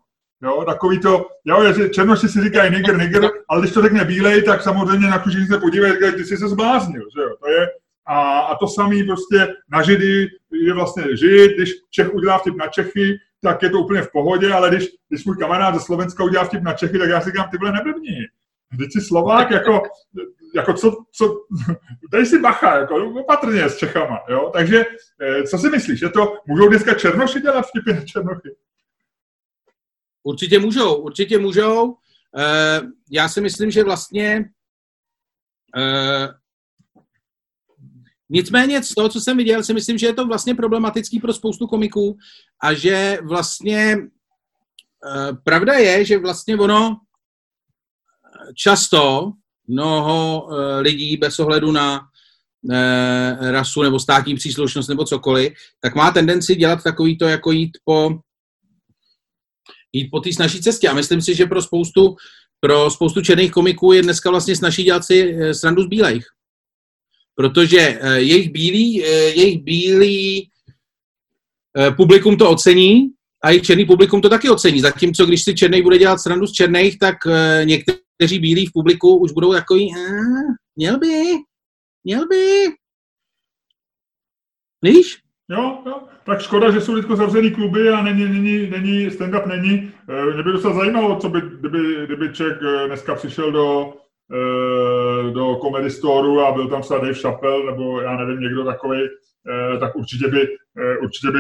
Jo, 0.45 0.65
takový 0.65 1.01
to, 1.01 1.27
jo, 1.45 1.63
je, 1.63 1.91
černoši 1.91 2.29
si 2.29 2.41
říkají 2.41 2.73
nigger, 2.73 2.99
nigger, 2.99 3.31
ale 3.49 3.61
když 3.61 3.73
to 3.73 3.83
řekne 3.83 4.05
bílej, 4.05 4.43
tak 4.43 4.63
samozřejmě 4.63 5.09
na 5.09 5.19
kužiní 5.19 5.47
se 5.47 5.59
podívají, 5.59 5.93
říkají, 5.93 6.13
ty 6.13 6.25
jsi 6.25 6.37
se 6.37 6.49
zbláznil, 6.49 7.03
že 7.17 7.23
jo, 7.23 7.37
to 7.41 7.51
je, 7.51 7.69
a, 8.07 8.39
a 8.41 8.57
to 8.57 8.69
samý 8.69 9.05
prostě 9.05 9.55
na 9.71 9.83
Židy 9.83 10.29
je 10.53 10.75
vlastně 10.75 11.17
Žid, 11.17 11.53
když 11.57 11.73
Čech 11.91 12.15
udělá 12.15 12.39
vtip 12.39 12.57
na 12.57 12.67
Čechy, 12.67 13.19
tak 13.43 13.63
je 13.63 13.71
to 13.71 13.79
úplně 13.79 14.03
v 14.03 14.13
pohodě, 14.13 14.53
ale 14.53 14.69
když, 14.69 14.87
když 15.09 15.25
můj 15.25 15.37
kamarád 15.37 15.75
ze 15.75 15.81
Slovenska 15.81 16.25
udělá 16.25 16.45
vtip 16.45 16.63
na 16.63 16.73
Čechy, 16.73 16.99
tak 16.99 17.09
já 17.09 17.21
si 17.21 17.31
říkám, 17.31 17.49
ty 17.51 17.59
vole 17.59 17.73
neblbni. 17.73 18.17
Vždyť 18.71 18.93
si 18.93 19.01
Slovák, 19.01 19.51
jako, 19.51 19.83
jako 20.55 20.73
co, 20.73 20.97
co, 21.13 21.41
dej 22.13 22.27
si 22.27 22.39
bacha, 22.39 22.77
jako 22.77 22.97
opatrně 23.21 23.69
s 23.69 23.77
Čechama, 23.77 24.19
jo, 24.29 24.51
takže 24.53 24.85
eh, 25.21 25.43
co 25.43 25.59
si 25.59 25.71
myslíš, 25.71 25.99
že 25.99 26.09
to 26.09 26.35
můžou 26.47 26.69
dneska 26.69 26.95
Černoši 26.95 27.41
dělat 27.41 27.67
vtipy 27.67 27.93
na 27.93 28.01
Černochy? 28.01 28.51
Určitě 30.27 30.59
můžou, 30.59 30.95
určitě 30.95 31.39
můžou. 31.39 31.85
Uh, 31.85 31.97
já 33.11 33.29
si 33.29 33.41
myslím, 33.41 33.71
že 33.71 33.85
vlastně 33.85 34.51
uh, 35.77 36.33
nicméně 38.29 38.83
z 38.83 38.95
toho, 38.95 39.09
co 39.09 39.21
jsem 39.21 39.37
viděl, 39.37 39.63
si 39.63 39.75
myslím, 39.75 39.99
že 39.99 40.07
je 40.07 40.15
to 40.15 40.27
vlastně 40.27 40.55
problematický 40.55 41.21
pro 41.21 41.33
spoustu 41.33 41.67
komiků 41.67 42.17
a 42.63 42.75
že 42.75 43.19
vlastně 43.23 43.97
uh, 43.97 45.37
pravda 45.45 45.73
je, 45.73 46.05
že 46.05 46.19
vlastně 46.19 46.57
ono 46.57 47.01
často 48.55 49.33
mnoho 49.69 50.49
lidí 50.81 51.17
bez 51.17 51.39
ohledu 51.39 51.73
na 51.73 52.01
rasu 53.41 53.83
nebo 53.83 54.01
státní 54.01 54.35
příslušnost 54.35 54.89
nebo 54.89 55.05
cokoliv, 55.05 55.53
tak 55.81 55.95
má 55.95 56.11
tendenci 56.11 56.57
dělat 56.57 56.83
takový 56.83 57.19
to, 57.19 57.25
jako 57.25 57.53
jít 57.53 57.79
po 57.85 58.11
jít 59.95 60.09
po 60.11 60.21
té 60.21 60.33
snažší 60.33 60.61
cestě. 60.61 60.89
A 60.89 60.95
myslím 60.95 61.23
si, 61.23 61.35
že 61.35 61.47
pro 61.47 61.63
spoustu, 61.63 62.17
pro 62.61 62.91
spoustu 62.91 63.23
černých 63.23 63.51
komiků 63.51 63.93
je 63.93 64.03
dneska 64.03 64.31
vlastně 64.31 64.57
snaží 64.57 64.83
dělat 64.83 65.05
si 65.05 65.35
eh, 65.35 65.55
srandu 65.55 65.83
z 65.83 65.87
bílejch. 65.87 66.25
Protože 67.35 67.99
eh, 68.01 68.21
jejich 68.21 68.53
bílý, 68.53 69.05
eh, 69.05 69.09
jejich 69.09 69.63
bílý 69.63 70.51
publikum 71.97 72.37
to 72.37 72.51
ocení 72.51 73.11
a 73.45 73.51
jejich 73.51 73.63
černý 73.63 73.85
publikum 73.85 74.21
to 74.21 74.29
taky 74.29 74.51
ocení. 74.51 74.81
Zatímco 74.81 75.27
když 75.27 75.45
si 75.45 75.55
černý 75.55 75.83
bude 75.83 75.99
dělat 75.99 76.19
srandu 76.19 76.47
z 76.47 76.53
černých, 76.53 76.99
tak 76.99 77.15
někteří 77.65 78.39
bílí 78.39 78.67
v 78.67 78.73
publiku 78.73 79.17
už 79.17 79.33
budou 79.33 79.53
takový, 79.53 79.91
měl 80.77 80.99
by, 80.99 81.23
měl 82.05 82.29
by. 82.29 82.67
Víš? 84.83 85.24
Jo, 85.49 85.79
jo. 85.87 86.01
Tak 86.25 86.41
škoda, 86.41 86.71
že 86.71 86.81
jsou 86.81 86.95
teď 87.03 87.11
zavřený 87.11 87.51
kluby 87.51 87.89
a 87.89 88.03
není, 88.03 88.25
není, 88.25 88.71
není 88.71 89.11
stand-up 89.11 89.47
není. 89.47 89.93
Eh, 90.09 90.35
mě 90.35 90.43
by 90.43 90.53
docela 90.53 90.75
zajímalo, 90.75 91.17
co 91.17 91.29
by, 91.29 91.41
kdyby, 91.41 92.07
kdyby 92.07 92.33
Ček 92.33 92.59
eh, 92.63 92.87
dneska 92.87 93.15
přišel 93.15 93.53
do, 93.53 93.93
eh, 94.33 95.31
do 95.31 95.57
Comedy 95.63 95.91
Store 95.91 96.47
a 96.47 96.53
byl 96.53 96.69
tam 96.69 96.83
třeba 96.83 97.01
Dave 97.01 97.15
Chappelle, 97.15 97.65
nebo 97.65 98.01
já 98.01 98.17
nevím, 98.17 98.41
někdo 98.41 98.65
takový, 98.65 99.01
tak 99.81 99.97
určitě 99.97 100.29
by, 100.29 100.49
určitě 101.03 101.31
by, 101.31 101.39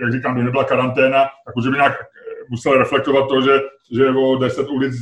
jak 0.00 0.12
říkám, 0.12 0.32
kdyby 0.32 0.44
nebyla 0.44 0.64
karanténa, 0.64 1.24
tak 1.46 1.56
určitě 1.56 1.70
by 1.70 1.76
nějak 1.76 1.92
musel 2.50 2.78
reflektovat 2.78 3.28
to, 3.28 3.40
že, 3.42 3.60
že 3.92 4.10
o 4.10 4.36
10 4.36 4.68
ulic 4.68 4.94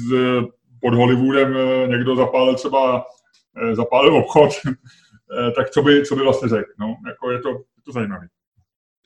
pod 0.80 0.94
Hollywoodem 0.94 1.56
někdo 1.86 2.16
zapálil 2.16 2.54
třeba 2.54 3.04
zapálil 3.72 4.16
obchod, 4.16 4.50
tak 5.57 5.70
co 5.70 5.82
by, 5.82 6.05
co 6.07 6.16
by 6.16 6.22
vlastně 6.22 6.49
řekl. 6.49 6.70
No, 6.80 6.97
jako 7.07 7.30
je 7.30 7.39
to, 7.39 7.49
je 7.49 7.82
to 7.85 7.93
zajímavé. 7.93 8.26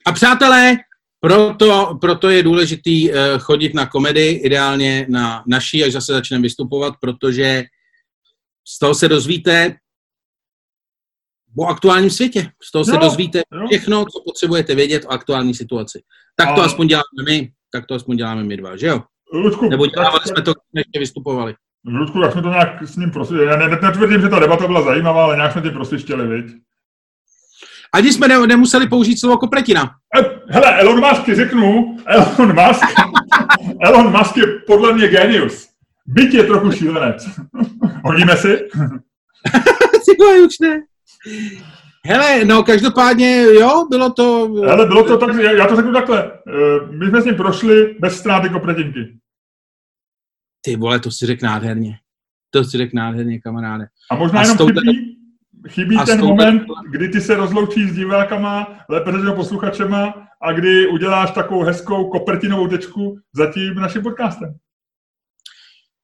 A 0.05 0.11
přátelé, 0.11 0.77
proto, 1.19 1.97
proto 2.01 2.29
je 2.29 2.43
důležitý 2.43 3.09
uh, 3.09 3.15
chodit 3.39 3.73
na 3.73 3.85
komedy, 3.85 4.27
ideálně 4.27 5.05
na 5.09 5.43
naší, 5.47 5.83
až 5.83 5.93
zase 5.93 6.13
začneme 6.13 6.41
vystupovat, 6.41 6.93
protože 7.01 7.63
z 8.67 8.79
toho 8.79 8.95
se 8.95 9.07
dozvíte 9.07 9.75
o 11.57 11.65
aktuálním 11.65 12.09
světě. 12.09 12.51
Z 12.63 12.71
toho 12.71 12.85
no, 12.87 12.93
se 12.93 12.99
dozvíte 12.99 13.41
no. 13.51 13.67
všechno, 13.67 14.05
co 14.05 14.21
potřebujete 14.25 14.75
vědět 14.75 15.05
o 15.05 15.11
aktuální 15.11 15.55
situaci. 15.55 16.01
Tak 16.35 16.55
to 16.55 16.61
a... 16.61 16.65
aspoň 16.65 16.87
děláme 16.87 17.23
my, 17.25 17.51
tak 17.71 17.85
to 17.85 17.95
aspoň 17.95 18.17
děláme 18.17 18.43
my 18.43 18.57
dva, 18.57 18.77
že 18.77 18.87
jo? 18.87 19.03
Ludku, 19.33 19.69
Nebo 19.69 19.85
dělávali 19.85 20.23
jsme 20.25 20.41
to, 20.41 20.53
když 20.71 20.85
vystupovali. 20.99 21.55
Ludku, 21.85 22.21
jak 22.21 22.31
jsme 22.31 22.41
to 22.41 22.49
nějak 22.49 22.83
s 22.83 22.95
ním 22.95 23.11
prostě, 23.11 23.35
já 23.35 23.57
netvrdím, 23.57 24.21
že 24.21 24.29
ta 24.29 24.39
debata 24.39 24.67
byla 24.67 24.81
zajímavá, 24.81 25.23
ale 25.23 25.35
nějak 25.35 25.51
jsme 25.51 25.61
tím 25.61 25.71
prostě 25.71 25.97
chtěli, 25.97 26.27
viď? 26.27 26.55
Ani 27.93 28.13
jsme 28.13 28.27
ne, 28.27 28.47
nemuseli 28.47 28.87
použít 28.87 29.19
slovo 29.19 29.37
kopretina. 29.37 29.91
E, 30.19 30.25
hele, 30.47 30.79
Elon 30.79 30.99
Musk 30.99 31.25
ti 31.25 31.35
řeknu, 31.35 31.97
Elon 32.05 32.55
Musk, 32.55 32.83
Elon 33.81 34.17
Musk 34.17 34.37
je 34.37 34.45
podle 34.67 34.93
mě 34.93 35.07
genius. 35.07 35.67
Byť 36.07 36.33
je 36.33 36.43
trochu 36.43 36.71
šílenec. 36.71 37.29
Hodíme 38.05 38.37
si? 38.37 38.57
Ty 40.05 40.41
už 40.45 40.59
ne. 40.61 40.81
Hele, 42.05 42.45
no 42.45 42.63
každopádně, 42.63 43.43
jo, 43.43 43.85
bylo 43.89 44.09
to... 44.09 44.49
Hele, 44.65 44.85
bylo 44.85 45.03
to 45.03 45.17
tak, 45.17 45.35
já 45.35 45.67
to 45.67 45.75
řeknu 45.75 45.93
takhle. 45.93 46.23
E, 46.23 46.31
my 46.91 47.07
jsme 47.07 47.21
s 47.21 47.25
ním 47.25 47.35
prošli 47.35 47.95
bez 47.99 48.17
ztráty 48.17 48.49
kopretinky. 48.49 49.19
Ty 50.61 50.75
vole, 50.75 50.99
to 50.99 51.11
si 51.11 51.25
řekl 51.25 51.45
nádherně. 51.45 51.95
To 52.49 52.63
si 52.63 52.77
řekl 52.77 52.91
nádherně, 52.93 53.39
kamaráde. 53.39 53.87
A 54.11 54.15
možná 54.15 54.39
a 54.39 54.43
jenom 54.43 54.57
chybí, 54.57 55.17
chybí 55.67 55.95
a 55.97 56.05
ten 56.05 56.25
moment, 56.25 56.63
kdy 56.91 57.09
ty 57.09 57.21
se 57.21 57.35
rozloučíš 57.35 57.91
s 57.91 57.95
divákama, 57.95 58.85
lépe 58.89 59.11
řečeno 59.11 59.35
posluchačema, 59.35 60.27
a 60.41 60.51
kdy 60.51 60.87
uděláš 60.87 61.31
takovou 61.31 61.63
hezkou 61.63 62.09
kopertinovou 62.09 62.67
tečku 62.67 63.19
za 63.35 63.53
tím 63.53 63.75
naším 63.75 64.01
podcastem. 64.01 64.55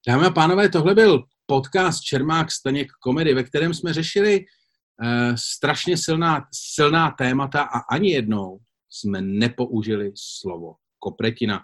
Dámy 0.07 0.25
a 0.25 0.29
pánové, 0.29 0.69
tohle 0.69 0.95
byl 0.95 1.23
podcast 1.45 2.01
Čermák 2.01 2.51
Staněk 2.51 2.91
komedy, 3.03 3.33
ve 3.33 3.43
kterém 3.43 3.73
jsme 3.73 3.93
řešili 3.93 4.39
uh, 4.39 5.35
strašně 5.35 5.97
silná, 5.97 6.45
silná 6.53 7.11
témata 7.11 7.61
a 7.61 7.79
ani 7.79 8.11
jednou 8.11 8.59
jsme 8.89 9.21
nepoužili 9.21 10.11
slovo 10.15 10.75
kopretina. 10.99 11.61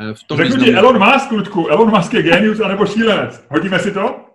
Uh, 0.00 0.14
v 0.14 0.24
tom 0.24 0.38
Řeknu 0.38 0.64
ti 0.64 0.74
Elon 0.74 0.98
Musk, 0.98 1.30
Ludku, 1.30 1.66
Elon 1.68 1.90
Musk 1.90 2.14
je 2.14 2.22
genius 2.22 2.60
anebo 2.60 2.86
šílenec. 2.86 3.46
Hodíme 3.50 3.78
si 3.78 3.92
to? 3.92 4.26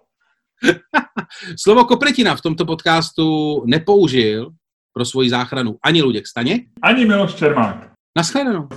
slovo 1.58 1.86
kopretina 1.86 2.36
v 2.36 2.42
tomto 2.42 2.66
podcastu 2.66 3.26
nepoužil 3.66 4.50
pro 4.94 5.06
svoji 5.06 5.30
záchranu 5.30 5.78
ani 5.84 6.02
Luděk 6.02 6.28
Staněk, 6.28 6.62
ani 6.82 7.06
Miloš 7.06 7.34
Čermák. 7.34 7.92
Naschledanou. 8.18 8.68